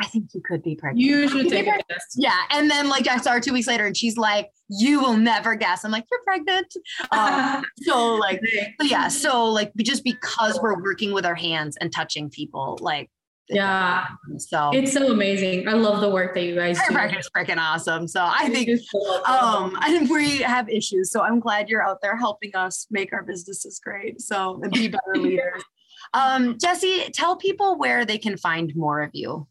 I 0.01 0.07
think 0.07 0.31
you 0.35 0.43
could 0.45 0.63
be 0.63 0.77
pregnant. 0.77 1.01
You 1.01 1.29
should 1.29 1.49
take 1.51 1.67
a 1.67 1.83
test. 1.89 2.17
Yeah. 2.17 2.39
And 2.51 2.71
then 2.71 2.89
like 2.89 3.09
I 3.09 3.19
saw 3.19 3.33
her 3.33 3.41
two 3.41 3.53
weeks 3.53 3.67
later 3.67 3.87
and 3.87 3.97
she's 3.97 4.17
like, 4.17 4.51
you 4.69 5.01
will 5.01 5.17
never 5.17 5.55
guess. 5.55 5.85
I'm 5.85 5.91
like, 5.91 6.05
you're 6.11 6.23
pregnant. 6.25 6.75
Um, 7.13 7.65
so 7.83 8.15
like, 8.15 8.41
yeah. 8.83 9.09
So 9.09 9.45
like 9.47 9.73
just 9.79 10.05
because 10.05 10.59
we're 10.61 10.83
working 10.83 11.13
with 11.13 11.25
our 11.25 11.35
hands 11.35 11.77
and 11.81 11.93
touching 11.93 12.29
people, 12.31 12.79
like 12.81 13.11
yeah. 13.49 14.07
So 14.39 14.71
it's 14.73 14.93
so 14.93 15.13
amazing. 15.13 15.69
I 15.69 15.73
love 15.73 16.01
the 16.01 16.11
work 16.11 16.35
that 16.35 16.43
you 16.43 16.55
guys 16.55 16.79
do. 16.89 16.97
is 16.97 17.31
freaking 17.37 17.59
awesome. 17.59 18.09
So 18.09 18.21
I 18.25 18.49
think 18.49 18.69
um 19.29 19.77
and 19.83 20.11
we 20.11 20.39
have 20.39 20.69
issues. 20.69 21.11
So 21.13 21.23
I'm 21.23 21.41
glad 21.41 21.69
you're 21.69 21.87
out 21.87 21.99
there 22.03 22.17
helping 22.17 22.55
us 22.55 22.87
make 22.91 23.13
our 23.13 23.23
businesses 23.23 23.81
great. 23.83 24.21
So 24.21 24.61
and 24.63 24.73
be 24.73 24.89
better 24.89 25.01
leaders. 25.15 25.63
Um, 26.15 26.57
Jessi, 26.59 27.11
tell 27.13 27.37
people 27.37 27.79
where 27.79 28.05
they 28.05 28.19
can 28.19 28.37
find 28.37 28.75
more 28.77 29.01
of 29.01 29.11
you. 29.13 29.47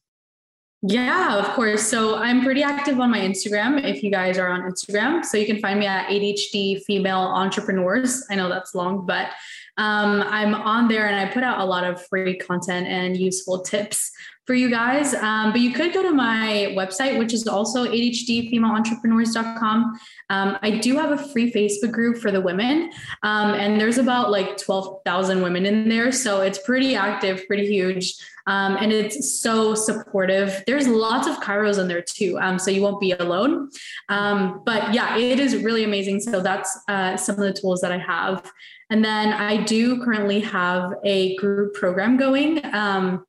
Yeah, 0.87 1.39
of 1.39 1.47
course. 1.55 1.81
So 1.81 2.17
I'm 2.17 2.43
pretty 2.43 2.61
active 2.61 2.99
on 2.99 3.09
my 3.09 3.19
Instagram 3.19 3.83
if 3.83 4.03
you 4.03 4.11
guys 4.11 4.37
are 4.37 4.49
on 4.49 4.61
Instagram. 4.61 5.25
So 5.25 5.37
you 5.37 5.47
can 5.47 5.59
find 5.59 5.79
me 5.79 5.87
at 5.87 6.07
ADHD 6.09 6.83
Female 6.83 7.21
Entrepreneurs. 7.21 8.23
I 8.29 8.35
know 8.35 8.49
that's 8.49 8.75
long, 8.75 9.05
but 9.05 9.29
um, 9.77 10.23
I'm 10.27 10.55
on 10.55 10.87
there 10.87 11.07
and 11.07 11.15
I 11.15 11.31
put 11.31 11.43
out 11.43 11.59
a 11.59 11.65
lot 11.65 11.83
of 11.83 12.05
free 12.07 12.37
content 12.37 12.87
and 12.87 13.17
useful 13.17 13.61
tips 13.61 14.11
for 14.45 14.53
you 14.53 14.69
guys. 14.69 15.15
Um, 15.15 15.51
but 15.51 15.61
you 15.61 15.73
could 15.73 15.93
go 15.93 16.03
to 16.03 16.11
my 16.11 16.73
website, 16.77 17.17
which 17.17 17.33
is 17.33 17.47
also 17.47 17.85
ADHDfemaleentrepreneurs.com. 17.85 19.99
Um, 20.29 20.57
I 20.61 20.77
do 20.77 20.95
have 20.97 21.11
a 21.11 21.17
free 21.17 21.51
Facebook 21.51 21.91
group 21.91 22.17
for 22.17 22.31
the 22.31 22.41
women, 22.41 22.91
um, 23.23 23.55
and 23.55 23.81
there's 23.81 23.97
about 23.97 24.29
like 24.31 24.57
12,000 24.57 25.41
women 25.41 25.65
in 25.65 25.89
there. 25.89 26.11
So 26.11 26.41
it's 26.41 26.59
pretty 26.59 26.95
active, 26.95 27.47
pretty 27.47 27.65
huge. 27.65 28.13
Um, 28.47 28.77
and 28.79 28.91
it's 28.91 29.41
so 29.41 29.73
supportive. 29.73 30.63
There's 30.67 30.87
lots 30.87 31.27
of 31.27 31.37
chiros 31.37 31.79
in 31.79 31.87
there 31.87 32.03
too, 32.03 32.37
um, 32.39 32.59
so 32.59 32.69
you 32.69 32.83
won't 32.83 32.99
be 32.99 33.13
alone. 33.13 33.71
Um, 34.09 34.61
but 34.63 34.93
yeah, 34.93 35.17
it 35.17 35.39
is 35.39 35.63
really 35.63 35.83
amazing. 35.83 36.19
So 36.19 36.41
that's 36.41 36.77
uh, 36.87 37.17
some 37.17 37.35
of 37.35 37.41
the 37.41 37.53
tools 37.53 37.81
that 37.81 37.91
I 37.91 37.97
have. 37.97 38.51
And 38.89 39.03
then 39.03 39.33
I 39.33 39.63
do 39.63 40.03
currently 40.03 40.41
have 40.41 40.93
a 41.03 41.35
group 41.37 41.73
program 41.73 42.17
going. 42.17 42.63
Um, 42.73 43.25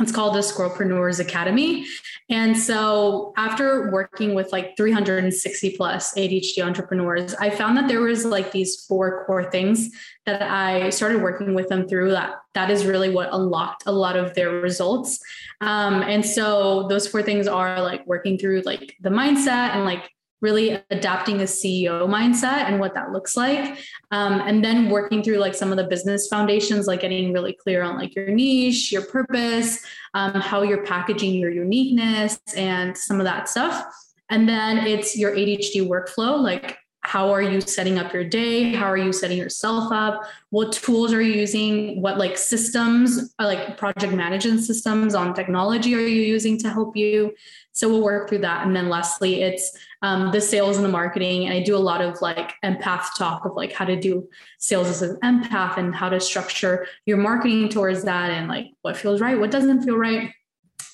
it's 0.00 0.12
called 0.12 0.34
the 0.34 0.40
Squirrelpreneurs 0.40 1.20
Academy. 1.20 1.86
And 2.30 2.56
so 2.56 3.34
after 3.36 3.90
working 3.90 4.34
with 4.34 4.50
like 4.50 4.76
360 4.76 5.76
plus 5.76 6.14
ADHD 6.14 6.64
entrepreneurs, 6.64 7.34
I 7.34 7.50
found 7.50 7.76
that 7.76 7.86
there 7.86 8.00
was 8.00 8.24
like 8.24 8.50
these 8.50 8.84
four 8.86 9.24
core 9.26 9.50
things 9.50 9.90
that 10.24 10.42
I 10.42 10.90
started 10.90 11.22
working 11.22 11.54
with 11.54 11.68
them 11.68 11.86
through 11.86 12.12
that 12.12 12.36
that 12.54 12.70
is 12.70 12.86
really 12.86 13.10
what 13.10 13.28
unlocked 13.32 13.84
a 13.86 13.92
lot 13.92 14.16
of 14.16 14.34
their 14.34 14.50
results. 14.50 15.20
Um, 15.60 16.02
and 16.02 16.24
so 16.24 16.88
those 16.88 17.06
four 17.06 17.22
things 17.22 17.46
are 17.46 17.80
like 17.82 18.06
working 18.06 18.38
through 18.38 18.62
like 18.62 18.96
the 19.00 19.10
mindset 19.10 19.74
and 19.74 19.84
like 19.84 20.10
really 20.40 20.82
adapting 20.90 21.40
a 21.40 21.44
CEO 21.44 22.08
mindset 22.08 22.64
and 22.64 22.80
what 22.80 22.94
that 22.94 23.12
looks 23.12 23.36
like. 23.36 23.78
Um, 24.10 24.40
and 24.40 24.64
then 24.64 24.88
working 24.88 25.22
through 25.22 25.38
like 25.38 25.54
some 25.54 25.70
of 25.70 25.76
the 25.76 25.84
business 25.84 26.28
foundations, 26.28 26.86
like 26.86 27.00
getting 27.00 27.32
really 27.32 27.52
clear 27.52 27.82
on 27.82 27.96
like 27.96 28.14
your 28.14 28.28
niche, 28.28 28.90
your 28.90 29.02
purpose, 29.02 29.84
um, 30.14 30.34
how 30.34 30.62
you're 30.62 30.84
packaging 30.84 31.34
your 31.34 31.50
uniqueness 31.50 32.38
and 32.56 32.96
some 32.96 33.20
of 33.20 33.24
that 33.24 33.48
stuff. 33.48 33.84
And 34.30 34.48
then 34.48 34.86
it's 34.86 35.16
your 35.16 35.34
ADHD 35.34 35.86
workflow, 35.86 36.40
like 36.40 36.78
how 37.10 37.32
are 37.32 37.42
you 37.42 37.60
setting 37.60 37.98
up 37.98 38.14
your 38.14 38.22
day? 38.22 38.72
How 38.72 38.86
are 38.86 38.96
you 38.96 39.12
setting 39.12 39.36
yourself 39.36 39.90
up? 39.90 40.22
What 40.50 40.70
tools 40.70 41.12
are 41.12 41.20
you 41.20 41.32
using? 41.32 42.00
What 42.00 42.18
like 42.18 42.38
systems 42.38 43.34
like 43.40 43.76
project 43.76 44.12
management 44.12 44.62
systems 44.62 45.16
on 45.16 45.34
technology 45.34 45.92
are 45.96 45.98
you 45.98 46.22
using 46.22 46.56
to 46.58 46.70
help 46.70 46.96
you? 46.96 47.34
So 47.72 47.88
we'll 47.88 48.04
work 48.04 48.28
through 48.28 48.42
that. 48.42 48.64
And 48.64 48.76
then 48.76 48.88
lastly 48.88 49.42
it's 49.42 49.76
um, 50.02 50.30
the 50.30 50.40
sales 50.40 50.76
and 50.76 50.84
the 50.84 50.88
marketing. 50.88 51.46
And 51.46 51.54
i 51.54 51.60
do 51.60 51.76
a 51.76 51.86
lot 51.90 52.00
of 52.00 52.22
like 52.22 52.54
empath 52.64 53.06
talk 53.18 53.44
of 53.44 53.56
like 53.56 53.72
how 53.72 53.86
to 53.86 53.98
do 53.98 54.28
sales 54.60 54.86
as 54.86 55.02
an 55.02 55.16
empath 55.24 55.78
and 55.78 55.92
how 55.92 56.10
to 56.10 56.20
structure 56.20 56.86
your 57.06 57.16
marketing 57.16 57.70
towards 57.70 58.04
that 58.04 58.30
and 58.30 58.46
like 58.46 58.66
what 58.82 58.96
feels 58.96 59.20
right 59.20 59.40
what 59.40 59.50
doesn't 59.50 59.82
feel 59.82 59.96
right 59.96 60.30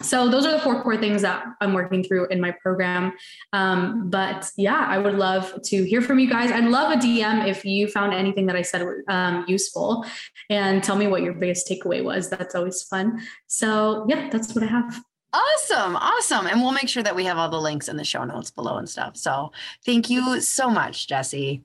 so 0.03 0.29
those 0.29 0.45
are 0.47 0.53
the 0.53 0.59
four 0.61 0.83
core 0.83 0.97
things 0.97 1.23
that 1.23 1.45
i'm 1.61 1.73
working 1.73 2.03
through 2.03 2.27
in 2.29 2.41
my 2.41 2.51
program 2.63 3.13
um, 3.53 4.11
but 4.11 4.51
yeah 4.57 4.87
i 4.89 4.99
would 4.99 5.15
love 5.15 5.61
to 5.63 5.85
hear 5.85 6.01
from 6.01 6.19
you 6.19 6.29
guys 6.29 6.51
i'd 6.53 6.65
love 6.65 6.93
a 6.93 6.97
dm 6.97 7.47
if 7.47 7.65
you 7.65 7.89
found 7.89 8.13
anything 8.13 8.47
that 8.47 8.57
i 8.57 8.63
said 8.63 8.87
um, 9.09 9.45
useful 9.49 10.05
and 10.51 10.83
tell 10.83 10.97
me 10.97 11.07
what 11.07 11.23
your 11.23 11.35
biggest 11.35 11.69
takeaway 11.69 12.03
was 12.03 12.29
that's 12.29 12.55
always 12.55 12.83
fun 12.83 13.21
so 13.47 14.05
yeah 14.09 14.29
that's 14.31 14.55
what 14.55 14.65
i 14.65 14.67
have 14.67 15.01
Awesome. 15.33 15.97
Awesome. 15.97 16.47
And 16.47 16.63
we'll 16.63 16.73
make 16.73 16.89
sure 16.89 17.03
that 17.03 17.15
we 17.15 17.25
have 17.25 17.37
all 17.37 17.51
the 17.51 17.61
links 17.61 17.89
in 17.89 17.99
the 17.99 18.05
show 18.05 18.25
notes 18.25 18.51
below 18.51 18.79
and 18.79 18.89
stuff. 18.89 19.19
So 19.19 19.53
thank 19.85 20.09
you 20.09 20.41
so 20.41 20.71
much, 20.71 21.07
Jessi. 21.09 21.63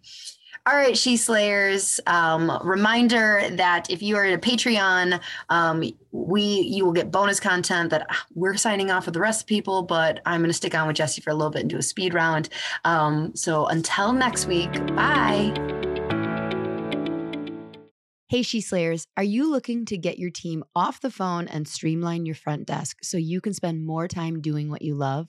All 0.67 0.75
right, 0.75 0.95
She 0.95 1.17
Slayers. 1.17 1.99
Um, 2.05 2.55
reminder 2.63 3.49
that 3.53 3.89
if 3.89 4.03
you 4.03 4.15
are 4.15 4.25
a 4.25 4.37
Patreon, 4.37 5.19
um, 5.49 5.83
we 6.11 6.43
you 6.43 6.85
will 6.85 6.91
get 6.91 7.09
bonus 7.09 7.39
content 7.39 7.89
that 7.89 8.05
we're 8.35 8.55
signing 8.57 8.91
off 8.91 9.05
with 9.07 9.15
the 9.15 9.19
rest 9.19 9.41
of 9.41 9.47
people, 9.47 9.81
but 9.81 10.21
I'm 10.23 10.41
going 10.41 10.51
to 10.51 10.53
stick 10.53 10.75
on 10.75 10.85
with 10.85 10.97
Jessi 10.97 11.23
for 11.23 11.31
a 11.31 11.33
little 11.33 11.49
bit 11.49 11.61
and 11.61 11.69
do 11.71 11.77
a 11.77 11.81
speed 11.81 12.13
round. 12.13 12.49
Um, 12.85 13.35
so 13.35 13.65
until 13.65 14.13
next 14.13 14.45
week, 14.45 14.71
bye. 14.95 15.51
Hey, 18.27 18.43
She 18.43 18.61
Slayers, 18.61 19.07
are 19.17 19.23
you 19.23 19.49
looking 19.49 19.83
to 19.85 19.97
get 19.97 20.19
your 20.19 20.29
team 20.29 20.63
off 20.75 21.01
the 21.01 21.09
phone 21.09 21.47
and 21.47 21.67
streamline 21.67 22.27
your 22.27 22.35
front 22.35 22.67
desk 22.67 22.97
so 23.01 23.17
you 23.17 23.41
can 23.41 23.55
spend 23.55 23.83
more 23.83 24.07
time 24.07 24.41
doing 24.41 24.69
what 24.69 24.83
you 24.83 24.93
love? 24.93 25.27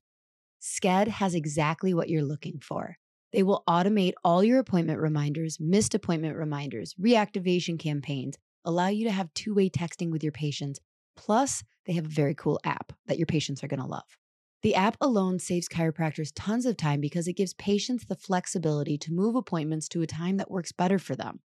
Sked 0.61 1.09
has 1.09 1.35
exactly 1.35 1.95
what 1.95 2.11
you're 2.11 2.23
looking 2.23 2.61
for. 2.61 2.99
They 3.33 3.43
will 3.43 3.65
automate 3.69 4.13
all 4.25 4.45
your 4.45 4.59
appointment 4.59 5.01
reminders, 5.01 5.59
missed 5.59 5.95
appointment 5.95 6.37
reminders, 6.37 6.95
reactivation 7.01 7.79
campaigns, 7.79 8.37
allow 8.65 8.89
you 8.89 9.05
to 9.05 9.11
have 9.11 9.33
two 9.35 9.55
way 9.55 9.71
texting 9.71 10.11
with 10.11 10.23
your 10.23 10.33
patients. 10.33 10.81
Plus, 11.17 11.65
they 11.87 11.95
have 11.95 12.07
a 12.07 12.09
very 12.09 12.35
cool 12.35 12.61
app 12.65 12.93
that 13.07 13.19
your 13.19 13.27
patients 13.27 13.65
are 13.65 13.69
going 13.69 13.81
to 13.81 13.87
love. 13.87 14.19
The 14.63 14.75
app 14.75 14.97
alone 15.01 15.39
saves 15.41 15.69
chiropractors 15.69 16.31
tons 16.35 16.67
of 16.67 16.77
time 16.77 17.01
because 17.01 17.27
it 17.27 17.33
gives 17.33 17.55
patients 17.55 18.05
the 18.05 18.15
flexibility 18.15 18.97
to 18.99 19.13
move 19.13 19.35
appointments 19.35 19.89
to 19.89 20.03
a 20.03 20.07
time 20.07 20.37
that 20.37 20.51
works 20.51 20.71
better 20.71 20.99
for 20.99 21.17
them. 21.17 21.41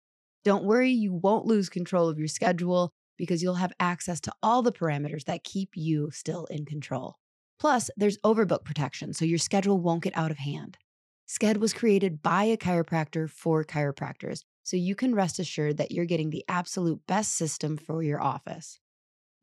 Don't 0.45 0.65
worry, 0.65 0.91
you 0.91 1.15
won't 1.15 1.47
lose 1.47 1.69
control 1.69 2.09
of 2.09 2.19
your 2.19 2.29
schedule 2.29 2.93
because 3.17 3.43
you'll 3.43 3.55
have 3.55 3.73
access 3.81 4.21
to 4.21 4.33
all 4.43 4.61
the 4.61 4.73
parameters 4.73 5.25
that 5.25 5.45
keep 5.45 5.71
you 5.75 6.11
still 6.13 6.45
in 6.47 6.67
control. 6.67 7.17
Plus, 7.59 7.91
there's 7.97 8.19
overbook 8.19 8.65
protection, 8.65 9.15
so 9.15 9.25
your 9.25 9.39
schedule 9.39 9.81
won't 9.81 10.03
get 10.03 10.17
out 10.17 10.31
of 10.31 10.37
hand. 10.37 10.77
Sked 11.28 11.57
was 11.57 11.73
created 11.73 12.23
by 12.23 12.44
a 12.44 12.57
chiropractor 12.57 13.28
for 13.28 13.65
chiropractors, 13.65 14.43
so 14.62 14.77
you 14.77 14.94
can 14.94 15.15
rest 15.15 15.39
assured 15.39 15.77
that 15.77 15.90
you're 15.90 16.05
getting 16.05 16.31
the 16.31 16.44
absolute 16.48 17.01
best 17.07 17.35
system 17.35 17.77
for 17.77 18.03
your 18.03 18.23
office. 18.23 18.78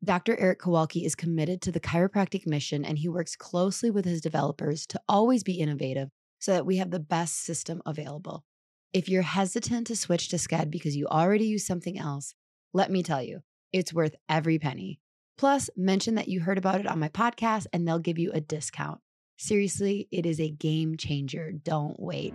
Dr. 0.02 0.36
Eric 0.38 0.60
Kowalki 0.60 1.04
is 1.04 1.14
committed 1.14 1.60
to 1.62 1.72
the 1.72 1.80
chiropractic 1.80 2.46
mission 2.46 2.84
and 2.84 2.98
he 2.98 3.08
works 3.08 3.36
closely 3.36 3.90
with 3.90 4.04
his 4.04 4.20
developers 4.20 4.86
to 4.86 5.00
always 5.08 5.42
be 5.42 5.60
innovative 5.60 6.08
so 6.38 6.52
that 6.52 6.66
we 6.66 6.76
have 6.76 6.90
the 6.90 7.00
best 7.00 7.36
system 7.42 7.82
available. 7.86 8.44
If 8.92 9.08
you're 9.08 9.22
hesitant 9.22 9.86
to 9.88 9.96
switch 9.96 10.28
to 10.28 10.36
Sked 10.36 10.70
because 10.70 10.96
you 10.96 11.06
already 11.06 11.46
use 11.46 11.66
something 11.66 11.98
else, 11.98 12.34
Let 12.76 12.90
me 12.90 13.04
tell 13.04 13.22
you, 13.22 13.42
it's 13.72 13.94
worth 13.94 14.16
every 14.28 14.58
penny. 14.58 14.98
Plus, 15.38 15.70
mention 15.76 16.16
that 16.16 16.26
you 16.26 16.40
heard 16.40 16.58
about 16.58 16.80
it 16.80 16.88
on 16.88 16.98
my 16.98 17.08
podcast 17.08 17.66
and 17.72 17.86
they'll 17.86 18.00
give 18.00 18.18
you 18.18 18.32
a 18.32 18.40
discount. 18.40 19.00
Seriously, 19.44 20.08
it 20.10 20.24
is 20.24 20.40
a 20.40 20.48
game 20.48 20.96
changer. 20.96 21.52
Don't 21.52 22.00
wait. 22.00 22.32